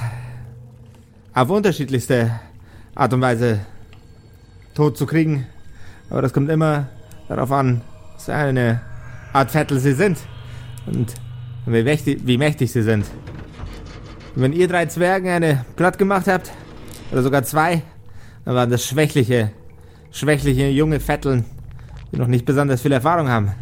auf 1.35 1.51
unterschiedlichste 1.51 2.41
Art 2.95 3.13
und 3.13 3.21
Weise 3.21 3.61
tot 4.75 4.97
zu 4.97 5.07
kriegen. 5.07 5.47
Aber 6.11 6.23
das 6.23 6.33
kommt 6.33 6.51
immer 6.51 6.89
darauf 7.29 7.53
an, 7.53 7.83
was 8.15 8.25
für 8.25 8.35
eine 8.35 8.81
Art 9.33 9.51
Vettel 9.51 9.79
sie 9.79 9.95
sind. 9.95 10.19
Und 10.87 11.15
wie 11.67 11.83
mächtig, 11.83 12.21
wie 12.25 12.39
mächtig 12.39 12.73
sie 12.73 12.83
sind. 12.83 13.05
Und 14.37 14.43
wenn 14.43 14.53
ihr 14.53 14.69
drei 14.69 14.87
Zwergen 14.87 15.29
eine 15.29 15.65
platt 15.77 15.99
gemacht 15.99 16.27
habt, 16.27 16.51
oder 17.13 17.23
sogar 17.23 17.43
zwei, 17.45 17.83
dann 18.45 18.55
waren 18.55 18.71
das 18.71 18.85
schwächliche, 18.85 19.51
schwächliche 20.11 20.69
junge 20.69 21.01
Vetteln, 21.01 21.45
die 22.13 22.17
noch 22.19 22.27
nicht 22.27 22.45
besonders 22.45 22.83
viel 22.83 22.93
Erfahrung 22.93 23.29
haben. 23.29 23.53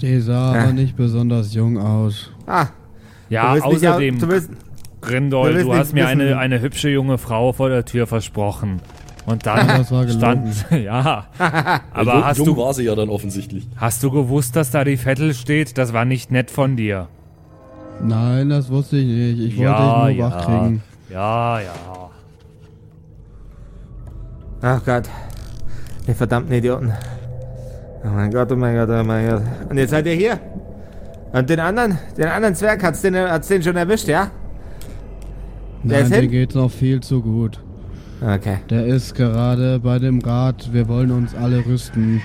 Die 0.00 0.20
sah 0.20 0.54
Ja. 0.56 0.62
aber 0.62 0.72
nicht 0.72 0.96
besonders 0.96 1.52
jung 1.54 1.76
aus. 1.78 2.30
Ah, 2.46 2.66
Ja, 3.28 3.48
du 3.48 3.54
willst 3.54 3.66
nicht 3.82 3.88
außerdem, 3.88 4.18
du 4.20 4.28
willst, 4.28 4.50
Grindol, 5.00 5.54
du 5.54 5.62
du 5.64 5.74
hast 5.74 5.92
mir 5.92 6.04
wissen- 6.06 6.20
eine, 6.22 6.38
eine 6.38 6.60
hübsche 6.60 6.88
junge 6.88 7.18
Frau 7.18 7.52
vor 7.52 7.68
der 7.68 7.84
Tür 7.84 8.06
versprochen. 8.06 8.80
Und 9.26 9.44
dann 9.44 9.68
Das 9.68 9.92
war 9.92 10.06
gelogen. 10.06 10.50
stand. 10.52 10.66
Ja. 10.84 11.26
Aber 11.92 12.14
Jung- 12.14 12.24
hast 12.24 12.38
Jung 12.38 12.46
du, 12.46 12.56
war 12.56 12.72
sie 12.72 12.84
ja 12.84 12.94
dann 12.94 13.10
offensichtlich. 13.10 13.68
hast 13.76 14.02
du 14.02 14.10
gewusst, 14.10 14.56
dass 14.56 14.70
da 14.70 14.84
die 14.84 14.96
Vettel 14.96 15.34
steht? 15.34 15.76
Das 15.76 15.92
war 15.92 16.04
nicht 16.06 16.30
nett 16.30 16.50
von 16.50 16.76
dir. 16.76 17.08
Nein, 18.00 18.48
das 18.48 18.70
wusste 18.70 18.96
ich 18.96 19.06
nicht. 19.06 19.52
Ich 19.52 19.58
wollte 19.58 19.70
ja, 19.70 20.06
dich 20.06 20.16
nur 20.16 20.26
ja. 20.26 20.30
wach 20.30 20.44
kriegen. 20.44 20.82
Ja, 21.10 21.60
ja. 21.60 21.72
ach 24.62 24.84
Gott, 24.84 25.08
ihr 26.06 26.14
verdammten 26.14 26.54
Idioten. 26.54 26.92
Oh 28.04 28.08
mein 28.08 28.30
Gott, 28.30 28.52
oh 28.52 28.56
mein 28.56 28.76
Gott, 28.76 28.88
oh 28.90 29.04
mein 29.04 29.28
Gott. 29.28 29.42
Und 29.70 29.78
jetzt 29.78 29.90
seid 29.90 30.06
ihr 30.06 30.14
hier. 30.14 30.38
Und 31.32 31.50
den 31.50 31.60
anderen, 31.60 31.98
den 32.16 32.28
anderen 32.28 32.54
Zwerg 32.54 32.82
hat's 32.82 33.02
den, 33.02 33.16
hat's 33.16 33.48
den 33.48 33.62
schon 33.62 33.76
erwischt, 33.76 34.08
ja? 34.08 34.30
Der 35.82 36.02
Nein, 36.02 36.12
hin? 36.12 36.30
geht's 36.30 36.54
noch 36.54 36.70
viel 36.70 37.00
zu 37.00 37.22
gut. 37.22 37.60
Okay. 38.20 38.58
Der 38.68 38.86
ist 38.86 39.14
gerade 39.14 39.78
bei 39.78 39.98
dem 39.98 40.20
Rat. 40.20 40.72
Wir 40.72 40.88
wollen 40.88 41.10
uns 41.12 41.34
alle 41.34 41.64
rüsten. 41.64 42.20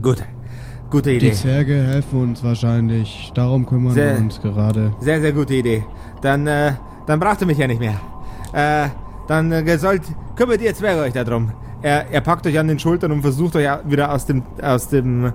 Gut. 0.00 0.22
Gute 0.92 1.08
Die 1.10 1.16
Idee. 1.16 1.32
Zwerge 1.32 1.74
helfen 1.74 2.20
uns 2.20 2.44
wahrscheinlich. 2.44 3.32
Darum 3.34 3.64
kümmern 3.64 3.94
Sehr- 3.94 4.14
wir 4.16 4.20
uns 4.24 4.38
gerade. 4.42 4.92
Sehr, 5.00 5.22
sehr 5.22 5.32
gute 5.32 5.54
Idee. 5.54 5.84
Dann, 6.20 6.46
äh, 6.46 6.72
dann 7.06 7.18
braucht 7.18 7.40
ihr 7.40 7.46
mich 7.46 7.56
ja 7.56 7.66
nicht 7.66 7.80
mehr. 7.80 7.98
Äh, 8.52 8.88
dann 9.26 9.50
äh, 9.50 9.78
sollt, 9.78 10.02
kümmert 10.36 10.60
ihr 10.60 10.74
Zwerge 10.74 11.00
euch 11.00 11.14
darum. 11.14 11.50
Er, 11.80 12.10
er 12.10 12.20
packt 12.20 12.46
euch 12.46 12.58
an 12.58 12.68
den 12.68 12.78
Schultern 12.78 13.10
und 13.10 13.22
versucht 13.22 13.56
euch 13.56 13.66
wieder 13.86 14.12
aus 14.12 14.26
dem, 14.26 14.42
aus 14.62 14.86
dem 14.88 15.24
äh, 15.24 15.30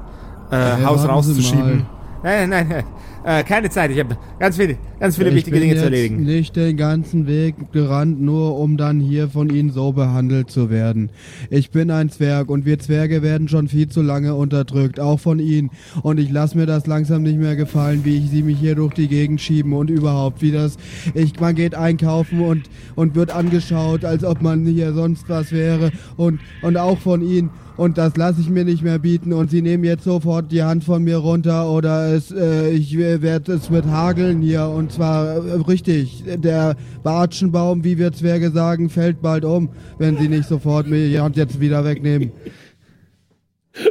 Haus 0.55 0.81
warten 0.83 0.99
Sie 1.01 1.07
rauszuschieben. 1.07 1.87
Nein, 2.21 2.49
nein, 2.49 2.67
nein. 2.69 2.83
Äh, 3.27 3.43
keine 3.43 3.69
Zeit. 3.69 3.91
Ich 3.91 3.99
habe 3.99 4.17
ganz 4.39 4.55
viele, 4.55 4.77
ganz 5.01 5.17
viele 5.17 5.31
ich 5.31 5.35
wichtige 5.35 5.59
Dinge 5.59 5.75
zu 5.75 5.83
erledigen. 5.83 6.23
nicht 6.23 6.55
den 6.55 6.77
ganzen 6.77 7.27
Weg 7.27 7.73
gerannt, 7.73 8.21
nur 8.21 8.57
um 8.57 8.77
dann 8.77 9.01
hier 9.01 9.27
von 9.27 9.49
ihnen 9.49 9.69
so 9.69 9.91
behandelt 9.91 10.49
zu 10.49 10.69
werden. 10.69 11.09
Ich 11.49 11.69
bin 11.71 11.91
ein 11.91 12.09
Zwerg 12.09 12.47
und 12.47 12.65
wir 12.65 12.79
Zwerge 12.79 13.21
werden 13.21 13.49
schon 13.49 13.67
viel 13.67 13.89
zu 13.89 14.01
lange 14.01 14.33
unterdrückt, 14.33 15.01
auch 15.01 15.19
von 15.19 15.39
ihnen. 15.39 15.71
Und 16.03 16.21
ich 16.21 16.31
lasse 16.31 16.57
mir 16.57 16.67
das 16.67 16.87
langsam 16.87 17.23
nicht 17.23 17.37
mehr 17.37 17.57
gefallen, 17.57 18.05
wie 18.05 18.15
ich 18.15 18.29
sie 18.29 18.43
mich 18.43 18.59
hier 18.59 18.75
durch 18.75 18.93
die 18.93 19.09
Gegend 19.09 19.41
schieben 19.41 19.73
und 19.73 19.89
überhaupt, 19.89 20.41
wie 20.41 20.53
das. 20.53 20.77
Ich, 21.13 21.37
man 21.37 21.53
geht 21.53 21.75
einkaufen 21.75 22.39
und, 22.39 22.69
und 22.95 23.15
wird 23.15 23.31
angeschaut, 23.31 24.05
als 24.05 24.23
ob 24.23 24.41
man 24.41 24.65
hier 24.65 24.93
sonst 24.93 25.27
was 25.27 25.51
wäre. 25.51 25.91
Und, 26.15 26.39
und 26.61 26.77
auch 26.77 26.97
von 26.97 27.21
ihnen. 27.21 27.49
Und 27.77 27.99
das 27.99 28.17
lasse 28.17 28.41
ich 28.41 28.49
mir 28.49 28.65
nicht 28.65 28.83
mehr 28.83 28.97
bieten. 28.97 29.33
Und 29.33 29.51
sie 29.51 29.61
nehmen 29.61 29.83
jetzt 29.83 30.03
sofort 30.03 30.51
die 30.51 30.63
Hand 30.63 30.83
von 30.83 31.03
mir 31.03 31.17
runter 31.17 31.69
oder 31.69 32.11
es, 32.13 32.31
äh, 32.31 32.71
ich 32.71 32.97
werde 32.97 33.53
es 33.53 33.69
mit 33.69 33.85
hageln 33.85 34.41
hier. 34.41 34.67
Und 34.67 34.91
zwar 34.91 35.35
äh, 35.35 35.53
richtig. 35.67 36.23
Der 36.25 36.75
Bartschenbaum, 37.03 37.83
wie 37.83 37.99
wir 37.99 38.11
Zwerge 38.11 38.49
sagen, 38.49 38.89
fällt 38.89 39.21
bald 39.21 39.45
um, 39.45 39.69
wenn 39.99 40.17
sie 40.17 40.27
nicht 40.27 40.49
sofort 40.49 40.87
mir 40.87 41.07
die 41.07 41.19
Hand 41.19 41.37
jetzt 41.37 41.59
wieder 41.59 41.85
wegnehmen. 41.85 42.31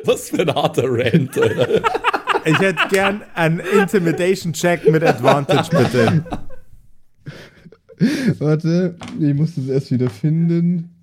Was 0.05 0.31
für 0.31 0.41
ein 0.41 0.53
harter 0.53 0.85
Rant, 0.87 1.41
Alter. 1.41 1.83
Ich 2.45 2.59
hätte 2.59 2.81
gern 2.91 3.23
einen 3.35 3.61
Intimidation-Check 3.61 4.91
mit 4.91 5.05
Advantage, 5.05 5.69
bitte. 5.71 6.25
Warte, 8.39 8.97
ich 9.21 9.35
muss 9.35 9.55
das 9.55 9.69
erst 9.69 9.91
wieder 9.91 10.11
finden. 10.11 10.96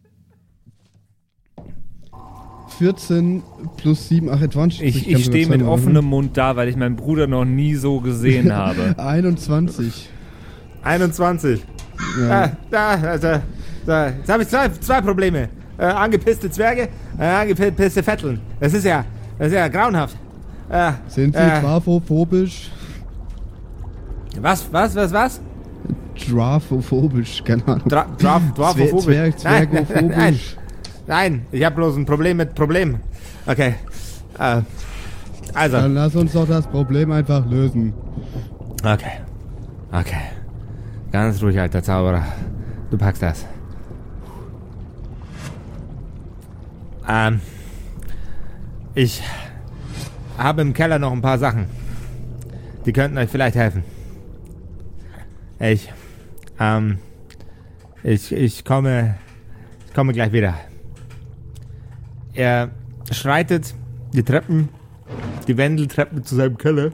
14 2.84 3.42
plus 3.78 4.10
7, 4.10 4.30
ach, 4.30 4.42
Advantage. 4.42 4.84
Ich, 4.84 5.10
ich 5.10 5.24
stehe 5.24 5.48
mit 5.48 5.62
offenem 5.64 6.04
Mund 6.04 6.36
da, 6.36 6.58
weil 6.58 6.68
ich 6.68 6.76
meinen 6.76 6.98
Bruder 6.98 7.28
noch 7.28 7.46
nie 7.46 7.76
so 7.76 8.02
gesehen 8.02 8.54
habe. 8.56 8.90
machen. 8.98 9.00
21. 9.00 10.10
21. 10.84 11.64
Ja. 12.20 12.44
Ah, 12.44 12.52
da, 12.70 12.90
also, 12.90 13.28
da. 13.86 14.08
Jetzt 14.10 14.30
habe 14.30 14.44
ich 14.44 14.50
zwei, 14.50 14.68
zwei 14.68 15.00
Probleme. 15.00 15.48
Äh, 15.78 15.86
angepisste 15.86 16.52
Zwerge, 16.52 16.90
äh, 17.18 17.24
angepisste 17.24 18.04
Vetteln. 18.04 18.42
Das 18.60 18.74
ist 18.74 18.84
ja, 18.84 19.06
das 19.40 19.48
ist 19.48 19.54
ja 19.54 19.68
grauenhaft. 19.70 20.18
Äh, 20.70 20.92
Sind 21.08 21.36
sie 21.36 21.42
äh, 21.42 21.62
trafophobisch? 21.62 22.70
was, 24.42 24.68
was, 24.74 24.94
was, 24.94 25.14
was? 25.14 25.42
Drafophobisch, 26.30 27.44
keine 27.46 27.66
Ahnung. 27.66 27.88
Dra 27.88 28.06
Draf 28.18 28.42
Dwarfophobisch. 28.56 29.04
Zwerg, 29.06 29.44
Nein, 29.46 29.70
nein, 29.72 29.86
Zwergophobisch. 29.88 30.18
nein, 30.18 30.40
nein, 31.08 31.46
ich 31.52 31.64
habe 31.64 31.76
bloß 31.76 31.98
ein 31.98 32.06
Problem 32.06 32.38
mit 32.38 32.56
Problem. 32.56 33.00
Okay. 33.46 33.76
Äh, 34.40 34.62
also, 35.54 35.78
Dann 35.78 35.94
lass 35.94 36.16
uns 36.16 36.34
doch 36.34 36.48
das 36.48 36.68
Problem 36.68 37.12
einfach 37.12 37.46
lösen. 37.46 37.94
okay. 38.84 39.20
Okay. 39.92 40.22
Ganz 41.12 41.42
ruhig, 41.44 41.60
alter 41.60 41.84
Zauberer. 41.84 42.26
Du 42.90 42.98
packst 42.98 43.22
das. 43.22 43.46
Ähm, 47.08 47.42
ich 48.96 49.22
habe 50.38 50.62
im 50.62 50.74
Keller 50.74 50.98
noch 50.98 51.12
ein 51.12 51.22
paar 51.22 51.38
Sachen. 51.38 51.66
Die 52.86 52.94
könnten 52.94 53.18
euch 53.18 53.30
vielleicht 53.30 53.56
helfen. 53.56 53.84
Ich, 55.60 55.92
ähm, 56.60 56.98
ich, 58.04 58.32
ich 58.32 58.66
komme, 58.66 59.16
ich 59.88 59.94
komme 59.94 60.14
gleich 60.14 60.32
wieder. 60.32 60.56
Er 62.34 62.72
schreitet 63.12 63.76
die 64.14 64.24
Treppen, 64.24 64.70
die 65.48 65.58
Wendeltreppen 65.58 66.24
zu 66.24 66.36
seinem 66.36 66.58
Keller. 66.58 66.92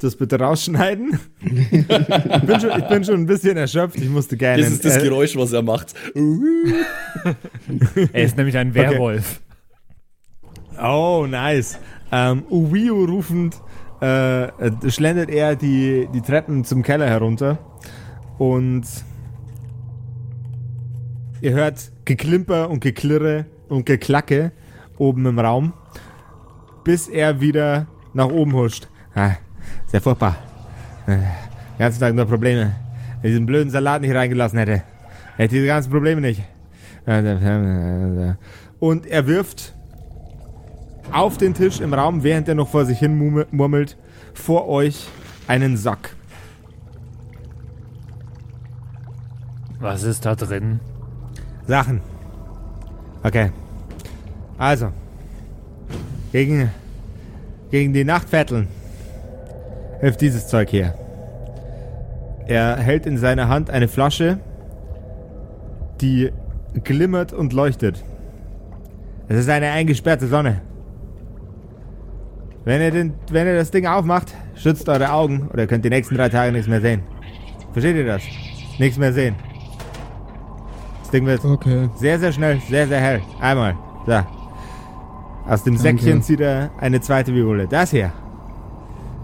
Das 0.00 0.16
bitte 0.16 0.38
rausschneiden. 0.38 1.18
Ich 1.42 1.86
bin 1.86 2.60
schon, 2.60 2.70
ich 2.78 2.88
bin 2.88 3.04
schon 3.04 3.14
ein 3.16 3.26
bisschen 3.26 3.56
erschöpft. 3.58 3.96
Ich 3.96 4.08
musste 4.08 4.36
gerne. 4.36 4.62
Das 4.62 4.72
ist 4.72 4.84
das 4.84 4.96
äh, 4.96 5.02
Geräusch, 5.02 5.36
was 5.36 5.52
er 5.52 5.62
macht. 5.62 5.94
Er 8.12 8.24
ist 8.24 8.36
nämlich 8.36 8.56
ein 8.56 8.74
Werwolf. 8.74 9.40
Oh, 10.82 11.26
nice. 11.28 11.78
Ähm, 12.10 12.44
Uwiu 12.50 13.04
rufend 13.04 13.60
äh, 14.00 14.44
äh, 14.44 14.50
schlendert 14.88 15.30
er 15.30 15.56
die, 15.56 16.08
die 16.12 16.22
Treppen 16.22 16.64
zum 16.64 16.82
Keller 16.82 17.06
herunter 17.08 17.58
und 18.38 18.84
ihr 21.40 21.52
hört 21.52 21.90
Geklimper 22.04 22.68
und 22.70 22.80
Geklirre 22.80 23.46
und 23.68 23.86
Geklacke 23.86 24.52
oben 24.98 25.26
im 25.26 25.38
Raum, 25.38 25.72
bis 26.84 27.08
er 27.08 27.40
wieder 27.40 27.86
nach 28.12 28.28
oben 28.28 28.52
huscht. 28.54 28.88
Ah, 29.14 29.32
sehr 29.86 30.00
furchtbar. 30.00 30.36
Äh, 31.06 31.16
Den 31.16 31.22
ganzen 31.78 32.00
Tag 32.00 32.14
nur 32.14 32.26
Probleme. 32.26 32.74
Wenn 33.20 33.30
ich 33.30 33.34
diesen 33.34 33.46
blöden 33.46 33.70
Salat 33.70 34.02
nicht 34.02 34.14
reingelassen 34.14 34.58
hätte, 34.58 34.82
hätte 35.36 35.44
ich 35.44 35.50
diese 35.50 35.66
ganzen 35.66 35.90
Probleme 35.90 36.20
nicht. 36.20 36.42
Und 38.78 39.06
er 39.06 39.26
wirft 39.26 39.74
auf 41.12 41.38
den 41.38 41.54
Tisch 41.54 41.80
im 41.80 41.92
Raum, 41.94 42.22
während 42.22 42.48
er 42.48 42.54
noch 42.54 42.68
vor 42.68 42.84
sich 42.84 42.98
hin 42.98 43.18
murmel- 43.18 43.46
murmelt, 43.50 43.96
vor 44.34 44.68
euch 44.68 45.08
einen 45.48 45.76
Sack. 45.76 46.14
Was 49.80 50.02
ist 50.02 50.26
da 50.26 50.34
drin? 50.34 50.80
Sachen. 51.70 52.00
Okay. 53.22 53.50
Also. 54.58 54.88
Gegen, 56.32 56.70
gegen 57.70 57.92
die 57.92 58.04
Nachtvetteln 58.04 58.68
hilft 60.00 60.20
dieses 60.20 60.48
Zeug 60.48 60.68
hier. 60.68 60.94
Er 62.46 62.76
hält 62.76 63.06
in 63.06 63.18
seiner 63.18 63.48
Hand 63.48 63.70
eine 63.70 63.88
Flasche, 63.88 64.38
die 66.00 66.30
glimmert 66.84 67.32
und 67.32 67.52
leuchtet. 67.52 68.04
Es 69.28 69.38
ist 69.38 69.48
eine 69.48 69.70
eingesperrte 69.70 70.26
Sonne. 70.26 70.60
Wenn 72.64 72.80
ihr, 72.82 72.90
den, 72.90 73.14
wenn 73.30 73.46
ihr 73.46 73.54
das 73.54 73.70
Ding 73.70 73.86
aufmacht, 73.86 74.34
schützt 74.54 74.88
eure 74.88 75.12
Augen 75.12 75.48
oder 75.52 75.66
könnt 75.66 75.84
die 75.84 75.90
nächsten 75.90 76.16
drei 76.16 76.28
Tage 76.28 76.52
nichts 76.52 76.68
mehr 76.68 76.80
sehen. 76.80 77.02
Versteht 77.72 77.96
ihr 77.96 78.06
das? 78.06 78.22
Nichts 78.78 78.98
mehr 78.98 79.12
sehen. 79.12 79.36
Das 81.10 81.18
Ding 81.18 81.26
wird 81.26 81.44
Okay. 81.44 81.88
sehr, 81.96 82.20
sehr 82.20 82.30
schnell, 82.30 82.60
sehr, 82.68 82.86
sehr 82.86 83.00
hell. 83.00 83.20
Einmal. 83.40 83.76
Da. 84.06 84.28
Aus 85.44 85.64
dem 85.64 85.74
Danke. 85.74 86.00
Säckchen 86.02 86.22
zieht 86.22 86.38
er 86.38 86.70
eine 86.78 87.00
zweite 87.00 87.34
Viole. 87.34 87.66
Das 87.66 87.90
hier. 87.90 88.12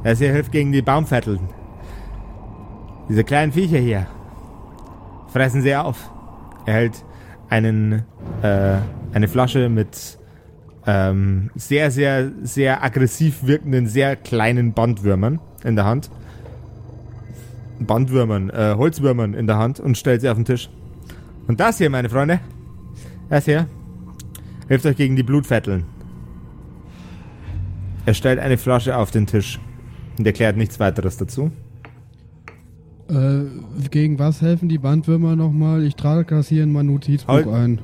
Das 0.03 0.19
hier 0.19 0.33
hilft 0.33 0.51
gegen 0.51 0.73
die 0.73 0.83
Baumvetteln. 0.83 1.39
Diese 3.09 3.23
kleinen 3.23 3.53
Viecher 3.53 3.79
hier. 3.79 4.09
Fressen 5.29 5.63
sie 5.63 5.77
auf. 5.77 6.11
Er 6.65 6.75
hält 6.75 7.05
einen, 7.51 8.03
äh, 8.43 8.79
eine 9.13 9.29
Flasche 9.29 9.69
mit 9.69 10.19
ähm, 10.89 11.53
sehr, 11.55 11.93
sehr, 11.93 12.33
sehr 12.43 12.83
aggressiv 12.83 13.47
wirkenden, 13.47 13.87
sehr 13.87 14.17
kleinen 14.17 14.73
Bandwürmern 14.73 15.39
in 15.63 15.77
der 15.77 15.85
Hand. 15.85 16.11
Bandwürmern, 17.79 18.51
äh, 18.51 18.75
Holzwürmern 18.77 19.35
in 19.35 19.47
der 19.47 19.59
Hand 19.59 19.79
und 19.79 19.97
stellt 19.97 20.23
sie 20.23 20.29
auf 20.29 20.37
den 20.37 20.47
Tisch. 20.47 20.69
Und 21.47 21.61
das 21.61 21.79
hier, 21.79 21.91
meine 21.91 22.09
Freunde, 22.09 22.41
das 23.29 23.45
hier, 23.45 23.67
hilft 24.69 24.87
euch 24.87 24.97
gegen 24.97 25.17
die 25.17 25.23
Blutvetteln. 25.23 25.85
Er 28.05 28.15
stellt 28.15 28.39
eine 28.39 28.57
Flasche 28.57 28.97
auf 28.97 29.11
den 29.11 29.27
Tisch 29.27 29.59
und 30.19 30.27
erklärt 30.27 30.57
nichts 30.57 30.79
weiteres 30.81 31.17
dazu. 31.17 31.51
Äh, 33.09 33.45
gegen 33.91 34.19
was 34.19 34.43
helfen 34.43 34.69
die 34.69 34.79
Bandwürmer 34.79 35.37
nochmal? 35.37 35.85
Ich 35.85 35.95
trage 35.95 36.37
das 36.37 36.49
hier 36.49 36.65
in 36.65 36.73
mein 36.73 36.87
Notizbuch 36.87 37.33
Halt. 37.33 37.49
ein. 37.49 37.79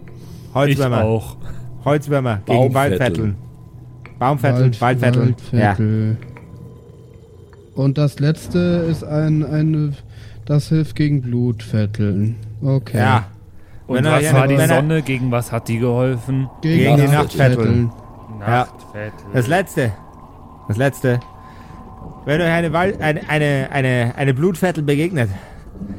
Holzwürmer, 0.54 0.98
Ich 0.98 1.04
auch. 1.04 1.36
Holzwürmer 1.84 2.36
gegen 2.44 2.46
Baumvetteln. 2.46 2.74
Waldvetteln. 2.74 3.36
Baumvetteln, 4.18 4.80
Waldvetteln. 4.80 5.36
Ja. 5.52 5.76
Und 7.74 7.98
das 7.98 8.18
letzte 8.18 8.58
ist 8.90 9.02
ein, 9.04 9.44
ein, 9.44 9.96
das 10.44 10.68
hilft 10.68 10.94
gegen 10.96 11.22
Blutvetteln. 11.22 12.36
Okay. 12.60 12.98
ja. 12.98 13.26
Und 13.92 13.98
Wenn 13.98 14.04
er- 14.06 14.12
was 14.12 14.22
ja, 14.22 14.32
war 14.32 14.48
die 14.48 14.56
wenn 14.58 14.70
er- 14.70 14.76
Sonne? 14.76 15.02
Gegen 15.02 15.30
was 15.30 15.52
hat 15.52 15.68
die 15.68 15.78
geholfen? 15.78 16.48
Gegen 16.62 16.96
die 16.96 17.08
Nachtvetteln. 17.08 17.90
Ja. 18.40 18.48
Nachtvettel. 18.48 19.12
Das 19.32 19.46
letzte. 19.46 19.92
Das 20.68 20.76
letzte. 20.76 21.20
Wenn 22.24 22.40
euch 22.40 22.48
eine, 22.50 22.72
Wal 22.72 22.94
eine, 23.00 23.28
eine, 23.28 23.68
eine, 23.70 24.12
eine 24.16 24.34
Blutvettel 24.34 24.82
begegnet, 24.82 25.28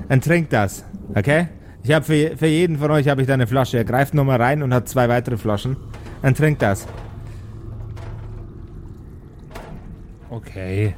dann 0.10 0.22
trinkt 0.22 0.52
das. 0.54 0.84
Okay? 1.16 1.48
Ich 1.84 1.91
habe 1.91 2.06
für, 2.06 2.38
für 2.38 2.48
jeden 2.48 2.78
von 2.78 2.89
euch 2.91 3.08
habe 3.10 3.22
ich 3.22 3.28
da 3.28 3.34
eine 3.34 3.46
Flasche. 3.48 3.78
Er 3.78 3.84
greift 3.84 4.14
nochmal 4.14 4.41
rein 4.41 4.64
und 4.64 4.74
hat 4.74 4.88
zwei 4.88 5.10
weitere 5.10 5.38
Flaschen. 5.38 5.76
Dann 6.22 6.34
trinkt 6.34 6.62
das. 6.62 6.88
Okay. 10.30 10.96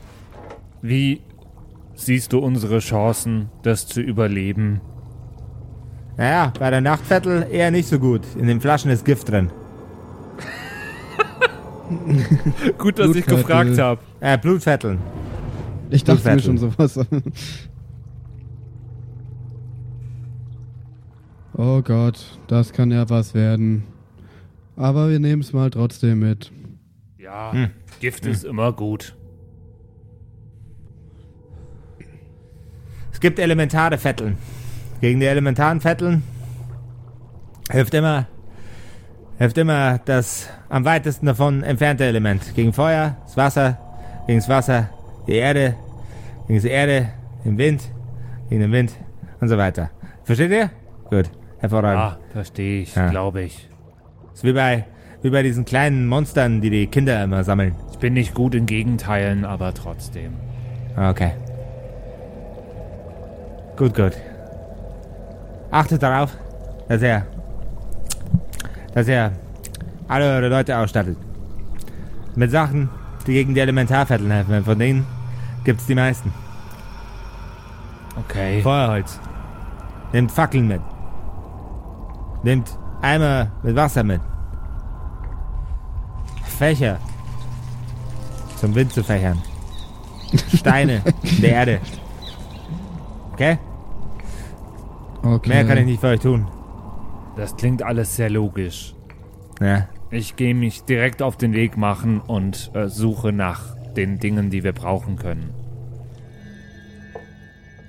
Wie 0.82 1.22
siehst 1.96 2.34
du 2.34 2.39
unsere 2.39 2.80
Chancen, 2.80 3.50
das 3.64 3.88
zu 3.88 4.02
überleben? 4.02 4.82
Naja, 6.18 6.53
bei 6.57 6.70
der 6.70 6.82
Nachtvettel 6.82 7.47
eher 7.51 7.72
nicht 7.72 7.88
so 7.89 7.99
gut. 7.99 8.22
In 8.38 8.47
den 8.47 8.61
Flaschen 8.61 8.89
ist 8.91 9.03
Gift 9.03 9.30
drin. 9.30 9.51
Gut, 12.78 12.99
dass 12.99 13.16
ich 13.16 13.26
gefragt 13.26 13.78
habe. 13.78 14.01
Äh, 14.20 14.38
Blutvetteln. 14.38 14.99
Ich 15.89 16.03
dachte 16.03 16.34
mir 16.34 16.39
schon 16.39 16.57
sowas. 16.57 16.97
oh 21.53 21.82
Gott, 21.82 22.39
das 22.47 22.74
kann 22.74 22.91
ja 22.91 23.09
was 23.09 23.34
werden. 23.34 23.84
Aber 24.76 25.09
wir 25.09 25.20
nehmen 25.20 25.41
es 25.41 25.53
mal 25.53 25.70
trotzdem 25.70 26.20
mit. 26.20 26.51
Ja, 27.18 27.53
Gift 27.99 28.26
ist 28.26 28.43
immer 28.43 28.74
gut. 28.74 29.16
Es 33.11 33.20
gibt 33.20 33.39
elementare 33.39 33.97
Vetteln. 33.97 34.38
Gegen 35.02 35.20
die 35.20 35.26
elementaren 35.26 35.82
Vetteln 35.82 36.24
hilft 37.72 37.93
immer, 37.93 38.28
hilft 39.38 39.58
immer 39.58 40.00
das 40.06 40.50
am 40.70 40.86
weitesten 40.86 41.26
davon 41.26 41.64
entfernte 41.64 42.06
Element. 42.06 42.56
Gegen 42.56 42.74
Feuer, 42.74 43.18
das 43.26 43.38
Wasser, 43.38 43.78
gegen 44.28 44.39
das 44.39 44.50
Wasser, 44.50 44.89
die 45.28 45.34
Erde, 45.34 45.76
gegen 46.48 46.62
die 46.62 46.68
Erde, 46.68 47.10
den 47.43 47.58
Wind, 47.58 47.84
gegen 48.50 48.62
den 48.62 48.72
Wind 48.72 48.93
und 49.41 49.48
so 49.50 49.58
weiter. 49.58 49.89
Versteht 50.24 50.52
ihr? 50.52 50.70
Gut, 51.10 51.30
hervorragend. 51.60 52.00
Ja, 52.02 52.18
verstehe 52.32 52.82
ich, 52.82 52.96
Ja. 52.96 53.10
glaube 53.10 53.41
ich. 53.43 53.70
ist 54.34 54.43
wie 54.43 54.54
bei, 54.54 54.86
wie 55.22 55.30
bei 55.30 55.43
diesen 55.43 55.66
kleinen 55.66 56.08
Monstern, 56.08 56.62
die 56.62 56.70
die 56.70 56.88
Kinder 56.88 57.24
immer 57.24 57.43
sammeln. 57.43 57.76
Ich 57.91 58.00
bin 58.00 58.14
nicht 58.14 58.34
gut 58.34 58.54
in 58.56 58.66
Gegenteilen, 58.66 59.46
aber 59.46 59.74
trotzdem. 59.74 60.34
Okay. 60.98 61.32
Gut, 63.78 63.93
gut. 63.96 64.14
Achtet 65.76 66.01
darauf, 66.01 66.32
dass 66.88 67.01
er, 67.01 67.28
dass 68.93 69.09
er 69.09 69.34
alle 70.07 70.23
eure 70.23 70.47
Leute 70.47 70.78
ausstattet. 70.78 71.17
Mit 72.34 72.49
Sachen, 72.49 72.89
die 73.28 73.34
gegen 73.34 73.53
die 73.53 73.59
Elementarvetteln 73.59 74.32
helfen. 74.32 74.63
Von 74.63 74.80
denen 74.80 75.05
gibt's 75.65 75.86
die 75.86 75.95
meisten. 75.95 76.34
Okay. 78.15 78.61
Feuerholz. 78.61 79.19
Nehmt 80.13 80.32
Fackeln 80.32 80.69
mit. 80.69 80.82
Nehmt 82.43 82.80
Eimer 83.01 83.51
mit 83.61 83.76
Wasser 83.76 84.03
mit. 84.03 84.21
Fächer. 86.57 86.99
Zum 88.55 88.73
Wind 88.76 88.93
zu 88.93 89.03
fächern. 89.03 89.41
Steine 90.55 91.01
in 91.23 91.41
der 91.41 91.51
Erde. 91.51 91.82
Okay? 93.34 93.57
Okay. 95.26 95.49
Mehr 95.49 95.65
kann 95.65 95.78
ich 95.80 95.86
nicht 95.86 95.99
für 96.01 96.07
euch 96.07 96.19
tun. 96.19 96.47
Das 97.36 97.57
klingt 97.57 97.82
alles 97.82 98.15
sehr 98.15 98.30
logisch. 98.30 98.93
Ja. 99.59 99.89
Ich 100.11 100.36
gehe 100.36 100.53
mich 100.53 100.84
direkt 100.84 101.21
auf 101.23 101.36
den 101.36 101.53
Weg 101.53 101.78
machen 101.78 102.21
und 102.21 102.69
äh, 102.76 102.88
suche 102.88 103.32
nach 103.32 103.76
den 103.97 104.19
Dingen, 104.19 104.51
die 104.51 104.63
wir 104.63 104.71
brauchen 104.73 105.15
können. 105.17 105.49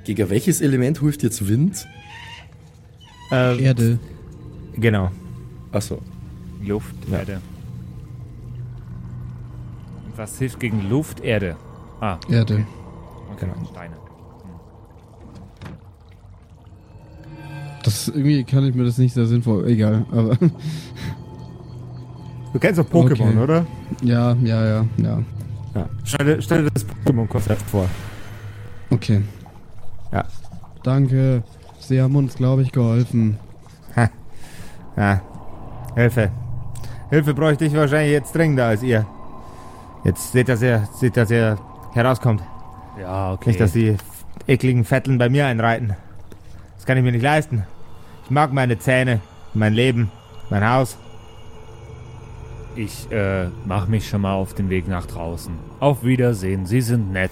Gegen 0.04 0.30
welches 0.30 0.60
Element 0.62 1.00
hilft 1.00 1.22
jetzt 1.22 1.46
Wind? 1.46 1.86
Äh, 3.30 3.62
Erde. 3.62 3.98
Genau. 4.76 5.10
Achso. 5.72 6.00
Luft, 6.64 6.94
Ja. 7.10 7.18
Erde. 7.18 7.40
Und 10.06 10.16
was 10.16 10.38
hilft 10.38 10.58
gegen 10.58 10.88
Luft? 10.88 11.20
Erde. 11.20 11.56
Ah, 12.00 12.18
Erde. 12.30 12.64
okay. 13.32 13.46
Genau. 13.46 13.66
Steine. 13.70 13.96
Das 17.86 18.08
irgendwie 18.08 18.44
kann 18.44 18.64
ich 18.66 18.74
mir 18.74 18.84
das 18.84 18.98
nicht 18.98 19.14
sehr 19.14 19.26
sinnvoll. 19.26 19.66
Egal, 19.68 20.04
aber 20.12 20.36
Du 22.52 22.58
kennst 22.60 22.78
doch 22.78 22.86
Pokémon, 22.86 23.28
Okay. 23.30 23.38
oder? 23.38 23.66
ja, 24.02 24.32
ja, 24.42 24.64
ja, 24.66 24.84
ja. 24.98 25.22
Ja. 25.74 25.88
Stell 26.04 26.26
dir, 26.26 26.42
stell 26.42 26.64
dir 26.64 26.70
das 26.72 26.86
Pokémon-Konzept 26.86 27.62
vor. 27.62 27.86
Okay. 28.90 29.22
Ja. 30.12 30.24
Danke. 30.82 31.42
Sie 31.78 32.00
haben 32.00 32.16
uns, 32.16 32.34
glaube 32.34 32.62
ich, 32.62 32.72
geholfen. 32.72 33.38
Ja. 34.96 35.20
Hilfe. 35.94 36.30
Hilfe 37.10 37.34
bräuchte 37.34 37.66
ich 37.66 37.74
wahrscheinlich 37.74 38.12
jetzt 38.12 38.34
dringender 38.34 38.64
als 38.66 38.82
ihr. 38.82 39.04
Jetzt 40.04 40.32
seht, 40.32 40.48
dass 40.48 40.62
ihr, 40.62 40.88
seht, 40.98 41.16
dass 41.18 41.30
ihr 41.30 41.58
herauskommt. 41.92 42.42
Ja, 42.98 43.34
okay. 43.34 43.50
Nicht, 43.50 43.60
dass 43.60 43.72
die 43.72 43.96
ekligen 44.46 44.84
Vetteln 44.84 45.18
bei 45.18 45.28
mir 45.28 45.44
einreiten. 45.46 45.94
Das 46.76 46.86
kann 46.86 46.96
ich 46.96 47.04
mir 47.04 47.12
nicht 47.12 47.22
leisten. 47.22 47.64
Ich 48.26 48.30
mag 48.32 48.52
meine 48.52 48.76
Zähne, 48.76 49.20
mein 49.54 49.72
Leben, 49.72 50.10
mein 50.50 50.68
Haus. 50.68 50.98
Ich 52.74 53.08
äh, 53.12 53.46
mach 53.64 53.86
mich 53.86 54.08
schon 54.08 54.22
mal 54.22 54.34
auf 54.34 54.52
den 54.52 54.68
Weg 54.68 54.88
nach 54.88 55.06
draußen. 55.06 55.54
Auf 55.78 56.02
Wiedersehen, 56.02 56.66
Sie 56.66 56.80
sind 56.80 57.12
nett. 57.12 57.30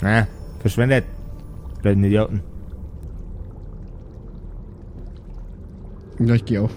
Na, 0.00 0.26
verschwendet. 0.60 1.04
Blöden 1.82 2.02
Idioten. 2.02 2.40
Ja, 6.18 6.34
ich 6.34 6.46
gehe 6.46 6.62
auch. 6.62 6.70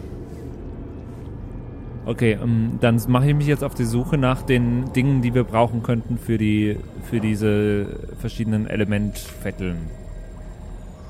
Okay, 2.05 2.37
ähm, 2.43 2.77
dann 2.81 3.01
mache 3.07 3.29
ich 3.29 3.35
mich 3.35 3.47
jetzt 3.47 3.63
auf 3.63 3.73
die 3.73 3.85
Suche 3.85 4.17
nach 4.17 4.41
den 4.41 4.91
Dingen, 4.91 5.21
die 5.21 5.33
wir 5.33 5.45
brauchen 5.45 5.81
könnten 5.81 6.17
für 6.17 6.37
die 6.37 6.77
für 7.09 7.21
diese 7.21 7.85
verschiedenen 8.19 8.67
Elementvetteln. 8.67 9.77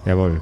Jawohl. 0.05 0.41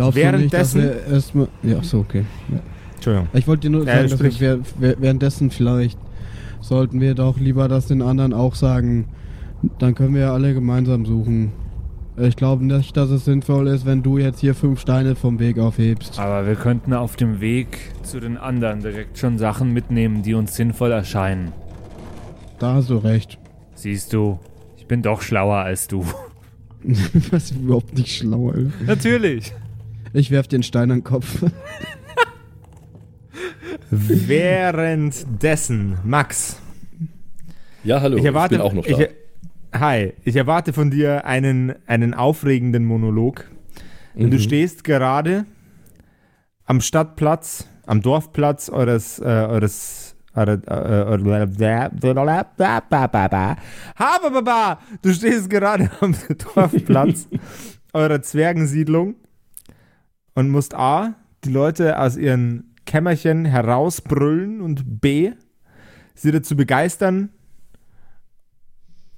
Glaubst 0.00 0.16
du 0.18 0.32
nicht, 0.38 0.52
dass 0.54 0.74
Währenddessen- 0.74 1.06
wir 1.08 1.14
erstmal... 1.14 1.48
Ja, 1.62 1.82
so, 1.82 1.98
okay. 1.98 2.24
Ja. 2.50 2.58
Entschuldigung. 2.94 3.28
Ich 3.32 3.46
wollte 3.48 3.60
dir 3.62 3.70
nur 3.70 3.84
sagen, 3.84 4.02
dass 4.02 4.12
sprich. 4.12 4.40
wir 4.40 4.60
währ- 4.80 4.96
währenddessen 4.98 5.50
vielleicht 5.50 5.98
sollten 6.60 7.00
wir 7.00 7.14
doch 7.14 7.38
lieber 7.38 7.68
das 7.68 7.86
den 7.86 8.02
anderen 8.02 8.32
auch 8.34 8.54
sagen. 8.54 9.06
Dann 9.78 9.94
können 9.94 10.14
wir 10.14 10.22
ja 10.22 10.32
alle 10.34 10.54
gemeinsam 10.54 11.04
suchen. 11.06 11.52
Ich 12.18 12.36
glaube 12.36 12.64
nicht, 12.64 12.96
dass 12.96 13.08
es 13.10 13.24
sinnvoll 13.24 13.68
ist, 13.68 13.86
wenn 13.86 14.02
du 14.02 14.18
jetzt 14.18 14.40
hier 14.40 14.54
fünf 14.54 14.80
Steine 14.80 15.16
vom 15.16 15.38
Weg 15.38 15.58
aufhebst. 15.58 16.18
Aber 16.18 16.46
wir 16.46 16.54
könnten 16.56 16.92
auf 16.92 17.16
dem 17.16 17.40
Weg 17.40 17.78
zu 18.02 18.20
den 18.20 18.36
anderen 18.36 18.80
direkt 18.80 19.16
schon 19.18 19.38
Sachen 19.38 19.72
mitnehmen, 19.72 20.22
die 20.22 20.34
uns 20.34 20.54
sinnvoll 20.56 20.92
erscheinen. 20.92 21.52
Da 22.58 22.74
hast 22.74 22.90
du 22.90 22.96
recht. 22.98 23.38
Siehst 23.74 24.12
du, 24.12 24.38
ich 24.76 24.86
bin 24.86 25.00
doch 25.02 25.22
schlauer 25.22 25.56
als 25.58 25.88
du. 25.88 26.04
Ist 27.32 27.52
überhaupt 27.54 27.96
nicht 27.96 28.14
schlau, 28.14 28.50
Alter. 28.50 28.70
Natürlich. 28.86 29.52
Ich 30.12 30.30
werf 30.30 30.48
den 30.48 30.62
Stein 30.62 30.90
an 30.90 30.98
den 30.98 31.04
Kopf. 31.04 31.42
Währenddessen, 34.60 35.98
Max, 36.04 36.60
Ja, 37.84 38.00
hallo. 38.00 38.16
ich 38.18 38.24
erwarte, 38.24 38.56
bin 38.56 38.60
auch 38.62 38.72
noch 38.72 38.84
da. 38.86 38.98
ich, 38.98 39.08
hi, 39.74 40.12
ich 40.24 40.36
erwarte 40.36 40.72
von 40.72 40.90
dir 40.90 41.24
einen, 41.26 41.74
einen 41.86 42.14
aufregenden 42.14 42.84
Monolog. 42.84 43.48
Denn 44.14 44.30
du 44.30 44.36
Mhm. 44.36 44.40
stehst 44.42 44.84
gerade 44.84 45.44
am 46.66 46.80
Stadtplatz, 46.80 47.66
am 47.86 48.02
Dorfplatz 48.02 48.68
eures, 48.68 49.18
äh, 49.20 49.24
eures! 49.24 50.16
Du 55.02 55.12
stehst 55.12 55.50
gerade 55.50 55.90
am 56.00 56.14
Dorfplatz 56.54 57.28
eurer 57.92 58.22
Zwergensiedlung 58.22 59.14
und 60.34 60.48
musst 60.50 60.74
A, 60.74 61.14
die 61.44 61.50
Leute 61.50 61.98
aus 61.98 62.16
ihren 62.16 62.74
Kämmerchen 62.86 63.44
herausbrüllen 63.44 64.60
und 64.60 65.00
B, 65.00 65.32
sie 66.14 66.32
dazu 66.32 66.56
begeistern, 66.56 67.30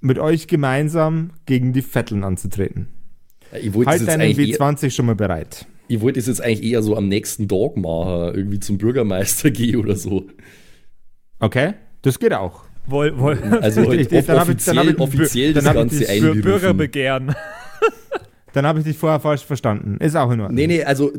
mit 0.00 0.18
euch 0.18 0.46
gemeinsam 0.48 1.30
gegen 1.46 1.72
die 1.72 1.82
Vetteln 1.82 2.24
anzutreten. 2.24 2.88
ich 3.60 3.72
wollte 3.74 3.80
es 3.82 3.86
Halt 3.86 4.00
jetzt 4.00 4.08
deinen 4.08 4.20
eigentlich 4.22 4.50
eher- 4.50 4.58
W20 4.58 4.90
schon 4.90 5.06
mal 5.06 5.14
bereit. 5.14 5.66
Ich 5.88 6.00
wollte 6.00 6.18
es 6.20 6.26
jetzt 6.26 6.40
eigentlich 6.40 6.62
eher 6.72 6.82
so 6.82 6.96
am 6.96 7.08
nächsten 7.08 7.48
Tag 7.48 7.76
machen, 7.76 8.34
irgendwie 8.34 8.60
zum 8.60 8.78
Bürgermeister 8.78 9.50
gehen 9.52 9.76
oder 9.76 9.94
so. 9.96 10.26
Okay? 11.38 11.74
Das 12.02 12.18
geht 12.18 12.32
auch. 12.32 12.64
Woll, 12.86 13.16
woll, 13.18 13.38
Also 13.60 13.86
halt 13.86 14.10
dann 14.10 14.38
hab 14.40 14.48
ich- 14.48 14.64
dann 14.64 14.78
hab 14.78 14.88
offiziell, 14.88 14.88
ich- 14.88 14.98
offiziell 15.00 15.52
dann 15.52 15.64
das 15.64 15.72
ich 15.74 15.78
Ganze 15.78 15.98
Bür 15.98 16.08
einberufen. 16.10 16.42
Bürgerbegehren. 16.42 17.34
Dann 18.53 18.66
habe 18.66 18.80
ich 18.80 18.84
dich 18.84 18.98
vorher 18.98 19.20
falsch 19.20 19.44
verstanden. 19.44 19.96
Ist 19.98 20.16
auch 20.16 20.30
in 20.30 20.40
Ordnung. 20.40 20.55
Nee, 20.55 20.66
nee, 20.66 20.84
also 20.84 21.11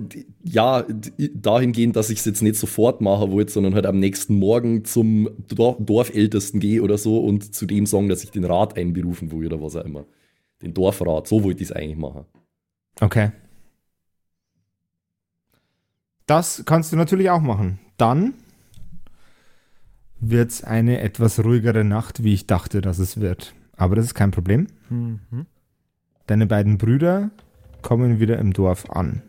ja, 0.44 0.86
dahingehend, 1.34 1.96
dass 1.96 2.10
ich 2.10 2.20
es 2.20 2.26
jetzt 2.26 2.42
nicht 2.42 2.58
sofort 2.58 3.02
machen 3.02 3.32
wollte, 3.32 3.52
sondern 3.52 3.74
halt 3.74 3.86
am 3.86 4.00
nächsten 4.00 4.38
Morgen 4.38 4.86
zum 4.86 5.30
Dor 5.48 5.78
Dorfältesten 5.80 6.60
gehe 6.60 6.82
oder 6.82 6.98
so 6.98 7.20
und 7.20 7.56
zu 7.56 7.66
dem 7.66 7.86
sagen, 7.86 8.10
dass 8.10 8.24
ich 8.24 8.32
den 8.32 8.44
Rat 8.44 8.78
einberufen 8.78 9.32
will 9.32 9.48
oder 9.48 9.62
was 9.62 9.76
auch 9.76 9.86
immer. 9.86 10.06
Den 10.62 10.74
Dorfrat, 10.74 11.28
so 11.28 11.44
wollte 11.44 11.64
ich 11.64 11.70
es 11.70 11.76
eigentlich 11.76 11.98
machen. 11.98 12.26
Okay. 13.02 13.32
Das 16.28 16.64
kannst 16.66 16.94
du 16.94 16.96
natürlich 16.96 17.30
auch 17.30 17.42
machen. 17.42 17.80
Dann 17.98 18.34
wird 20.20 20.52
es 20.52 20.64
eine 20.64 21.02
etwas 21.02 21.44
ruhigere 21.44 21.84
Nacht, 21.84 22.24
wie 22.24 22.34
ich 22.34 22.48
dachte, 22.48 22.82
dass 22.82 23.00
es 23.00 23.20
wird. 23.20 23.54
Aber 23.76 23.96
das 23.96 24.06
ist 24.06 24.14
kein 24.14 24.32
Problem. 24.32 24.68
Mhm. 24.90 25.48
Deine 26.28 26.48
beiden 26.48 26.78
Brüder 26.78 27.32
kommen 27.82 28.20
wieder 28.20 28.38
im 28.40 28.54
Dorf 28.54 28.90
an. 28.90 29.22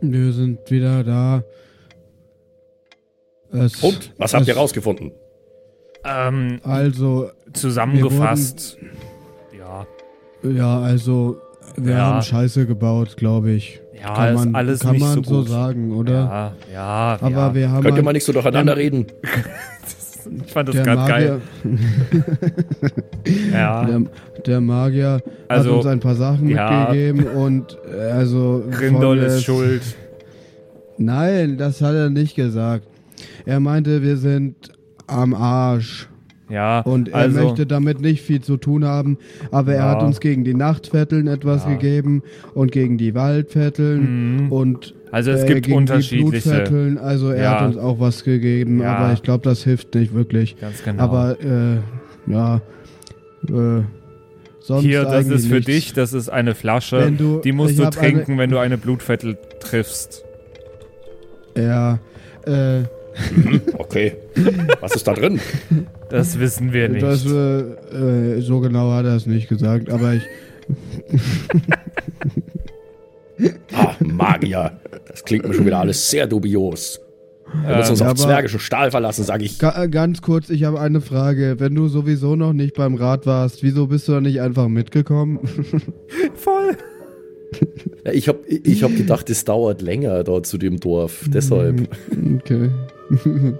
Wir 0.00 0.32
sind 0.32 0.58
wieder 0.70 1.04
da. 1.04 1.42
Es, 3.52 3.82
Und, 3.82 4.12
was 4.18 4.34
habt 4.34 4.48
ihr 4.48 4.56
rausgefunden? 4.56 5.12
Ähm, 6.04 6.60
Also, 6.64 7.30
zusammengefasst. 7.52 8.78
Ja, 9.56 9.86
ja, 10.42 10.80
also, 10.80 11.36
wir 11.76 11.94
Ja. 11.94 11.98
haben 12.06 12.22
Scheiße 12.22 12.66
gebaut, 12.66 13.16
glaube 13.16 13.50
ich. 13.52 13.80
Ja, 13.94 14.14
kann 14.14 14.34
ist 14.34 14.44
man, 14.46 14.54
alles 14.56 14.80
kann 14.80 14.92
nicht 14.92 15.00
man 15.02 15.22
so 15.22 15.42
so 15.42 15.42
sagen, 15.42 15.94
oder? 15.94 16.12
ja, 16.12 16.52
ja. 16.72 17.18
Aber 17.20 17.30
ja. 17.30 17.54
wir 17.54 17.70
haben 17.70 17.84
Könnt 17.84 17.96
ihr 17.98 18.02
mal 18.02 18.12
nicht 18.12 18.24
so 18.24 18.32
durcheinander 18.32 18.74
der- 18.74 18.84
ich 20.44 20.52
fand 20.52 20.68
das 20.68 20.74
der 20.76 20.84
gerade 20.84 21.08
geil. 21.10 21.40
Ja, 23.52 23.84
der, 23.84 24.02
der 24.46 24.60
Magier 24.60 25.20
Also, 25.48 25.70
hat 25.70 25.76
uns 25.78 25.86
ein 25.86 26.00
paar 26.00 26.14
Sachen 26.14 26.48
ja. 26.48 26.88
mitgegeben 26.90 27.26
und 27.26 27.78
äh, 27.92 28.10
also 28.10 28.64
Grindol 28.70 29.18
ist 29.18 29.44
schuld. 29.44 29.82
Nein, 30.98 31.56
das 31.58 31.80
hat 31.80 31.94
er 31.94 32.10
nicht 32.10 32.34
gesagt. 32.34 32.86
Er 33.46 33.60
meinte, 33.60 34.02
wir 34.02 34.16
sind 34.16 34.72
am 35.06 35.34
Arsch. 35.34 36.08
Ja, 36.48 36.80
Und 36.80 37.08
er 37.08 37.14
also, 37.16 37.40
möchte 37.44 37.66
damit 37.66 38.00
nicht 38.02 38.20
viel 38.22 38.42
zu 38.42 38.58
tun 38.58 38.84
haben, 38.84 39.16
aber 39.50 39.72
er 39.72 39.86
Ja. 39.86 39.90
hat 39.92 40.02
uns 40.02 40.20
gegen 40.20 40.44
die 40.44 40.52
Nachtvetteln 40.54 41.26
etwas 41.26 41.64
Ja. 41.64 41.70
gegeben 41.72 42.22
und 42.54 42.72
gegen 42.72 42.98
die 42.98 43.14
Waldvetteln 43.14 44.44
Mhm. 44.46 44.52
und 44.52 44.94
also 45.12 45.30
es 45.30 45.42
äh, 45.44 45.46
gibt 45.46 45.66
gegen 45.66 45.76
unterschiedliche. 45.76 46.98
Also 47.00 47.30
er 47.30 47.42
Ja. 47.42 47.60
hat 47.60 47.68
uns 47.68 47.76
auch 47.76 48.00
was 48.00 48.24
gegeben, 48.24 48.80
Ja. 48.80 48.96
aber 48.96 49.12
ich 49.12 49.22
glaube, 49.22 49.44
das 49.44 49.62
hilft 49.62 49.94
nicht 49.94 50.12
wirklich. 50.14 50.56
Ganz 50.60 50.82
genau. 50.82 51.02
Aber 51.04 51.36
äh, 51.40 51.76
ja, 52.30 52.56
äh, 53.48 53.82
sonst 54.60 54.82
Hier, 54.82 55.04
das 55.04 55.26
ist 55.28 55.46
für 55.46 55.54
nichts. 55.54 55.66
dich, 55.66 55.92
das 55.92 56.12
ist 56.12 56.28
eine 56.28 56.54
Flasche. 56.56 57.12
Du- 57.16 57.40
die 57.40 57.52
musst 57.52 57.78
du 57.78 57.84
hab 57.84 57.96
eine- 57.98 58.12
trinken, 58.12 58.38
wenn 58.38 58.50
du 58.50 58.58
eine 58.58 58.78
Blutvettel 58.78 59.38
triffst. 59.60 60.24
Ja, 61.56 61.98
äh, 62.46 62.80
Okay. 63.76 64.14
Was 64.80 64.94
ist 64.94 65.06
da 65.06 65.12
drin? 65.12 65.38
Das 66.08 66.38
wissen 66.40 66.72
wir 66.72 66.88
nicht. 66.88 67.02
das, 67.02 67.26
äh, 67.26 67.60
äh, 67.60 68.40
so 68.40 68.60
genau 68.60 68.90
hat 68.92 69.04
er 69.04 69.16
es 69.16 69.26
nicht 69.26 69.50
gesagt, 69.50 69.90
aber 69.90 70.14
ich, 70.14 70.22
Ah, 73.74 73.94
Magier. 74.00 74.78
Das 75.08 75.24
klingt 75.24 75.46
mir 75.46 75.54
schon 75.54 75.66
wieder 75.66 75.78
alles 75.80 76.10
sehr 76.10 76.26
dubios. 76.26 77.00
Wir 77.66 77.76
müssen 77.76 77.90
uns 77.90 78.00
Ähm, 78.00 78.06
auf 78.06 78.10
aber- 78.12 78.18
zwergischen 78.22 78.60
Stahl 78.60 78.90
verlassen, 78.90 79.24
sage 79.24 79.44
ich. 79.44 79.58
Ga 79.58 79.82
äh, 79.82 79.88
ganz 79.88 80.22
kurz, 80.22 80.48
ich 80.48 80.64
habe 80.64 80.80
eine 80.80 81.00
Frage. 81.00 81.56
Wenn 81.58 81.74
du 81.74 81.88
sowieso 81.88 82.34
noch 82.36 82.52
nicht 82.54 82.74
beim 82.74 82.94
Rat 82.94 83.26
warst, 83.26 83.62
wieso 83.62 83.88
bist 83.88 84.08
du 84.08 84.12
da 84.12 84.20
nicht 84.20 84.40
einfach 84.40 84.68
mitgekommen? 84.68 85.38
voll. 86.34 86.76
Ja, 88.06 88.12
ich 88.12 88.28
habe 88.28 88.38
ich 88.48 88.82
hab 88.82 88.96
gedacht, 88.96 89.28
es 89.28 89.44
dauert 89.44 89.82
länger 89.82 90.24
da 90.24 90.42
zu 90.42 90.56
dem 90.56 90.80
Dorf. 90.80 91.24
Deshalb. 91.32 91.88
Okay. 92.36 92.70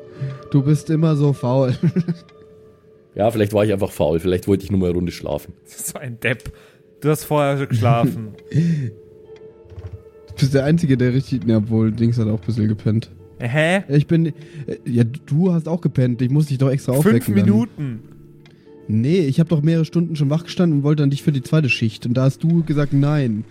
Du 0.51 0.63
bist 0.63 0.89
immer 0.91 1.17
so 1.17 1.33
faul. 1.33 1.75
Ja, 3.15 3.31
vielleicht 3.31 3.53
war 3.53 3.63
ich 3.63 3.73
einfach 3.75 3.91
faul. 3.91 4.21
Vielleicht 4.21 4.49
wollte 4.49 4.65
ich 4.65 4.71
nur 4.71 4.81
mal 4.81 4.87
eine 4.87 4.95
Runde 4.95 5.13
schlafen. 5.13 5.53
So 5.67 5.99
ein 5.99 6.19
Depp. 6.21 6.51
Du 7.03 7.11
hast 7.11 7.25
vorher 7.25 7.67
geschlafen. 7.67 8.29
Du 10.43 10.47
bist 10.47 10.55
der 10.55 10.65
Einzige, 10.65 10.97
der 10.97 11.15
richtig. 11.15 11.43
Ja, 11.47 11.59
obwohl, 11.59 11.93
Dings 11.93 12.19
hat 12.19 12.27
auch 12.27 12.41
ein 12.41 12.47
bisschen 12.47 12.67
gepennt. 12.69 13.11
Hä? 13.39 13.83
Ich 13.89 14.07
bin. 14.09 14.27
äh, 14.27 14.33
Ja, 14.85 15.05
du 15.05 15.53
hast 15.53 15.69
auch 15.69 15.81
gepennt. 15.81 16.21
Ich 16.21 16.31
muss 16.31 16.47
dich 16.47 16.59
doch 16.59 16.71
extra 16.71 16.93
aufwecken. 16.93 17.23
Fünf 17.23 17.37
Minuten. 17.37 18.01
Dann. 18.89 19.01
Nee, 19.01 19.21
ich 19.21 19.39
habe 19.39 19.49
doch 19.49 19.63
mehrere 19.63 19.85
Stunden 19.85 20.17
schon 20.17 20.31
wach 20.31 20.45
gestanden 20.45 20.79
und 20.79 20.85
wollte 20.85 21.03
dann 21.05 21.11
dich 21.11 21.23
für 21.23 21.31
die 21.33 21.43
zweite 21.43 21.69
Schicht. 21.69 22.07
Und 22.07 22.15
da 22.15 22.23
hast 22.25 22.43
du 22.43 22.65
gesagt, 22.65 22.93
nein. 22.93 23.45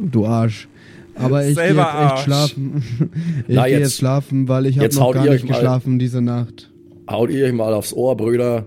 Du 0.00 0.26
Arsch. 0.26 0.68
Aber 1.14 1.40
ich 1.46 1.54
gehe 1.56 1.64
jetzt 1.64 1.74
Selber 1.74 1.82
echt 1.82 1.94
Arsch. 1.94 2.22
schlafen. 2.24 2.82
ich 3.48 3.54
gehe 3.56 3.66
jetzt- 3.66 3.80
jetzt 3.80 3.96
schlafen, 3.96 4.48
weil 4.48 4.66
ich 4.66 4.78
habe 4.78 4.94
noch 4.94 5.12
gar 5.12 5.22
nicht 5.22 5.30
euch 5.32 5.42
mal- 5.44 5.48
geschlafen 5.54 5.98
diese 5.98 6.20
Nacht. 6.20 6.70
Haut 7.10 7.30
ihr 7.30 7.46
euch 7.46 7.52
mal 7.52 7.72
aufs 7.74 7.92
Ohr, 7.94 8.16
Brüder. 8.16 8.66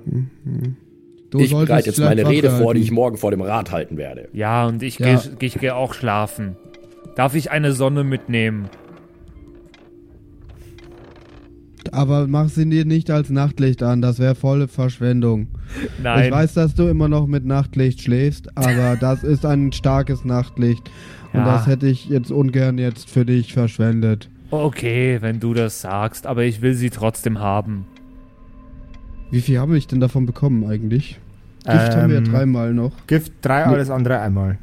Du 1.32 1.40
ich 1.40 1.50
solltest 1.50 1.68
bereite 1.68 1.90
jetzt 1.90 2.00
meine 2.00 2.28
Rede 2.28 2.50
vor, 2.50 2.74
die 2.74 2.82
ich 2.82 2.92
morgen 2.92 3.18
vor 3.18 3.32
dem 3.32 3.42
Rat 3.42 3.72
halten 3.72 3.98
werde. 3.98 4.30
Ja, 4.34 4.68
und 4.68 4.82
ich 4.84 5.00
Ja. 5.00 5.16
gehe 5.40 5.48
ich 5.48 5.56
geh 5.60 5.72
auch 5.72 5.94
schlafen. 5.94 6.56
Darf 7.16 7.34
ich 7.36 7.52
eine 7.52 7.72
Sonne 7.72 8.04
mitnehmen? 8.04 8.70
Aber 11.92 12.28
mach 12.28 12.50
sie 12.50 12.68
dir 12.68 12.84
nicht 12.84 13.12
als 13.12 13.30
Nachtlicht 13.30 13.84
an, 13.84 14.02
das 14.02 14.20
wäre 14.20 14.36
volle 14.36 14.68
Verschwendung. 14.68 15.48
Nein. 16.04 16.26
Ich 16.26 16.32
weiß, 16.32 16.54
dass 16.56 16.74
du 16.76 16.88
immer 16.88 17.08
noch 17.08 17.28
mit 17.28 17.46
Nachtlicht 17.46 18.02
schläfst, 18.02 18.58
aber 18.58 18.96
das 19.00 19.24
ist 19.24 19.46
ein 19.46 19.72
starkes 19.72 20.26
Nachtlicht. 20.26 20.90
Und 21.32 21.40
Ja. 21.42 21.46
das 21.46 21.68
hätte 21.68 21.88
ich 21.88 22.06
jetzt 22.10 22.32
ungern 22.32 22.78
jetzt 22.78 23.10
für 23.10 23.26
dich 23.26 23.54
verschwendet. 23.54 24.30
Okay, 24.52 25.18
wenn 25.22 25.40
du 25.40 25.54
das 25.54 25.82
sagst, 25.82 26.28
aber 26.28 26.44
ich 26.44 26.62
will 26.62 26.74
sie 26.74 26.90
trotzdem 26.90 27.40
haben. 27.40 27.86
Wie 29.32 29.42
viel 29.42 29.60
habe 29.60 29.78
ich 29.78 29.88
denn 29.88 30.00
davon 30.00 30.26
bekommen 30.26 30.66
eigentlich? 30.66 31.20
Gift 31.66 31.96
haben 31.96 32.10
wir 32.10 32.20
ja 32.20 32.26
Ähm, 32.26 32.32
dreimal 32.32 32.74
noch. 32.74 32.92
Gift 33.08 33.34
drei, 33.42 33.66
alles 33.66 33.90
andere 33.90 34.20
einmal. 34.20 34.60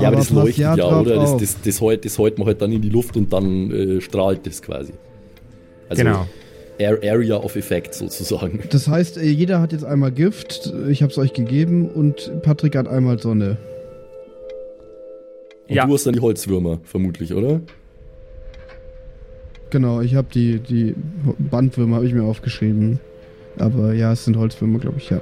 Ja, 0.00 0.08
aber, 0.08 0.16
das 0.16 0.26
pass 0.28 0.36
leuchtet 0.36 0.76
ja, 0.76 1.00
oder? 1.00 1.16
Das, 1.16 1.36
das, 1.36 1.60
das, 1.62 1.80
hält, 1.80 2.04
das 2.04 2.18
hält 2.18 2.38
man 2.38 2.46
halt 2.46 2.60
dann 2.60 2.72
in 2.72 2.82
die 2.82 2.88
Luft 2.88 3.16
und 3.16 3.32
dann 3.32 3.70
äh, 3.70 4.00
strahlt 4.00 4.46
das 4.46 4.60
quasi. 4.62 4.92
Also 5.88 6.02
genau. 6.02 6.26
Area 6.80 7.36
of 7.36 7.54
Effect 7.54 7.94
sozusagen. 7.94 8.60
Das 8.70 8.88
heißt, 8.88 9.18
äh, 9.18 9.30
jeder 9.30 9.60
hat 9.60 9.72
jetzt 9.72 9.84
einmal 9.84 10.10
Gift, 10.10 10.72
ich 10.88 11.02
habe 11.02 11.12
es 11.12 11.18
euch 11.18 11.32
gegeben 11.32 11.88
und 11.88 12.42
Patrick 12.42 12.76
hat 12.76 12.88
einmal 12.88 13.18
Sonne. 13.18 13.56
Und 15.68 15.76
Ja. 15.76 15.86
du 15.86 15.94
hast 15.94 16.06
dann 16.06 16.14
die 16.14 16.20
Holzwürmer, 16.20 16.80
vermutlich, 16.84 17.32
oder? 17.32 17.60
Genau, 19.70 20.00
ich 20.00 20.14
habe 20.14 20.28
die, 20.32 20.58
die 20.58 20.94
Bandwürmer 21.38 21.96
habe 21.96 22.06
ich 22.06 22.12
mir 22.12 22.24
aufgeschrieben. 22.24 23.00
Aber 23.56 23.92
ja, 23.92 24.12
es 24.12 24.24
sind 24.24 24.36
Holzwürmer, 24.36 24.78
glaube 24.78 24.98
ich, 24.98 25.10
ja. 25.10 25.20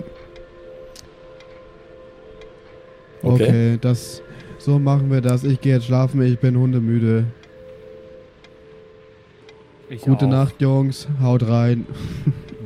Okay. 3.23 3.45
Okay, 3.45 3.79
das. 3.81 4.23
So 4.65 4.79
machen 4.79 5.11
wir 5.11 5.21
das. 5.21 5.43
Ich 5.43 5.61
gehe 5.61 5.75
jetzt 5.75 5.87
schlafen, 5.87 6.23
ich 6.23 6.39
bin 6.39 6.57
hundemüde. 6.57 7.25
Ich 9.91 10.03
Gute 10.03 10.27
auch. 10.27 10.31
Nacht, 10.31 10.61
Jungs. 10.61 11.09
Haut 11.21 11.43
rein. 11.49 11.85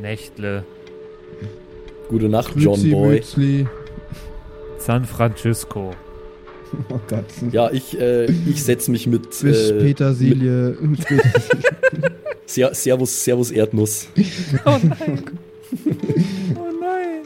Nächtle. 0.02 0.64
Gute 2.10 2.28
Nacht, 2.28 2.52
John 2.54 2.74
Grüezi, 2.74 2.90
Boy. 2.90 3.14
Mützli. 3.14 3.66
San 4.78 5.06
Francisco. 5.06 5.92
Oh 6.90 7.00
Gott. 7.08 7.24
Ja, 7.50 7.70
ich, 7.70 7.98
äh, 7.98 8.26
ich 8.26 8.62
setze 8.62 8.90
mich 8.90 9.06
mit, 9.06 9.30
Bis 9.40 9.70
äh, 9.70 9.72
mit 9.72 9.82
Petersilie. 9.84 10.76
Ser 12.46 12.74
Servus, 12.74 13.24
Servus 13.24 13.50
Erdnuss. 13.50 14.08
Oh 14.66 14.78
nein. 14.82 15.22
oh 16.56 16.72
nein. 16.78 17.22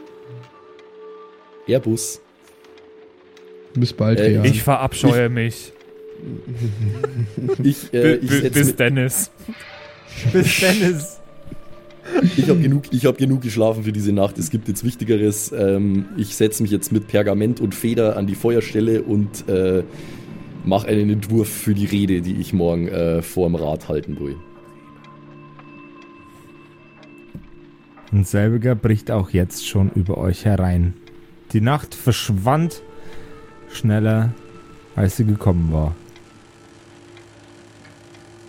Airbus. 1.66 2.20
Bis 3.74 3.92
bald, 3.92 4.20
Äh, 4.20 4.34
ja. 4.34 4.44
Ich 4.44 4.62
verabscheue 4.62 5.28
mich. 5.28 5.72
Ich, 7.62 7.92
äh, 7.94 8.16
ich 8.16 8.52
bis 8.52 8.76
Dennis. 8.76 9.30
Bis 10.32 10.60
Dennis. 10.60 11.20
Ich 12.36 12.48
habe 12.48 12.60
genug, 12.60 12.84
ich 12.90 13.06
hab 13.06 13.16
genug 13.18 13.42
geschlafen 13.42 13.84
für 13.84 13.92
diese 13.92 14.12
Nacht. 14.12 14.36
Es 14.38 14.50
gibt 14.50 14.68
jetzt 14.68 14.84
Wichtigeres. 14.84 15.52
Ähm, 15.52 16.06
ich 16.16 16.34
setze 16.34 16.62
mich 16.62 16.72
jetzt 16.72 16.92
mit 16.92 17.08
Pergament 17.08 17.60
und 17.60 17.74
Feder 17.74 18.16
an 18.16 18.26
die 18.26 18.34
Feuerstelle 18.34 19.02
und 19.02 19.48
äh, 19.48 19.82
mache 20.64 20.88
einen 20.88 21.08
Entwurf 21.10 21.48
für 21.48 21.74
die 21.74 21.86
Rede, 21.86 22.20
die 22.20 22.36
ich 22.36 22.52
morgen 22.52 22.88
äh, 22.88 23.22
vor 23.22 23.48
dem 23.48 23.54
Rat 23.54 23.88
halten 23.88 24.18
will. 24.18 24.36
Und 28.12 28.26
selbiger 28.26 28.74
bricht 28.74 29.10
auch 29.10 29.30
jetzt 29.30 29.68
schon 29.68 29.90
über 29.94 30.18
euch 30.18 30.44
herein. 30.44 30.94
Die 31.52 31.60
Nacht 31.60 31.94
verschwand 31.94 32.82
schneller, 33.72 34.32
als 34.96 35.16
sie 35.16 35.24
gekommen 35.24 35.72
war. 35.72 35.94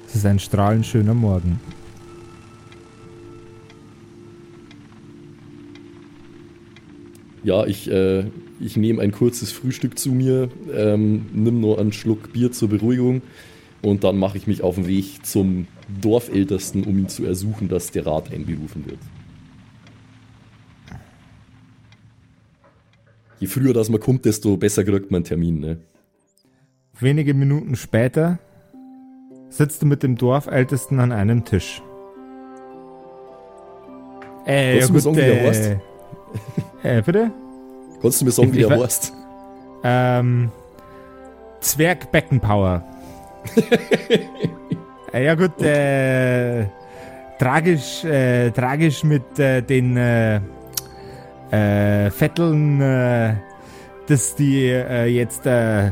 Es 0.08 0.16
ist 0.16 0.26
ein 0.26 0.40
strahlend 0.40 0.86
schöner 0.86 1.14
Morgen. 1.14 1.60
Ja, 7.44 7.66
ich, 7.66 7.90
äh, 7.90 8.26
ich 8.60 8.78
nehme 8.78 9.02
ein 9.02 9.12
kurzes 9.12 9.52
Frühstück 9.52 9.98
zu 9.98 10.12
mir, 10.12 10.50
ähm, 10.74 11.26
nimm 11.34 11.60
nur 11.60 11.80
einen 11.80 11.92
Schluck 11.92 12.34
Bier 12.34 12.52
zur 12.52 12.70
Beruhigung 12.70 13.22
und 13.82 14.04
dann 14.04 14.18
mache 14.18 14.38
ich 14.38 14.48
mich 14.48 14.62
auf 14.62 14.76
den 14.76 14.88
Weg 14.88 15.26
zum 15.26 15.68
Dorfältesten, 16.02 16.84
um 16.84 17.00
ihn 17.00 17.10
zu 17.10 17.26
ersuchen, 17.26 17.68
dass 17.68 17.92
der 17.92 18.06
Rat 18.06 18.32
einberufen 18.32 18.86
wird. 18.86 19.00
Je 23.42 23.48
früher 23.48 23.74
das 23.74 23.90
man 23.90 24.00
kommt, 24.00 24.24
desto 24.26 24.56
besser 24.56 24.84
kriegt 24.84 25.10
man 25.10 25.18
einen 25.20 25.26
Termin, 25.26 25.60
ne? 25.60 25.78
Wenige 27.00 27.34
Minuten 27.34 27.76
später 27.76 28.38
sitzt 29.50 29.82
du 29.82 29.88
mit 29.88 30.04
dem 30.04 30.16
Dorfältesten 30.16 31.00
an 31.00 31.12
einem 31.12 31.44
Tisch. 31.44 31.82
Äh, 34.46 34.80
Kannst 34.80 34.90
du 34.90 34.94
mir 34.94 35.00
sagen, 35.02 35.16
wie 35.18 35.22
der 35.22 35.42
heißt? 35.48 35.72
Äh, 36.84 37.02
bitte? 37.02 37.32
Kannst 38.02 38.22
du 38.22 38.26
mir 38.26 38.32
sagen, 38.32 38.50
Ich- 38.50 38.56
wie 38.56 38.60
der 38.62 38.80
heißt? 38.80 39.12
Ähm, 39.84 40.52
Zwerg 41.62 42.12
Beckenpower. 42.12 42.84
äh, 45.14 45.26
ja 45.26 45.34
gut, 45.36 45.60
äh, 45.64 46.66
tragisch, 47.40 48.04
äh, 48.04 48.52
tragisch 48.52 49.04
mit 49.04 49.40
äh, 49.40 49.62
den 49.64 49.98
äh, 51.52 52.10
Vetteln, 52.10 52.82
äh, 52.82 53.36
dass 54.08 54.36
die 54.36 54.66
äh, 54.68 55.06
jetzt 55.06 55.46
äh, 55.46 55.92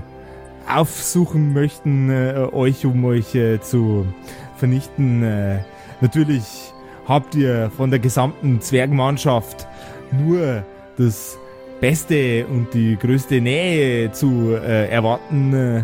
aufsuchen 0.67 1.53
möchten, 1.53 2.09
äh, 2.09 2.47
euch, 2.51 2.85
um 2.85 3.03
euch 3.05 3.35
äh, 3.35 3.59
zu 3.59 4.05
vernichten. 4.57 5.23
Äh, 5.23 5.59
natürlich 6.01 6.73
habt 7.07 7.35
ihr 7.35 7.71
von 7.75 7.89
der 7.89 7.99
gesamten 7.99 8.61
Zwergmannschaft 8.61 9.67
nur 10.11 10.63
das 10.97 11.37
Beste 11.79 12.45
und 12.47 12.73
die 12.73 12.97
größte 12.97 13.41
Nähe 13.41 14.11
zu 14.11 14.55
äh, 14.55 14.89
erwarten, 14.89 15.53
äh, 15.53 15.83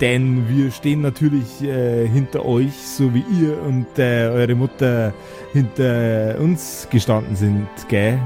denn 0.00 0.48
wir 0.48 0.70
stehen 0.70 1.00
natürlich 1.00 1.62
äh, 1.62 2.06
hinter 2.06 2.44
euch, 2.44 2.72
so 2.74 3.12
wie 3.14 3.24
ihr 3.40 3.60
und 3.62 3.86
äh, 3.98 4.28
eure 4.28 4.54
Mutter 4.54 5.12
hinter 5.52 6.36
uns 6.38 6.86
gestanden 6.90 7.34
sind, 7.34 7.68
gell? 7.88 8.18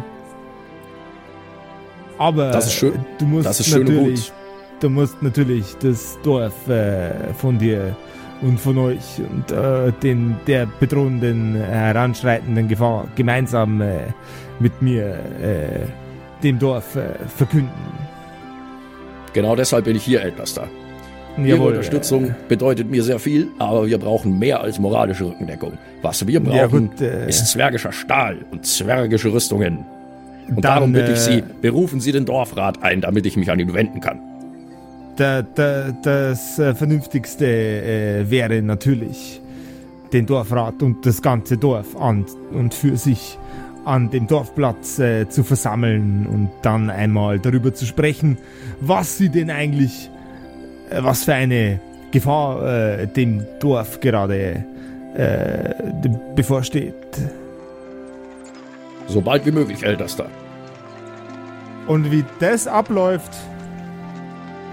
Aber 2.23 2.51
Das 2.53 2.67
ist 2.67 2.75
schön. 2.75 2.93
du 3.19 3.25
musst 3.27 3.47
Das 3.47 3.59
ist 3.61 3.67
schön 3.69 3.81
und 3.87 3.95
natürlich, 3.95 4.27
gut. 4.27 4.33
du 4.81 4.91
musst 4.91 5.23
natürlich 5.23 5.65
das 5.81 6.19
Dorf 6.23 6.69
äh, 6.69 7.11
von 7.37 7.59
dir 7.59 7.97
und 8.43 8.61
von 8.61 8.79
euch 8.79 9.21
und 9.31 9.51
äh, 9.51 9.93
den 10.03 10.37
der 10.47 10.67
bedrohenden, 10.79 11.57
heranschreitenden 11.57 12.69
Gefahr 12.69 13.07
gemeinsam 13.17 13.81
äh, 13.81 13.99
mit 14.61 14.81
mir 14.83 15.07
äh, 15.43 15.87
dem 16.45 16.59
Dorf 16.59 16.95
äh, 16.97 17.03
verkünden. 17.37 17.71
Genau 19.33 19.57
deshalb 19.57 19.85
bin 19.87 19.97
ich 19.97 20.05
hier, 20.05 20.23
Ältester. 20.23 20.69
Ihre 21.39 21.63
Unterstützung 21.63 22.35
bedeutet 22.47 22.91
mir 22.91 23.03
sehr 23.03 23.19
viel, 23.19 23.49
aber 23.59 23.87
wir 23.87 23.99
brauchen 23.99 24.39
mehr 24.39 24.61
als 24.61 24.79
moralische 24.79 25.25
Rückendeckung. 25.25 25.73
Was 26.03 26.27
wir 26.27 26.41
brauchen, 26.41 26.57
Ja, 26.57 26.67
gut, 26.67 27.01
äh, 27.01 27.29
ist 27.29 27.47
zwergischer 27.49 27.91
Stahl 27.93 28.37
und 28.53 28.67
zwergische 28.67 29.33
Rüstungen. 29.33 29.85
Und 30.49 30.57
Dann, 30.57 30.63
darum 30.63 30.93
bitte 30.93 31.13
ich 31.13 31.19
äh, 31.19 31.37
Sie, 31.37 31.45
berufen 31.61 32.01
Sie 32.01 32.13
den 32.13 32.25
Dorfrat 32.25 32.83
ein, 32.83 33.01
damit 33.01 33.27
ich 33.27 33.37
mich 33.37 33.51
an 33.51 33.61
ihn 33.61 33.73
wenden 33.75 34.01
kann. 34.01 34.21
Da, 35.17 35.43
da, 35.43 35.93
das 36.03 36.59
äh, 36.59 36.75
Vernünftigste 36.75 37.47
äh, 37.47 38.31
wäre 38.31 38.63
natürlich, 38.63 39.41
den 40.13 40.27
Dorfrat 40.27 40.83
und 40.83 41.07
das 41.07 41.23
ganze 41.23 41.57
Dorf 41.57 41.97
an 41.97 42.27
und 42.53 42.75
für 42.75 42.97
sich 42.97 43.39
an 43.85 44.11
dem 44.11 44.27
Dorfplatz 44.27 44.99
äh, 44.99 45.29
zu 45.29 45.43
versammeln 45.43 46.27
und 46.27 46.51
dann 46.63 46.91
einmal 46.91 47.39
darüber 47.39 47.73
zu 47.75 47.85
sprechen, 47.87 48.39
was 48.81 49.19
sie 49.19 49.29
denn 49.29 49.51
eigentlich, 49.51 50.11
äh, 50.91 51.03
was 51.03 51.25
für 51.25 51.35
eine 51.35 51.81
Gefahr 52.11 53.01
äh, 53.01 53.07
dem 53.07 53.45
Dorf 53.61 54.01
gerade 54.01 54.65
de- 55.15 56.11
bevorsteht. 56.35 56.95
Sobald 59.07 59.45
wie 59.47 59.51
möglich, 59.53 59.83
Ältester. 59.85 60.29
Und 61.87 62.11
wie 62.11 62.25
das 62.41 62.67
abläuft, 62.67 63.33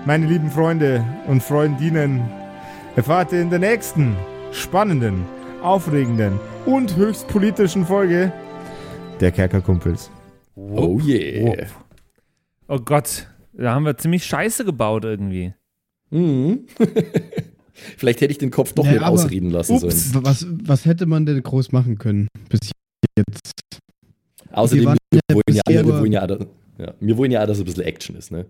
meine 0.05 0.25
lieben 0.27 0.49
Freunde 0.51 1.03
und 1.27 1.41
Freundinnen, 1.43 2.21
erfahrt 2.95 3.31
ihr 3.33 3.41
in 3.41 3.49
der 3.49 3.59
nächsten 3.59 4.15
spannenden, 4.51 5.25
aufregenden 5.61 6.39
und 6.65 6.95
höchst 6.95 7.27
politischen 7.27 7.85
Folge 7.85 8.31
der 9.19 9.31
Kerkerkumpels. 9.31 10.09
Oh 10.55 10.99
yeah. 11.01 11.65
Oh 12.67 12.79
Gott, 12.79 13.27
da 13.53 13.73
haben 13.73 13.85
wir 13.85 13.97
ziemlich 13.97 14.23
scheiße 14.25 14.63
gebaut 14.65 15.03
irgendwie. 15.03 15.53
Mhm. 16.11 16.65
Vielleicht 17.97 18.21
hätte 18.21 18.31
ich 18.31 18.37
den 18.37 18.51
Kopf 18.51 18.73
doch 18.73 18.85
nicht 18.85 18.97
aber- 18.97 19.09
ausreden 19.09 19.49
lassen 19.49 19.73
Ups. 19.83 20.11
sollen. 20.11 20.25
Was, 20.25 20.45
was 20.63 20.85
hätte 20.85 21.05
man 21.05 21.25
denn 21.25 21.41
groß 21.41 21.71
machen 21.71 21.97
können 21.97 22.27
bis 22.49 22.71
jetzt? 23.17 23.51
Außerdem, 24.51 24.85
Wir 24.85 24.95
wir 25.11 25.19
ja 25.29 25.35
wollen 25.35 25.43
ja, 25.57 25.85
wir 25.85 25.99
wollen 25.99 26.11
ja, 26.11 26.27
ja, 26.77 26.93
wir 26.99 27.17
wollen 27.17 27.31
ja 27.31 27.43
auch, 27.43 27.47
dass 27.47 27.59
ein 27.59 27.65
bisschen 27.65 27.83
Action 27.83 28.15
ist, 28.15 28.31
ne? 28.31 28.45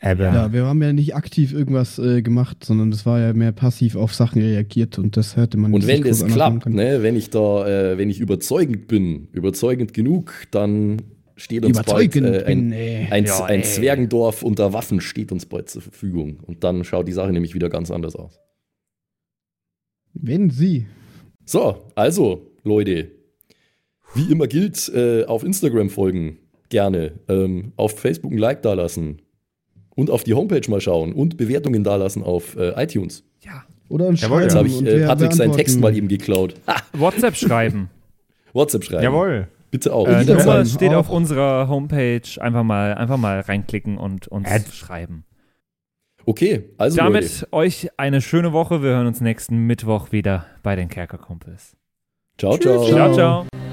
Aber 0.00 0.24
Ja, 0.24 0.52
wir 0.52 0.64
haben 0.64 0.80
ja 0.80 0.92
nicht 0.92 1.16
aktiv 1.16 1.52
irgendwas 1.52 1.98
äh, 1.98 2.22
gemacht, 2.22 2.64
sondern 2.64 2.92
das 2.92 3.04
war 3.04 3.18
ja 3.18 3.32
mehr 3.32 3.50
passiv 3.50 3.96
auf 3.96 4.14
Sachen 4.14 4.40
reagiert 4.40 4.96
und 4.98 5.16
das 5.16 5.36
hätte 5.36 5.56
man 5.56 5.74
Und 5.74 5.86
wenn 5.88 6.02
nicht 6.02 6.10
das 6.10 6.24
klappt, 6.24 6.66
ne, 6.66 7.02
wenn 7.02 7.16
ich 7.16 7.30
da, 7.30 7.66
äh, 7.66 7.98
wenn 7.98 8.08
ich 8.08 8.20
überzeugend 8.20 8.86
bin, 8.86 9.26
überzeugend 9.32 9.92
genug, 9.94 10.32
dann 10.52 11.02
steht 11.34 11.64
uns 11.64 11.76
bald 11.82 11.88
Überzeugend 11.88 12.26
äh, 12.26 12.44
ein, 12.44 12.70
bin, 12.70 13.10
ein, 13.10 13.24
Ja, 13.24 13.44
ein. 13.44 13.64
Zwergendorf 13.64 14.42
unter 14.42 14.72
Waffen 14.72 15.00
steht 15.00 15.32
uns 15.32 15.46
bald 15.46 15.68
zur 15.68 15.82
Verfügung. 15.82 16.38
Und 16.46 16.62
dann 16.62 16.84
schaut 16.84 17.08
die 17.08 17.12
Sache 17.12 17.32
nämlich 17.32 17.54
wieder 17.54 17.68
ganz 17.68 17.90
anders 17.90 18.14
aus. 18.14 18.38
Wenn 20.14 20.50
sie. 20.50 20.86
So, 21.44 21.86
also, 21.94 22.52
Leute, 22.62 23.10
wie 24.14 24.30
immer 24.32 24.46
gilt, 24.46 24.88
äh, 24.94 25.24
auf 25.24 25.44
Instagram 25.44 25.90
folgen, 25.90 26.38
gerne. 26.68 27.12
Ähm, 27.28 27.72
auf 27.76 27.98
Facebook 27.98 28.32
ein 28.32 28.38
Like 28.38 28.62
dalassen. 28.62 29.22
Und 29.94 30.10
auf 30.10 30.22
die 30.22 30.34
Homepage 30.34 30.68
mal 30.70 30.80
schauen 30.80 31.12
und 31.12 31.36
Bewertungen 31.36 31.82
dalassen 31.82 32.22
auf 32.22 32.56
äh, 32.56 32.70
iTunes. 32.82 33.24
Ja. 33.42 33.64
Oder 33.88 34.08
ein 34.08 34.14
Jawohl, 34.14 34.28
Schreiben. 34.38 34.42
Jetzt 34.44 34.54
habe 34.54 34.68
ich 34.68 34.82
äh, 34.86 35.06
Patrick 35.06 35.32
seinen. 35.32 35.52
Text 35.52 35.80
mal 35.80 35.96
eben 35.96 36.06
geklaut. 36.08 36.54
Ha, 36.68 36.76
WhatsApp 36.92 37.36
schreiben. 37.36 37.90
WhatsApp 38.52 38.84
schreiben. 38.84 39.02
jawohl. 39.02 39.48
Bitte 39.70 39.92
auch. 39.92 40.06
äh, 40.06 40.24
die. 40.24 40.32
Nummer 40.32 40.64
steht 40.64 40.94
auf 40.94 41.10
unserer 41.10 41.68
Homepage. 41.68 42.22
Einfach 42.38 42.62
mal, 42.62 42.94
einfach 42.94 43.16
mal 43.16 43.40
reinklicken 43.40 43.98
und 43.98 44.28
uns 44.28 44.48
Äh. 44.48 44.60
schreiben. 44.72 45.24
Okay, 46.26 46.64
also 46.76 46.96
Damit 46.98 47.24
Leute. 47.40 47.52
euch 47.52 47.88
eine 47.96 48.20
schöne 48.20 48.52
Woche. 48.52 48.82
Wir 48.82 48.90
hören 48.90 49.06
uns 49.06 49.20
nächsten 49.20 49.66
Mittwoch 49.66 50.12
wieder 50.12 50.46
bei 50.62 50.76
den 50.76 50.88
Kerkerkumpels. 50.90 51.74
Ciao, 52.38 52.56
ciao. 52.58 52.84
Ciao, 52.84 53.12
ciao. 53.14 53.40
Okay. 53.40 53.67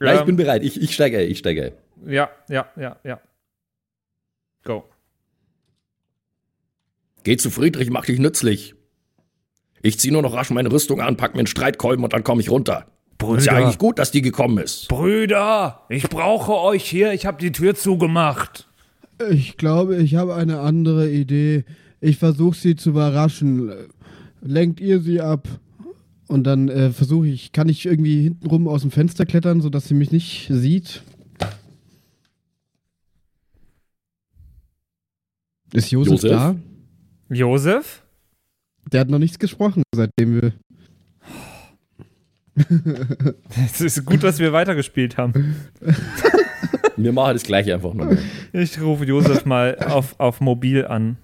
Ja, 0.00 0.14
ich 0.14 0.22
bin 0.22 0.36
bereit. 0.36 0.62
Ich, 0.62 0.80
ich 0.80 0.94
steige, 0.94 1.22
ich 1.22 1.38
steige. 1.38 1.72
ja, 2.06 2.30
ja, 2.48 2.66
ja, 2.76 2.96
ja. 3.04 3.20
Go. 4.64 4.84
Geh 7.22 7.36
zu 7.36 7.50
Friedrich, 7.50 7.90
mach 7.90 8.06
dich 8.06 8.18
nützlich. 8.18 8.74
Ich 9.82 9.98
zieh 9.98 10.10
nur 10.10 10.22
noch 10.22 10.34
rasch 10.34 10.50
meine 10.50 10.70
Rüstung 10.72 11.00
an, 11.00 11.16
pack 11.16 11.34
mir 11.34 11.40
einen 11.40 11.46
Streitkolben 11.46 12.04
und 12.04 12.12
dann 12.12 12.24
komme 12.24 12.40
ich 12.40 12.50
runter. 12.50 12.86
Ist 13.36 13.46
ja 13.46 13.52
eigentlich 13.52 13.78
gut, 13.78 13.98
dass 13.98 14.10
die 14.10 14.22
gekommen 14.22 14.56
ist. 14.58 14.88
Brüder, 14.88 15.82
ich 15.90 16.08
brauche 16.08 16.54
euch 16.54 16.88
hier. 16.88 17.12
Ich 17.12 17.26
habe 17.26 17.38
die 17.38 17.52
Tür 17.52 17.74
zugemacht. 17.74 18.66
Ich 19.30 19.58
glaube, 19.58 19.96
ich 19.96 20.14
habe 20.14 20.34
eine 20.34 20.60
andere 20.60 21.10
Idee. 21.10 21.64
Ich 22.00 22.16
versuche 22.16 22.56
sie 22.56 22.76
zu 22.76 22.90
überraschen. 22.90 23.70
Lenkt 24.40 24.80
ihr 24.80 25.00
sie 25.00 25.20
ab. 25.20 25.46
Und 26.30 26.44
dann 26.44 26.68
äh, 26.68 26.92
versuche 26.92 27.26
ich, 27.26 27.50
kann 27.50 27.68
ich 27.68 27.84
irgendwie 27.86 28.22
hintenrum 28.22 28.68
aus 28.68 28.82
dem 28.82 28.92
Fenster 28.92 29.26
klettern, 29.26 29.60
sodass 29.60 29.88
sie 29.88 29.94
mich 29.94 30.12
nicht 30.12 30.46
sieht? 30.48 31.02
Ist 35.72 35.90
Josef, 35.90 36.22
Josef? 36.22 36.30
da? 36.30 36.54
Josef? 37.30 38.04
Der 38.92 39.00
hat 39.00 39.08
noch 39.08 39.18
nichts 39.18 39.40
gesprochen, 39.40 39.82
seitdem 39.92 40.40
wir. 40.40 40.52
Es 43.56 43.80
ist 43.80 44.04
gut, 44.04 44.22
dass 44.22 44.38
wir 44.38 44.52
weitergespielt 44.52 45.16
haben. 45.16 45.56
Wir 46.96 47.12
machen 47.12 47.32
das 47.32 47.42
gleiche 47.42 47.74
einfach 47.74 47.92
nochmal. 47.92 48.18
Ich 48.52 48.80
rufe 48.80 49.04
Josef 49.04 49.44
mal 49.46 49.76
auf, 49.80 50.14
auf 50.20 50.40
Mobil 50.40 50.86
an. 50.86 51.16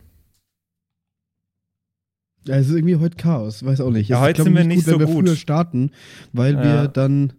Ja, 2.47 2.57
es 2.57 2.69
ist 2.69 2.75
irgendwie 2.75 2.97
heute 2.97 3.17
Chaos, 3.17 3.65
weiß 3.65 3.81
auch 3.81 3.91
nicht. 3.91 4.09
Ja, 4.09 4.17
Es 4.17 4.21
ist, 4.23 4.29
heute 4.29 4.43
sind 4.45 4.57
wir 4.57 4.65
nicht 4.65 4.85
so 4.85 4.93
wenn 4.93 5.01
wir 5.01 5.07
gut. 5.07 5.27
früher 5.27 5.37
starten, 5.37 5.91
weil 6.33 6.55
Ja. 6.55 6.63
wir 6.65 6.89
dann. 6.89 7.33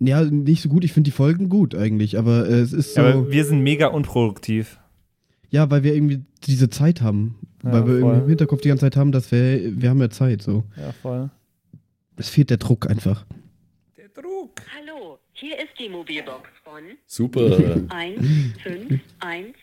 Ja, 0.00 0.22
nicht 0.24 0.62
so 0.62 0.68
gut. 0.68 0.84
Ich 0.84 0.92
finde 0.92 1.08
die 1.10 1.16
Folgen 1.16 1.48
gut 1.48 1.74
eigentlich, 1.74 2.16
aber 2.18 2.48
äh, 2.48 2.60
es 2.60 2.72
ist 2.72 2.94
so. 2.94 3.00
Ja, 3.00 3.08
aber 3.14 3.32
wir 3.32 3.44
sind 3.44 3.62
mega 3.62 3.88
unproduktiv. 3.88 4.78
Ja, 5.50 5.68
weil 5.72 5.82
wir 5.82 5.92
irgendwie 5.94 6.20
diese 6.46 6.70
Zeit 6.70 7.00
haben. 7.02 7.36
Ja, 7.64 7.72
weil 7.72 7.86
wir 7.86 7.94
irgendwie 7.94 8.10
voll. 8.14 8.22
im 8.22 8.28
Hinterkopf 8.28 8.60
die 8.60 8.68
ganze 8.68 8.82
Zeit 8.86 8.96
haben, 8.96 9.10
dass 9.10 9.32
wir, 9.32 9.80
wir 9.82 9.90
haben 9.90 10.00
ja 10.00 10.08
Zeit, 10.10 10.42
so. 10.42 10.62
Ja, 10.76 10.92
voll. 11.02 11.30
Es 12.16 12.28
fehlt 12.28 12.50
der 12.50 12.58
Druck 12.58 12.88
einfach. 12.88 13.26
Der 13.96 14.08
Druck. 14.10 14.60
Hallo, 14.76 15.18
hier 15.32 15.56
ist 15.58 15.70
die 15.80 15.88
Mobilbox 15.88 16.48
von 16.62 16.82
Super. 17.06 17.46
1511. 17.88 19.54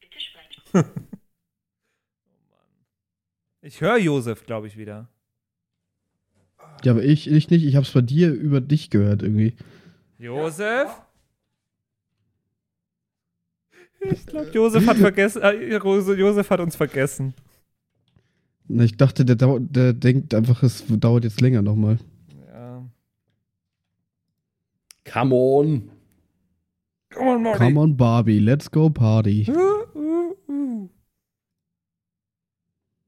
Bitte 0.00 0.20
sprechen. 0.20 0.84
Ich 3.66 3.80
höre 3.80 3.98
Josef, 3.98 4.46
glaube 4.46 4.68
ich, 4.68 4.76
wieder. 4.76 5.08
Ja, 6.84 6.92
aber 6.92 7.02
ich, 7.02 7.28
ich 7.28 7.50
nicht. 7.50 7.64
Ich 7.64 7.74
hab's 7.74 7.90
bei 7.90 8.00
dir 8.00 8.32
über 8.32 8.60
dich 8.60 8.90
gehört 8.90 9.24
irgendwie. 9.24 9.56
Josef? 10.18 10.88
Ich 14.00 14.24
glaube, 14.24 14.50
Josef 14.50 14.86
hat 14.86 14.98
vergessen. 14.98 15.42
Äh, 15.42 15.78
Josef 15.78 16.48
hat 16.48 16.60
uns 16.60 16.76
vergessen. 16.76 17.34
Na, 18.68 18.84
ich 18.84 18.96
dachte, 18.96 19.24
der, 19.24 19.58
der 19.58 19.92
denkt 19.94 20.32
einfach, 20.32 20.62
es 20.62 20.84
dauert 20.86 21.24
jetzt 21.24 21.40
länger 21.40 21.62
nochmal. 21.62 21.98
Ja. 22.48 22.84
Come 25.12 25.34
on. 25.34 25.90
Come 27.12 27.30
on, 27.30 27.42
Marty. 27.42 27.58
Come 27.58 27.80
on, 27.80 27.96
Barbie, 27.96 28.38
let's 28.38 28.70
go 28.70 28.90
party. 28.90 29.52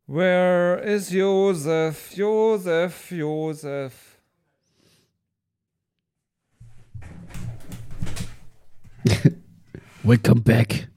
Where 0.09 0.79
is 0.79 1.11
Josef? 1.11 2.15
Josef, 2.17 3.11
Josef. 3.11 4.17
Welcome 10.05 10.41
back. 10.41 10.89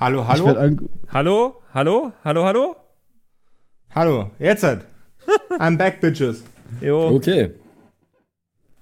Hallo, 0.00 0.22
Ich 0.22 0.28
hallo? 0.28 0.46
werd 0.46 0.56
an 0.58 0.88
Hallo? 1.12 1.62
Hallo? 1.72 2.12
Hallo, 2.24 2.44
hallo? 2.44 2.76
Hallo, 3.94 4.30
jetzt 4.38 4.64
halt. 4.64 4.86
I'm 5.60 5.76
back, 5.78 6.00
bitches. 6.00 6.42
Jo, 6.80 7.08
Okay. 7.16 7.50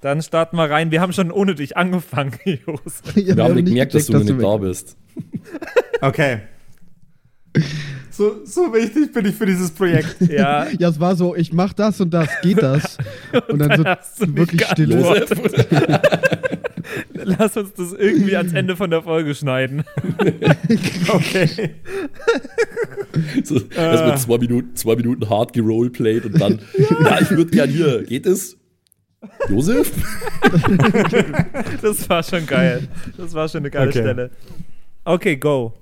Dann 0.00 0.22
starten 0.22 0.56
wir 0.56 0.70
rein. 0.70 0.90
Wir 0.90 1.00
haben 1.00 1.12
schon 1.12 1.30
ohne 1.30 1.54
dich 1.54 1.76
angefangen, 1.76 2.32
Josef. 2.44 3.16
Ja, 3.16 3.36
Wir 3.36 3.44
haben 3.44 3.54
nicht 3.54 3.66
gemerkt, 3.66 3.94
dass 3.94 4.06
du 4.06 4.12
gecheckt, 4.14 4.30
nicht 4.30 4.42
da 4.42 4.56
bist. 4.56 4.96
Okay. 6.00 6.40
So, 8.10 8.44
so 8.44 8.72
wichtig 8.72 9.12
bin 9.12 9.26
ich 9.26 9.34
für 9.34 9.46
dieses 9.46 9.70
Projekt. 9.72 10.16
Ja, 10.20 10.66
Ja, 10.78 10.88
es 10.88 11.00
war 11.00 11.16
so, 11.16 11.34
ich 11.34 11.52
mach 11.52 11.72
das 11.72 12.00
und 12.00 12.12
das, 12.14 12.28
geht 12.42 12.62
das? 12.62 12.96
Und 13.48 13.58
dann 13.58 13.76
so 13.76 13.84
hast 13.84 14.20
du 14.20 14.26
nicht 14.26 14.36
wirklich 14.36 14.66
Stille. 14.66 14.96
geantwortet. 15.02 16.08
Lass 17.14 17.56
uns 17.56 17.72
das 17.74 17.92
irgendwie 17.92 18.36
ans 18.36 18.52
Ende 18.52 18.76
von 18.76 18.90
der 18.90 19.02
Folge 19.02 19.34
schneiden. 19.34 19.84
Okay. 21.08 21.70
So, 23.44 23.58
das 23.60 24.04
wird 24.04 24.18
zwei 24.18 24.38
Minuten, 24.38 24.76
zwei 24.76 24.96
Minuten 24.96 25.28
hart 25.28 25.52
geroleplayed 25.52 26.24
und 26.26 26.40
dann, 26.40 26.60
ja, 27.04 27.20
ich 27.20 27.30
würde 27.30 27.50
gern 27.50 27.70
hier. 27.70 28.02
Geht 28.04 28.26
es? 28.26 28.56
Josef? 29.48 29.92
Das 31.82 32.08
war 32.08 32.22
schon 32.22 32.46
geil. 32.46 32.88
Das 33.16 33.34
war 33.34 33.48
schon 33.48 33.58
eine 33.60 33.70
geile 33.70 33.88
Okay. 33.90 34.00
Stelle. 34.00 34.30
Okay, 35.04 35.36
go. 35.36 35.74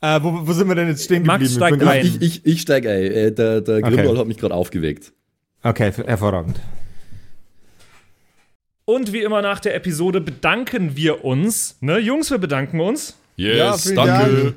Äh, 0.00 0.20
wo, 0.22 0.46
wo 0.46 0.52
sind 0.52 0.66
wir 0.68 0.74
denn 0.74 0.88
jetzt 0.88 1.04
stehen 1.04 1.24
Max 1.24 1.40
geblieben? 1.44 1.56
steigt 1.58 1.78
bin 1.78 1.86
grad- 1.86 1.94
ein. 1.96 2.06
Ich, 2.06 2.20
ich, 2.22 2.46
ich 2.46 2.60
steige 2.62 2.90
ein. 2.90 3.02
Äh, 3.02 3.32
der 3.32 3.60
der 3.60 3.76
Okay. 3.78 4.16
Hat 4.18 4.26
mich 4.26 4.38
gerade 4.38 4.54
aufgeweckt. 4.54 5.12
Okay, 5.62 5.92
hervorragend. 6.06 6.58
Und 8.84 9.12
wie 9.12 9.22
immer 9.22 9.42
nach 9.42 9.60
der 9.60 9.76
Episode 9.76 10.20
bedanken 10.20 10.96
wir 10.96 11.24
uns. 11.24 11.76
Ne, 11.80 11.98
Jungs, 11.98 12.30
wir 12.32 12.38
bedanken 12.38 12.80
uns 12.80 13.16
Yes, 13.36 13.56
Ja, 13.56 13.76
vielen 13.78 13.96
danke. 13.96 14.42
Dank. 14.42 14.56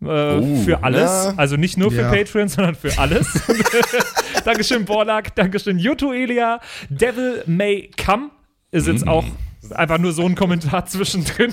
Äh, 0.00 0.64
für 0.64 0.82
alles, 0.84 1.10
ja. 1.26 1.34
also 1.36 1.56
nicht 1.56 1.76
nur 1.76 1.90
für 1.90 2.02
Ja. 2.02 2.10
Patreon, 2.10 2.48
sondern 2.48 2.74
für 2.76 2.96
alles. 2.98 3.26
Dankeschön, 4.44 4.84
Borlak. 4.84 5.34
Dankeschön, 5.34 5.78
Yuto 5.78 6.12
Elia. 6.12 6.60
Devil 6.88 7.42
May 7.46 7.90
Come 8.04 8.30
ist 8.70 8.86
jetzt 8.86 9.08
auch 9.08 9.24
einfach 9.70 9.98
nur 9.98 10.12
so 10.12 10.24
ein 10.24 10.34
Kommentar 10.34 10.86
zwischendrin. 10.86 11.52